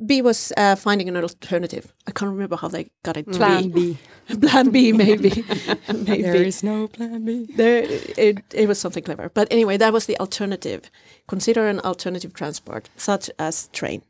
B 0.04 0.22
was 0.22 0.52
uh, 0.56 0.76
finding 0.76 1.08
an 1.08 1.16
alternative. 1.16 1.92
I 2.06 2.10
can't 2.10 2.30
remember 2.30 2.56
how 2.56 2.68
they 2.68 2.90
got 3.04 3.16
it 3.16 3.30
Plan 3.30 3.70
be. 3.70 3.98
B. 4.28 4.36
Plan 4.40 4.70
B, 4.70 4.92
maybe. 4.92 5.30
maybe. 5.88 6.22
There 6.22 6.42
is 6.42 6.62
no 6.62 6.88
plan 6.88 7.24
B. 7.24 7.48
There, 7.54 7.84
it, 7.84 8.42
it 8.52 8.68
was 8.68 8.78
something 8.78 9.02
clever. 9.02 9.30
But 9.32 9.48
anyway, 9.50 9.76
that 9.76 9.92
was 9.92 10.06
the 10.06 10.18
alternative. 10.18 10.90
Consider 11.28 11.68
an 11.68 11.80
alternative 11.80 12.34
transport, 12.34 12.90
such 12.96 13.30
as 13.38 13.68
train. 13.68 14.02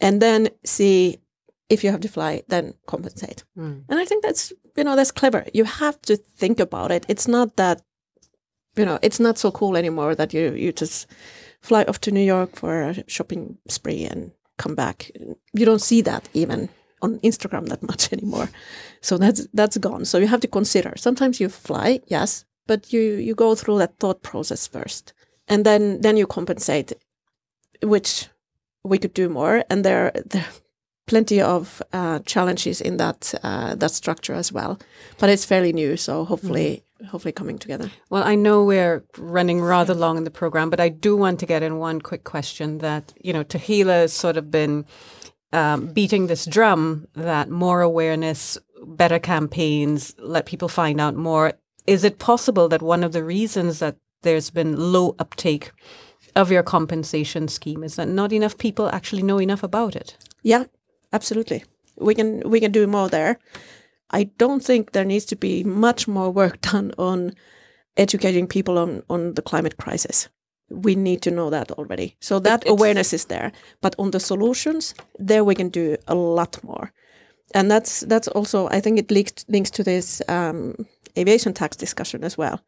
And 0.00 0.22
then 0.22 0.50
see 0.64 1.18
if 1.68 1.84
you 1.84 1.90
have 1.90 2.00
to 2.00 2.08
fly, 2.08 2.42
then 2.48 2.74
compensate. 2.86 3.44
And 3.90 3.98
I 3.98 4.04
think 4.04 4.22
that's, 4.22 4.52
you 4.76 4.84
know, 4.84 4.96
that's 4.96 5.10
clever. 5.10 5.44
You 5.52 5.64
have 5.64 6.00
to 6.02 6.16
think 6.16 6.60
about 6.60 6.90
it. 6.92 7.04
It's 7.08 7.28
not 7.28 7.56
that, 7.56 7.82
you 8.76 8.84
know, 8.84 8.98
it's 9.02 9.20
not 9.20 9.38
so 9.38 9.50
cool 9.50 9.76
anymore 9.76 10.14
that 10.14 10.32
you, 10.32 10.54
you 10.54 10.72
just 10.72 11.06
fly 11.60 11.84
off 11.84 12.00
to 12.02 12.12
New 12.12 12.22
York 12.22 12.56
for 12.56 12.82
a 12.82 13.10
shopping 13.10 13.58
spree 13.68 14.04
and 14.04 14.32
come 14.58 14.74
back. 14.74 15.10
You 15.54 15.64
don't 15.64 15.82
see 15.82 16.02
that 16.02 16.28
even 16.34 16.68
on 17.00 17.18
Instagram 17.20 17.68
that 17.68 17.82
much 17.82 18.12
anymore. 18.16 18.50
So 19.00 19.18
that's 19.18 19.46
that's 19.54 19.78
gone. 19.78 20.04
So 20.04 20.18
you 20.18 20.26
have 20.26 20.40
to 20.40 20.48
consider. 20.48 20.92
Sometimes 20.96 21.40
you 21.40 21.48
fly, 21.48 22.00
yes, 22.06 22.44
but 22.66 22.92
you 22.92 23.00
you 23.00 23.34
go 23.34 23.54
through 23.54 23.78
that 23.78 23.98
thought 23.98 24.22
process 24.22 24.66
first, 24.66 25.14
and 25.46 25.64
then 25.64 26.00
then 26.00 26.16
you 26.16 26.26
compensate, 26.26 26.92
which 27.82 28.28
we 28.84 28.98
could 28.98 29.14
do 29.14 29.28
more. 29.28 29.64
And 29.70 29.84
there 29.84 30.12
there 30.26 30.46
plenty 31.06 31.40
of 31.40 31.82
uh, 31.92 32.20
challenges 32.20 32.80
in 32.80 32.98
that 32.98 33.34
uh, 33.42 33.74
that 33.74 33.90
structure 33.90 34.34
as 34.34 34.52
well. 34.52 34.78
But 35.18 35.30
it's 35.30 35.44
fairly 35.46 35.72
new, 35.72 35.96
so 35.96 36.24
hopefully 36.24 36.84
hopefully 37.06 37.32
coming 37.32 37.58
together. 37.58 37.90
Well, 38.10 38.24
I 38.24 38.34
know 38.34 38.64
we're 38.64 39.04
running 39.16 39.60
rather 39.60 39.94
long 39.94 40.16
in 40.16 40.24
the 40.24 40.30
program, 40.30 40.70
but 40.70 40.80
I 40.80 40.88
do 40.88 41.16
want 41.16 41.40
to 41.40 41.46
get 41.46 41.62
in 41.62 41.78
one 41.78 42.00
quick 42.00 42.24
question 42.24 42.78
that, 42.78 43.12
you 43.20 43.32
know, 43.32 43.44
Tahila 43.44 44.02
has 44.02 44.12
sort 44.12 44.36
of 44.36 44.50
been 44.50 44.84
um, 45.52 45.86
beating 45.88 46.26
this 46.26 46.44
drum 46.44 47.06
that 47.14 47.50
more 47.50 47.80
awareness, 47.80 48.58
better 48.84 49.18
campaigns, 49.18 50.14
let 50.18 50.46
people 50.46 50.68
find 50.68 51.00
out 51.00 51.14
more. 51.14 51.54
Is 51.86 52.04
it 52.04 52.18
possible 52.18 52.68
that 52.68 52.82
one 52.82 53.04
of 53.04 53.12
the 53.12 53.24
reasons 53.24 53.78
that 53.78 53.96
there's 54.22 54.50
been 54.50 54.92
low 54.92 55.14
uptake 55.18 55.70
of 56.36 56.50
your 56.50 56.62
compensation 56.62 57.48
scheme 57.48 57.82
is 57.82 57.96
that 57.96 58.08
not 58.08 58.32
enough 58.32 58.58
people 58.58 58.88
actually 58.90 59.22
know 59.22 59.40
enough 59.40 59.62
about 59.62 59.96
it? 59.96 60.16
Yeah, 60.42 60.64
absolutely. 61.12 61.64
We 61.96 62.14
can 62.14 62.48
we 62.48 62.60
can 62.60 62.70
do 62.70 62.86
more 62.86 63.08
there. 63.08 63.38
I 64.10 64.24
don't 64.38 64.64
think 64.64 64.92
there 64.92 65.04
needs 65.04 65.24
to 65.26 65.36
be 65.36 65.64
much 65.64 66.08
more 66.08 66.30
work 66.30 66.60
done 66.72 66.92
on 66.98 67.32
educating 67.96 68.46
people 68.48 68.78
on 68.78 69.02
on 69.08 69.34
the 69.34 69.42
climate 69.42 69.76
crisis. 69.76 70.28
We 70.70 70.94
need 70.94 71.20
to 71.22 71.30
know 71.30 71.50
that 71.50 71.70
already. 71.72 72.16
So 72.20 72.40
that 72.40 72.62
it's- 72.62 72.72
awareness 72.72 73.12
is 73.12 73.24
there. 73.26 73.52
But 73.80 73.94
on 73.98 74.10
the 74.10 74.20
solutions, 74.20 74.94
there 75.28 75.42
we 75.44 75.54
can 75.54 75.70
do 75.70 75.96
a 76.06 76.14
lot 76.14 76.62
more. 76.62 76.92
And 77.54 77.70
that's 77.70 78.00
that's 78.00 78.28
also 78.28 78.68
I 78.76 78.80
think 78.80 78.98
it 78.98 79.10
links 79.10 79.44
links 79.48 79.70
to 79.70 79.82
this 79.82 80.22
um, 80.28 80.74
aviation 81.16 81.52
tax 81.54 81.76
discussion 81.76 82.24
as 82.24 82.36
well. 82.38 82.60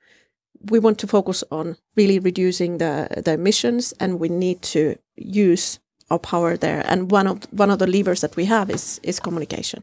We 0.70 0.78
want 0.78 0.98
to 0.98 1.06
focus 1.06 1.44
on 1.50 1.76
really 1.96 2.18
reducing 2.18 2.78
the 2.78 3.08
the 3.24 3.32
emissions, 3.32 3.94
and 4.00 4.20
we 4.20 4.28
need 4.28 4.62
to 4.72 4.94
use 5.16 5.80
our 6.10 6.18
power 6.18 6.56
there. 6.58 6.82
And 6.86 7.12
one 7.12 7.30
of 7.30 7.36
one 7.52 7.72
of 7.72 7.78
the 7.78 7.86
levers 7.86 8.20
that 8.20 8.36
we 8.36 8.46
have 8.46 8.70
is 8.74 9.00
is 9.02 9.20
communication. 9.20 9.82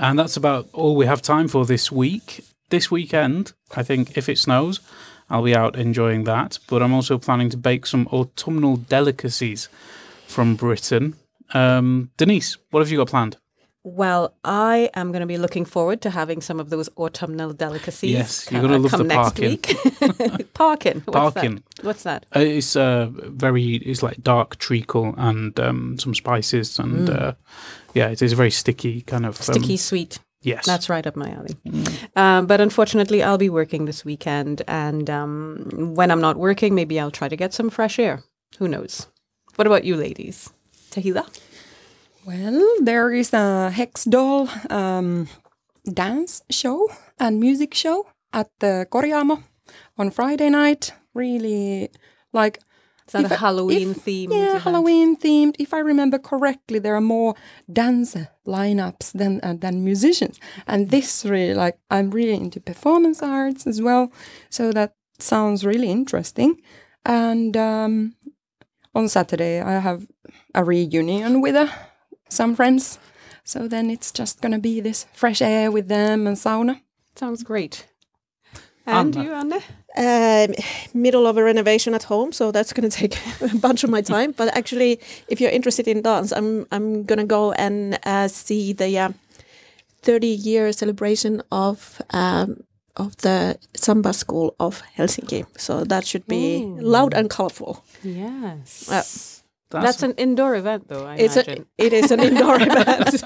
And 0.00 0.18
that's 0.18 0.36
about 0.38 0.66
all 0.72 0.96
we 0.96 1.04
have 1.04 1.20
time 1.20 1.46
for 1.46 1.66
this 1.66 1.92
week. 1.92 2.42
This 2.70 2.90
weekend, 2.90 3.52
I 3.76 3.82
think 3.82 4.16
if 4.16 4.30
it 4.30 4.38
snows, 4.38 4.80
I'll 5.28 5.42
be 5.42 5.54
out 5.54 5.76
enjoying 5.76 6.24
that. 6.24 6.58
But 6.68 6.82
I'm 6.82 6.94
also 6.94 7.18
planning 7.18 7.50
to 7.50 7.58
bake 7.58 7.84
some 7.84 8.08
autumnal 8.10 8.76
delicacies 8.76 9.68
from 10.26 10.56
Britain. 10.56 11.16
Um, 11.52 12.10
Denise, 12.16 12.56
what 12.70 12.80
have 12.80 12.90
you 12.90 12.96
got 12.96 13.08
planned? 13.08 13.36
Well, 13.82 14.34
I 14.44 14.90
am 14.94 15.10
going 15.10 15.20
to 15.20 15.26
be 15.26 15.38
looking 15.38 15.64
forward 15.64 16.02
to 16.02 16.10
having 16.10 16.42
some 16.42 16.60
of 16.60 16.68
those 16.68 16.90
autumnal 16.98 17.54
delicacies. 17.54 18.10
Yes, 18.12 18.48
you're 18.50 18.60
gonna 18.60 18.78
love 18.78 18.90
come 18.90 19.08
the 19.08 19.14
next 19.14 19.38
parkin. 19.38 19.50
week. 19.50 20.52
parkin. 20.54 21.00
What's 21.06 21.16
Parkin. 21.34 21.54
That? 21.76 21.84
What's 21.84 22.02
that? 22.02 22.26
Uh, 22.36 22.40
it's 22.40 22.76
uh, 22.76 23.08
very, 23.10 23.76
it's 23.76 24.02
like 24.02 24.22
dark 24.22 24.56
treacle 24.58 25.14
and 25.16 25.58
um, 25.58 25.98
some 25.98 26.14
spices. 26.14 26.78
And 26.78 27.08
uh, 27.08 27.32
yeah, 27.94 28.08
it 28.10 28.20
is 28.20 28.32
a 28.32 28.36
very 28.36 28.50
sticky 28.50 29.00
kind 29.02 29.24
of. 29.24 29.36
um, 29.48 29.54
Sticky 29.54 29.78
sweet. 29.78 30.18
yes. 30.42 30.66
That's 30.66 30.90
right 30.90 31.06
up 31.06 31.16
my 31.16 31.30
alley. 31.30 31.56
Um, 32.16 32.46
but 32.46 32.60
unfortunately, 32.60 33.22
I'll 33.22 33.38
be 33.38 33.48
working 33.50 33.86
this 33.86 34.04
weekend, 34.04 34.60
and 34.68 35.08
um, 35.08 35.94
when 35.94 36.10
I'm 36.10 36.20
not 36.20 36.36
working, 36.36 36.74
maybe 36.74 37.00
I'll 37.00 37.10
try 37.10 37.28
to 37.30 37.36
get 37.36 37.54
some 37.54 37.70
fresh 37.70 37.98
air. 37.98 38.24
Who 38.58 38.68
knows? 38.68 39.06
What 39.56 39.66
about 39.66 39.84
you, 39.84 39.96
ladies? 39.96 40.50
Tahila? 40.90 41.24
Well, 42.26 42.62
there 42.82 43.12
is 43.12 43.32
a 43.32 43.70
Hex 43.70 44.04
Doll 44.04 44.48
um, 44.68 45.28
dance 45.92 46.42
show 46.50 46.88
and 47.18 47.40
music 47.40 47.74
show 47.74 48.06
at 48.32 48.50
the 48.60 48.86
Korjaamo 48.90 49.42
on 49.98 50.10
Friday 50.10 50.50
night. 50.50 50.92
Really, 51.14 51.90
like 52.32 52.58
Is 53.06 53.12
that 53.12 53.24
If 53.24 53.30
a 53.32 53.36
Halloween 53.36 53.90
if- 53.90 53.96
theme? 54.02 54.32
Yeah, 54.32 54.58
Halloween 54.58 55.16
themed. 55.16 55.56
If 55.58 55.72
I 55.74 55.78
remember 55.80 56.18
correctly, 56.18 56.78
there 56.78 56.94
are 56.94 57.00
more 57.00 57.34
dance 57.72 58.16
lineups 58.46 59.12
than 59.12 59.40
uh, 59.42 59.54
than 59.58 59.82
musicians, 59.84 60.38
and 60.66 60.90
this 60.90 61.24
really 61.24 61.54
like 61.54 61.78
I'm 61.90 62.10
really 62.10 62.34
into 62.36 62.60
performance 62.60 63.22
arts 63.22 63.66
as 63.66 63.80
well. 63.80 64.12
So 64.50 64.72
that 64.72 64.92
sounds 65.18 65.64
really 65.64 65.90
interesting. 65.90 66.60
And 67.04 67.56
um, 67.56 68.14
on 68.94 69.08
Saturday, 69.08 69.60
I 69.60 69.80
have 69.80 70.06
a 70.54 70.62
reunion 70.62 71.40
with 71.40 71.56
uh, 71.56 71.66
some 72.30 72.56
friends. 72.56 72.98
So 73.44 73.68
then 73.68 73.90
it's 73.90 74.10
just 74.12 74.40
gonna 74.40 74.58
be 74.58 74.80
this 74.80 75.06
fresh 75.12 75.42
air 75.42 75.70
with 75.70 75.88
them 75.88 76.26
and 76.26 76.36
sauna. 76.36 76.80
Sounds 77.16 77.42
great. 77.42 77.86
And 78.86 79.16
Anna. 79.16 79.24
you, 79.24 79.32
Anne? 79.34 79.62
um, 79.96 80.54
middle 80.94 81.26
of 81.26 81.36
a 81.36 81.42
renovation 81.42 81.94
at 81.94 82.04
home, 82.04 82.32
so 82.32 82.50
that's 82.50 82.72
going 82.72 82.88
to 82.90 82.96
take 82.96 83.18
a 83.40 83.56
bunch 83.56 83.84
of 83.84 83.90
my 83.90 84.00
time. 84.00 84.32
But 84.32 84.56
actually, 84.56 85.00
if 85.28 85.40
you're 85.40 85.50
interested 85.50 85.88
in 85.88 86.02
dance, 86.02 86.32
I'm 86.32 86.66
I'm 86.72 87.04
going 87.04 87.18
to 87.18 87.26
go 87.26 87.52
and 87.52 87.98
uh, 88.04 88.28
see 88.28 88.72
the 88.72 88.98
uh, 88.98 89.10
30 90.02 90.26
year 90.26 90.72
celebration 90.72 91.42
of 91.50 92.00
um, 92.10 92.64
of 92.96 93.16
the 93.18 93.58
samba 93.74 94.12
school 94.12 94.54
of 94.58 94.82
Helsinki. 94.96 95.46
So 95.58 95.84
that 95.84 96.06
should 96.06 96.26
be 96.26 96.64
loud 96.64 97.14
and 97.14 97.30
colorful. 97.30 97.84
Yes. 98.02 99.39
Uh, 99.72 99.80
That's, 99.80 100.02
an 100.02 100.14
indoor 100.16 100.56
event, 100.56 100.88
though, 100.88 101.06
I 101.06 101.16
It's 101.16 101.36
a, 101.36 101.64
it 101.78 101.92
is 101.92 102.10
an 102.10 102.20
indoor 102.20 102.56
event. 102.60 103.22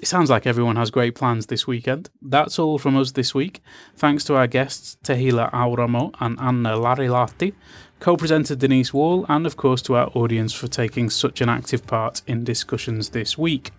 It 0.00 0.06
sounds 0.06 0.30
like 0.30 0.46
everyone 0.46 0.76
has 0.76 0.90
great 0.90 1.14
plans 1.14 1.46
this 1.46 1.66
weekend. 1.66 2.08
That's 2.22 2.58
all 2.58 2.78
from 2.78 2.96
us 2.96 3.12
this 3.12 3.34
week. 3.34 3.62
Thanks 3.96 4.24
to 4.24 4.36
our 4.36 4.46
guests 4.46 4.96
Tehila 5.04 5.52
Auramo 5.52 6.14
and 6.20 6.38
Anna 6.40 6.70
Larilahti, 6.70 7.52
co-presenter 7.98 8.54
Denise 8.54 8.94
Wall, 8.94 9.26
and 9.28 9.46
of 9.46 9.56
course 9.56 9.82
to 9.82 9.96
our 9.96 10.10
audience 10.14 10.54
for 10.54 10.68
taking 10.68 11.10
such 11.10 11.40
an 11.40 11.48
active 11.48 11.86
part 11.86 12.22
in 12.26 12.44
discussions 12.44 13.10
this 13.10 13.36
week. 13.36 13.72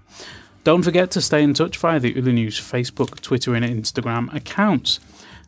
Don't 0.64 0.84
forget 0.84 1.10
to 1.12 1.22
stay 1.22 1.42
in 1.42 1.56
touch 1.56 1.78
via 1.78 2.00
the 2.00 2.12
Yle 2.12 2.32
News 2.32 2.60
Facebook, 2.60 3.20
Twitter, 3.22 3.56
and 3.56 3.66
Instagram 3.66 4.32
accounts. 4.36 5.00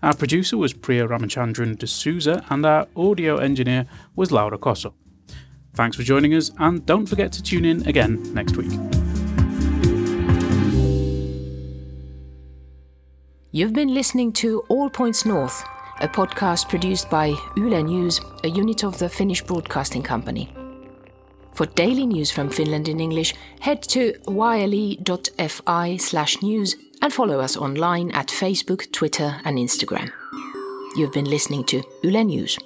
Our 0.01 0.15
producer 0.15 0.57
was 0.57 0.73
Priya 0.73 1.07
Ramachandran 1.07 1.77
D'Souza, 1.77 2.43
and 2.49 2.65
our 2.65 2.87
audio 2.95 3.37
engineer 3.37 3.85
was 4.15 4.31
Laura 4.31 4.57
Cosso. 4.57 4.95
Thanks 5.75 5.97
for 5.97 6.03
joining 6.03 6.35
us, 6.35 6.51
and 6.59 6.85
don't 6.85 7.07
forget 7.07 7.31
to 7.33 7.41
tune 7.41 7.65
in 7.65 7.87
again 7.87 8.21
next 8.33 8.57
week. 8.57 8.71
You've 13.51 13.73
been 13.73 13.93
listening 13.93 14.33
to 14.33 14.63
All 14.69 14.89
Points 14.89 15.25
North, 15.25 15.63
a 15.99 16.07
podcast 16.07 16.69
produced 16.69 17.09
by 17.09 17.35
Yle 17.55 17.83
News, 17.83 18.19
a 18.43 18.49
unit 18.49 18.83
of 18.83 18.97
the 18.97 19.09
Finnish 19.09 19.43
Broadcasting 19.43 20.03
Company. 20.03 20.53
For 21.53 21.67
daily 21.67 22.07
news 22.07 22.31
from 22.31 22.49
Finland 22.49 22.87
in 22.87 22.99
English, 22.99 23.35
head 23.59 23.83
to 23.83 24.15
yle.fi 24.27 25.97
slash 25.97 26.41
news 26.41 26.75
and 27.01 27.13
follow 27.13 27.39
us 27.39 27.55
online 27.55 28.09
at 28.11 28.27
Facebook, 28.27 28.91
Twitter, 28.91 29.39
and 29.45 29.57
Instagram. 29.57 30.11
You've 30.95 31.13
been 31.13 31.29
listening 31.29 31.63
to 31.65 31.83
Yle 32.03 32.23
News. 32.23 32.57